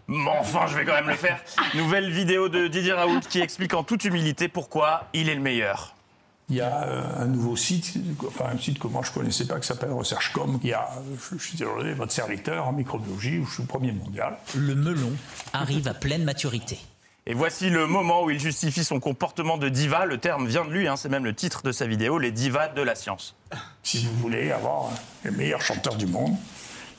Mais 0.09 0.31
enfin, 0.41 0.67
je 0.67 0.77
vais 0.77 0.85
quand 0.85 0.95
même 0.95 1.09
le 1.09 1.15
faire. 1.17 1.39
Nouvelle 1.75 2.11
vidéo 2.11 2.49
de 2.49 2.67
Didier 2.67 2.93
Raoult 2.95 3.21
qui 3.29 3.41
explique 3.41 3.75
en 3.75 3.83
toute 3.85 4.05
humilité 4.05 4.49
pourquoi 4.49 5.05
il 5.13 5.29
est 5.29 5.35
le 5.35 5.41
meilleur. 5.43 5.95
il 6.49 6.57
y 6.57 6.61
a 6.63 6.83
euh, 6.85 7.03
un 7.23 7.27
nouveau 7.27 7.57
site, 7.57 7.95
enfin 8.27 8.47
un 8.55 8.59
site 8.59 8.79
que 8.79 8.87
moi 8.87 9.03
je 9.05 9.11
ne 9.11 9.15
connaissais 9.15 9.47
pas, 9.47 9.61
qui 9.61 9.67
s'appelle 9.67 9.93
ResearchCom. 9.93 10.61
Il 10.63 10.71
y 10.71 10.73
a, 10.73 10.89
je, 11.31 11.37
je 11.37 11.43
suis 11.43 11.59
désolé, 11.59 11.93
votre 11.93 12.13
serviteur 12.13 12.67
en 12.67 12.73
microbiologie, 12.73 13.39
où 13.39 13.47
je 13.47 13.53
suis 13.53 13.63
le 13.63 13.69
premier 13.69 13.93
mondial. 13.93 14.39
Le 14.57 14.75
melon 14.75 15.13
arrive 15.53 15.87
à 15.89 15.95
pleine 15.95 16.25
maturité. 16.25 16.79
Et 17.27 17.35
voici 17.35 17.69
le 17.69 17.87
moment 17.87 18.25
où 18.25 18.31
il 18.31 18.41
justifie 18.41 18.85
son 18.85 19.01
comportement 19.01 19.59
de 19.59 19.69
diva. 19.69 20.07
Le 20.07 20.17
terme 20.17 20.47
vient 20.47 20.65
de 20.65 20.71
lui, 20.71 20.89
hein, 20.89 20.97
c'est 20.97 21.11
même 21.11 21.27
le 21.27 21.35
titre 21.35 21.63
de 21.63 21.73
sa 21.73 21.87
vidéo, 21.87 22.19
les 22.19 22.33
divas 22.33 22.69
de 22.69 22.81
la 22.81 22.95
science. 22.95 23.37
Si 23.83 24.07
vous 24.07 24.15
voulez 24.15 24.51
avoir 24.51 24.89
les 25.27 25.31
meilleurs 25.31 25.61
chanteurs 25.61 25.97
du 25.97 26.07
monde, 26.07 26.35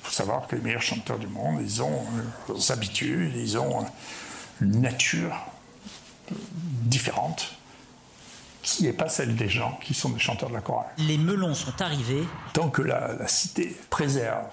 faut 0.09 0.15
savoir 0.15 0.47
que 0.47 0.55
les 0.55 0.61
meilleurs 0.61 0.81
chanteurs 0.81 1.19
du 1.19 1.27
monde, 1.27 1.59
ils 1.61 1.83
ont 1.83 2.03
euh, 2.49 2.53
des 2.55 2.71
habitudes, 2.71 3.31
ils 3.35 3.57
ont 3.57 3.81
euh, 3.81 3.85
une 4.61 4.81
nature 4.81 5.35
différente 6.83 7.53
qui 8.63 8.83
n'est 8.83 8.93
pas 8.93 9.07
celle 9.07 9.35
des 9.35 9.49
gens 9.49 9.79
qui 9.83 9.93
sont 9.93 10.09
des 10.09 10.19
chanteurs 10.19 10.49
de 10.49 10.55
la 10.55 10.61
chorale. 10.61 10.87
Les 10.97 11.17
melons 11.17 11.53
sont 11.53 11.79
arrivés. 11.79 12.27
Tant 12.53 12.69
que 12.69 12.81
la, 12.81 13.13
la 13.13 13.27
cité 13.27 13.77
préserve 13.89 14.47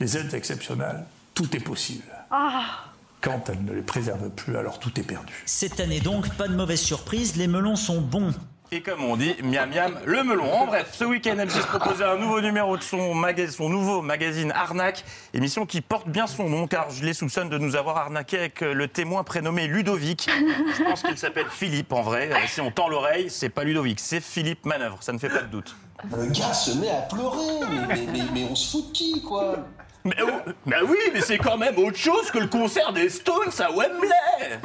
les 0.00 0.16
aides 0.16 0.34
exceptionnelles, 0.34 1.04
tout 1.34 1.56
est 1.56 1.60
possible. 1.60 2.04
Ah. 2.30 2.84
Quand 3.20 3.48
elle 3.48 3.64
ne 3.64 3.72
les 3.72 3.82
préserve 3.82 4.28
plus, 4.30 4.56
alors 4.56 4.78
tout 4.78 4.98
est 4.98 5.04
perdu. 5.04 5.32
Cette 5.46 5.78
année 5.78 6.00
donc, 6.00 6.28
pas 6.34 6.48
de 6.48 6.54
mauvaise 6.54 6.80
surprise, 6.80 7.36
les 7.36 7.46
melons 7.46 7.76
sont 7.76 8.00
bons. 8.00 8.34
Et 8.72 8.82
comme 8.82 9.02
on 9.02 9.16
dit, 9.16 9.34
miam 9.42 9.68
miam, 9.68 9.98
le 10.04 10.22
melon. 10.22 10.52
En 10.52 10.66
bref, 10.66 10.90
ce 10.92 11.02
week-end, 11.04 11.34
M6 11.34 11.66
proposait 11.66 12.04
un 12.04 12.16
nouveau 12.16 12.40
numéro 12.40 12.76
de 12.76 12.82
son, 12.82 13.12
son 13.50 13.68
nouveau 13.68 14.00
magazine 14.00 14.52
Arnaque, 14.52 15.04
émission 15.34 15.66
qui 15.66 15.80
porte 15.80 16.06
bien 16.08 16.28
son 16.28 16.48
nom, 16.48 16.68
car 16.68 16.88
je 16.90 17.04
les 17.04 17.12
soupçonne 17.12 17.48
de 17.48 17.58
nous 17.58 17.74
avoir 17.74 17.96
arnaqué 17.96 18.38
avec 18.38 18.62
euh, 18.62 18.72
le 18.72 18.86
témoin 18.86 19.24
prénommé 19.24 19.66
Ludovic. 19.66 20.30
Je 20.78 20.84
pense 20.84 21.02
qu'il 21.02 21.18
s'appelle 21.18 21.48
Philippe 21.50 21.92
en 21.92 22.02
vrai. 22.02 22.30
Euh, 22.32 22.36
Si 22.46 22.60
on 22.60 22.70
tend 22.70 22.88
l'oreille, 22.88 23.28
c'est 23.28 23.48
pas 23.48 23.64
Ludovic, 23.64 23.98
c'est 23.98 24.20
Philippe 24.20 24.64
Manœuvre, 24.64 24.98
ça 25.00 25.12
ne 25.12 25.18
fait 25.18 25.30
pas 25.30 25.42
de 25.42 25.48
doute. 25.48 25.74
Le 26.16 26.26
gars 26.26 26.52
se 26.52 26.70
met 26.78 26.90
à 26.90 27.02
pleurer, 27.02 27.66
mais, 27.68 27.86
mais, 27.88 28.06
mais, 28.12 28.24
mais 28.32 28.44
on 28.48 28.54
se 28.54 28.70
fout 28.70 28.86
de 28.86 28.92
qui, 28.92 29.20
quoi? 29.22 29.56
Mais, 30.04 30.14
oh, 30.22 30.50
mais 30.64 30.80
oui, 30.86 30.96
mais 31.12 31.20
c'est 31.20 31.38
quand 31.38 31.58
même 31.58 31.76
autre 31.76 31.98
chose 31.98 32.30
que 32.30 32.38
le 32.38 32.46
concert 32.46 32.92
des 32.92 33.08
Stones 33.10 33.50
à 33.58 33.70
Wembley 33.72 34.60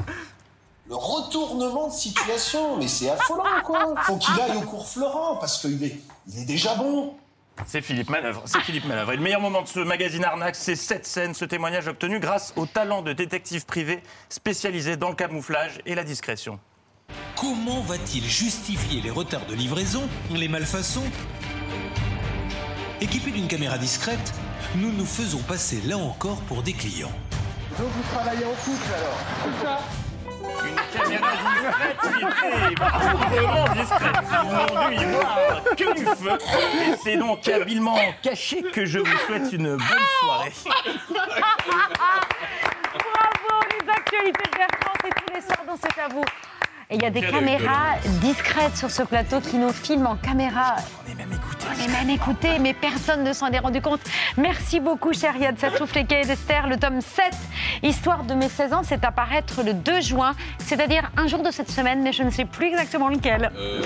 Le 0.87 0.95
retournement 0.95 1.87
de 1.87 1.93
situation, 1.93 2.77
mais 2.77 2.87
c'est 2.87 3.09
affolant, 3.09 3.43
quoi 3.63 3.95
Faut 4.03 4.17
qu'il 4.17 4.39
aille 4.39 4.57
au 4.57 4.61
cours 4.61 4.87
Florent, 4.87 5.37
parce 5.37 5.59
qu'il 5.59 5.83
est, 5.83 5.99
il 6.27 6.39
est 6.39 6.45
déjà 6.45 6.75
bon 6.75 7.15
C'est 7.65 7.81
Philippe 7.81 8.11
Manœuvre, 8.11 8.43
c'est 8.45 8.59
Philippe 8.59 8.85
Manœuvre. 8.85 9.13
Et 9.13 9.15
le 9.15 9.23
meilleur 9.23 9.41
moment 9.41 9.63
de 9.63 9.67
ce 9.67 9.79
magazine 9.79 10.23
Arnaque, 10.23 10.55
c'est 10.55 10.75
cette 10.75 11.07
scène, 11.07 11.33
ce 11.33 11.43
témoignage 11.43 11.87
obtenu 11.87 12.19
grâce 12.19 12.53
au 12.55 12.67
talent 12.67 13.01
de 13.01 13.13
détective 13.13 13.65
privé 13.65 14.03
spécialisé 14.29 14.95
dans 14.95 15.09
le 15.09 15.15
camouflage 15.15 15.79
et 15.87 15.95
la 15.95 16.03
discrétion. 16.03 16.59
Comment 17.35 17.81
va-t-il 17.81 18.23
justifier 18.23 19.01
les 19.01 19.09
retards 19.09 19.47
de 19.47 19.55
livraison, 19.55 20.03
les 20.29 20.47
malfaçons? 20.47 21.03
Équipés 23.01 23.31
d'une 23.31 23.47
caméra 23.47 23.79
discrète, 23.79 24.33
nous 24.75 24.91
nous 24.91 25.05
faisons 25.05 25.39
passer 25.39 25.81
là 25.81 25.97
encore 25.97 26.41
pour 26.41 26.61
des 26.61 26.73
clients. 26.73 27.11
Donc 27.79 27.87
vous 27.87 28.03
travaillez 28.13 28.45
en 28.45 28.53
couple, 28.63 28.93
alors? 28.93 29.17
C'est 29.43 29.65
ça 29.65 29.79
Une 30.67 30.75
caméra 30.99 31.29
discrète, 32.17 32.65
vraiment 33.29 33.65
discrète. 33.73 34.15
Ils 34.31 34.49
n'ont 34.73 34.89
dû 34.89 34.95
y 34.95 35.05
voir 35.05 35.63
que 35.77 35.89
du 35.95 36.05
feu. 36.05 36.37
Et 36.81 36.95
c'est 37.03 37.17
donc 37.17 37.47
habilement 37.47 37.97
caché 38.21 38.61
que 38.61 38.85
je 38.85 38.99
vous 38.99 39.17
souhaite 39.25 39.51
une 39.53 39.75
bonne 39.75 40.07
soirée. 40.19 40.51
Bravo, 42.97 43.53
les 43.71 43.89
actualités 43.89 44.49
de 44.51 44.57
Bertrand, 44.57 44.93
c'est 45.03 45.09
tous 45.09 45.33
les 45.33 45.41
soirs 45.41 45.65
dans 45.67 45.77
C'est 45.77 46.01
à 46.01 46.07
vous. 46.07 46.25
Et 46.89 46.95
il 46.95 47.01
y 47.01 47.05
a 47.05 47.09
des 47.09 47.21
caméras 47.21 47.95
discrètes 48.21 48.77
sur 48.77 48.91
ce 48.91 49.01
plateau 49.01 49.41
qui 49.41 49.57
nous 49.57 49.73
filment 49.73 50.07
en 50.07 50.15
caméra. 50.15 50.75
Est 51.85 51.91
même 51.91 52.09
écoutés, 52.09 52.57
mais 52.59 52.73
personne 52.73 53.23
ne 53.23 53.33
s'en 53.33 53.51
est 53.51 53.59
rendu 53.59 53.79
compte. 53.81 53.99
Merci 54.37 54.79
beaucoup, 54.79 55.13
cher 55.13 55.35
Yad 55.37 55.59
Satouf, 55.59 55.93
les 55.93 56.05
cahiers 56.05 56.25
d'Esther, 56.25 56.67
le 56.67 56.77
tome 56.77 57.01
7. 57.01 57.25
Histoire 57.83 58.23
de 58.23 58.33
mes 58.33 58.49
16 58.49 58.73
ans, 58.73 58.81
c'est 58.83 59.03
à 59.03 59.11
paraître 59.11 59.61
le 59.63 59.73
2 59.73 60.01
juin, 60.01 60.33
c'est-à-dire 60.57 61.11
un 61.15 61.27
jour 61.27 61.43
de 61.43 61.51
cette 61.51 61.69
semaine, 61.69 62.01
mais 62.01 62.11
je 62.11 62.23
ne 62.23 62.31
sais 62.31 62.45
plus 62.45 62.67
exactement 62.67 63.09
lequel. 63.09 63.51
Euh, 63.55 63.81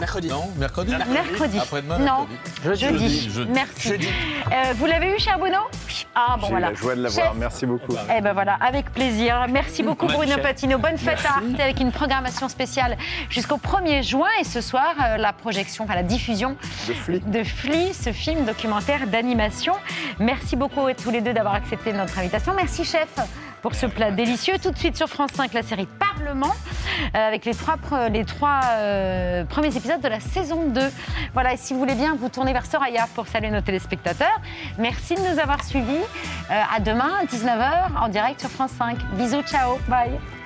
Mercredi. 0.00 0.28
Non, 0.28 0.48
mercredi 0.56 0.92
Mercredi. 1.10 1.58
Après-demain, 1.58 1.98
Non, 1.98 2.26
mercredi. 2.64 2.80
jeudi. 2.98 3.30
Jeudi. 3.30 3.50
Merci. 3.52 3.92
Euh, 3.94 4.72
vous 4.76 4.86
l'avez 4.86 5.14
eu, 5.16 5.18
cher 5.18 5.38
Bruno? 5.38 5.56
Ah, 6.14 6.36
bon, 6.38 6.42
J'ai 6.42 6.46
eu 6.46 6.50
voilà. 6.50 6.68
la 6.70 6.74
joie 6.74 6.94
de 6.94 7.02
l'avoir, 7.02 7.26
Chef, 7.26 7.34
merci 7.36 7.66
beaucoup. 7.66 7.94
Eh 8.16 8.20
ben 8.20 8.32
voilà, 8.32 8.54
avec 8.60 8.92
plaisir. 8.92 9.46
Merci 9.50 9.82
beaucoup 9.82 10.06
Bruno 10.06 10.34
chef. 10.34 10.42
Patino. 10.42 10.78
Bonne 10.78 10.98
fête 10.98 11.18
à. 11.24 11.38
Arte 11.38 11.60
avec 11.60 11.80
une 11.80 11.90
programmation 11.92 12.48
spéciale 12.48 12.96
jusqu'au 13.28 13.56
1er 13.56 14.02
juin 14.02 14.28
et 14.40 14.44
ce 14.44 14.60
soir 14.60 14.94
euh, 15.04 15.16
la 15.16 15.32
projection, 15.32 15.84
enfin 15.84 15.94
la 15.94 16.02
diffusion 16.02 16.56
de 17.08 17.42
Flea, 17.42 17.92
ce 17.92 18.12
film 18.12 18.44
documentaire 18.44 19.06
d'animation. 19.08 19.74
Merci 20.20 20.56
beaucoup 20.56 20.86
à 20.86 20.94
tous 20.94 21.10
les 21.10 21.20
deux 21.20 21.32
d'avoir 21.32 21.54
accepté 21.54 21.92
notre 21.92 22.18
invitation. 22.18 22.52
Merci 22.54 22.84
chef 22.84 23.08
pour 23.62 23.74
ce 23.74 23.86
plat 23.86 24.10
délicieux. 24.10 24.54
Tout 24.62 24.70
de 24.70 24.78
suite 24.78 24.96
sur 24.96 25.08
France 25.08 25.30
5, 25.34 25.52
la 25.52 25.62
série 25.62 25.86
Parlement, 25.86 26.54
euh, 27.14 27.28
avec 27.28 27.44
les 27.44 27.54
trois, 27.54 27.76
les 28.08 28.24
trois 28.24 28.60
euh, 28.76 29.44
premiers 29.44 29.76
épisodes 29.76 30.00
de 30.00 30.08
la 30.08 30.20
saison 30.20 30.68
2. 30.68 30.80
Voilà, 31.32 31.54
et 31.54 31.56
si 31.56 31.72
vous 31.72 31.78
voulez 31.78 31.94
bien, 31.94 32.16
vous 32.18 32.28
tournez 32.28 32.52
vers 32.52 32.66
Soraya 32.66 33.06
pour 33.14 33.26
saluer 33.26 33.50
nos 33.50 33.60
téléspectateurs. 33.60 34.40
Merci 34.78 35.14
de 35.14 35.20
nous 35.20 35.38
avoir 35.38 35.64
suivis. 35.64 36.02
Euh, 36.50 36.62
à 36.74 36.80
demain, 36.80 37.24
19h, 37.26 37.98
en 38.00 38.08
direct 38.08 38.40
sur 38.40 38.50
France 38.50 38.72
5. 38.78 38.96
Bisous, 39.16 39.42
ciao, 39.42 39.78
bye. 39.88 40.37